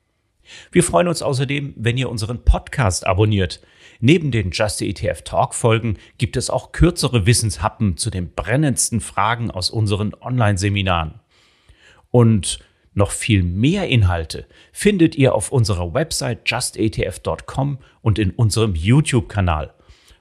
Wir 0.72 0.82
freuen 0.82 1.08
uns 1.08 1.22
außerdem, 1.22 1.74
wenn 1.76 1.98
ihr 1.98 2.08
unseren 2.08 2.44
Podcast 2.44 3.06
abonniert. 3.06 3.60
Neben 4.00 4.30
den 4.30 4.50
Just 4.50 4.82
ETF 4.82 5.22
Talk 5.22 5.54
Folgen 5.54 5.98
gibt 6.18 6.36
es 6.36 6.50
auch 6.50 6.72
kürzere 6.72 7.26
Wissenshappen 7.26 7.96
zu 7.96 8.10
den 8.10 8.32
brennendsten 8.34 9.00
Fragen 9.00 9.50
aus 9.50 9.70
unseren 9.70 10.14
Online-Seminaren. 10.14 11.20
Und 12.10 12.60
noch 12.94 13.10
viel 13.10 13.42
mehr 13.42 13.88
Inhalte 13.88 14.46
findet 14.72 15.16
ihr 15.16 15.34
auf 15.34 15.52
unserer 15.52 15.92
Website 15.92 16.48
justetf.com 16.48 17.78
und 18.02 18.18
in 18.18 18.30
unserem 18.30 18.74
YouTube-Kanal. 18.74 19.74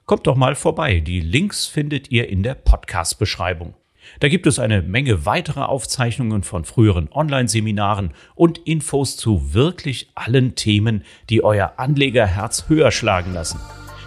Kommt 0.06 0.28
doch 0.28 0.36
mal 0.36 0.56
vorbei, 0.56 1.00
die 1.00 1.22
Links 1.22 1.68
findet 1.68 2.12
ihr 2.12 2.28
in 2.28 2.44
der 2.44 2.56
Podcast-Beschreibung. 2.56 3.76
Da 4.20 4.30
gibt 4.30 4.48
es 4.48 4.60
eine 4.60 4.82
Menge 4.82 5.26
weiterer 5.26 5.70
Aufzeichnungen 5.70 6.44
von 6.44 6.66
früheren 6.66 7.10
Online-Seminaren 7.12 8.12
und 8.36 8.60
Infos 8.60 9.18
zu 9.18 9.54
wirklich 9.54 10.10
allen 10.16 10.56
Themen, 10.56 11.04
die 11.30 11.44
euer 11.44 11.74
Anlegerherz 11.78 12.66
höher 12.68 12.92
schlagen 12.92 13.34
lassen. 13.34 13.60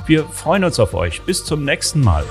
Wir 0.07 0.25
freuen 0.25 0.65
uns 0.65 0.79
auf 0.79 0.95
euch. 0.95 1.23
Bis 1.23 1.45
zum 1.45 1.65
nächsten 1.65 2.01
Mal. 2.01 2.25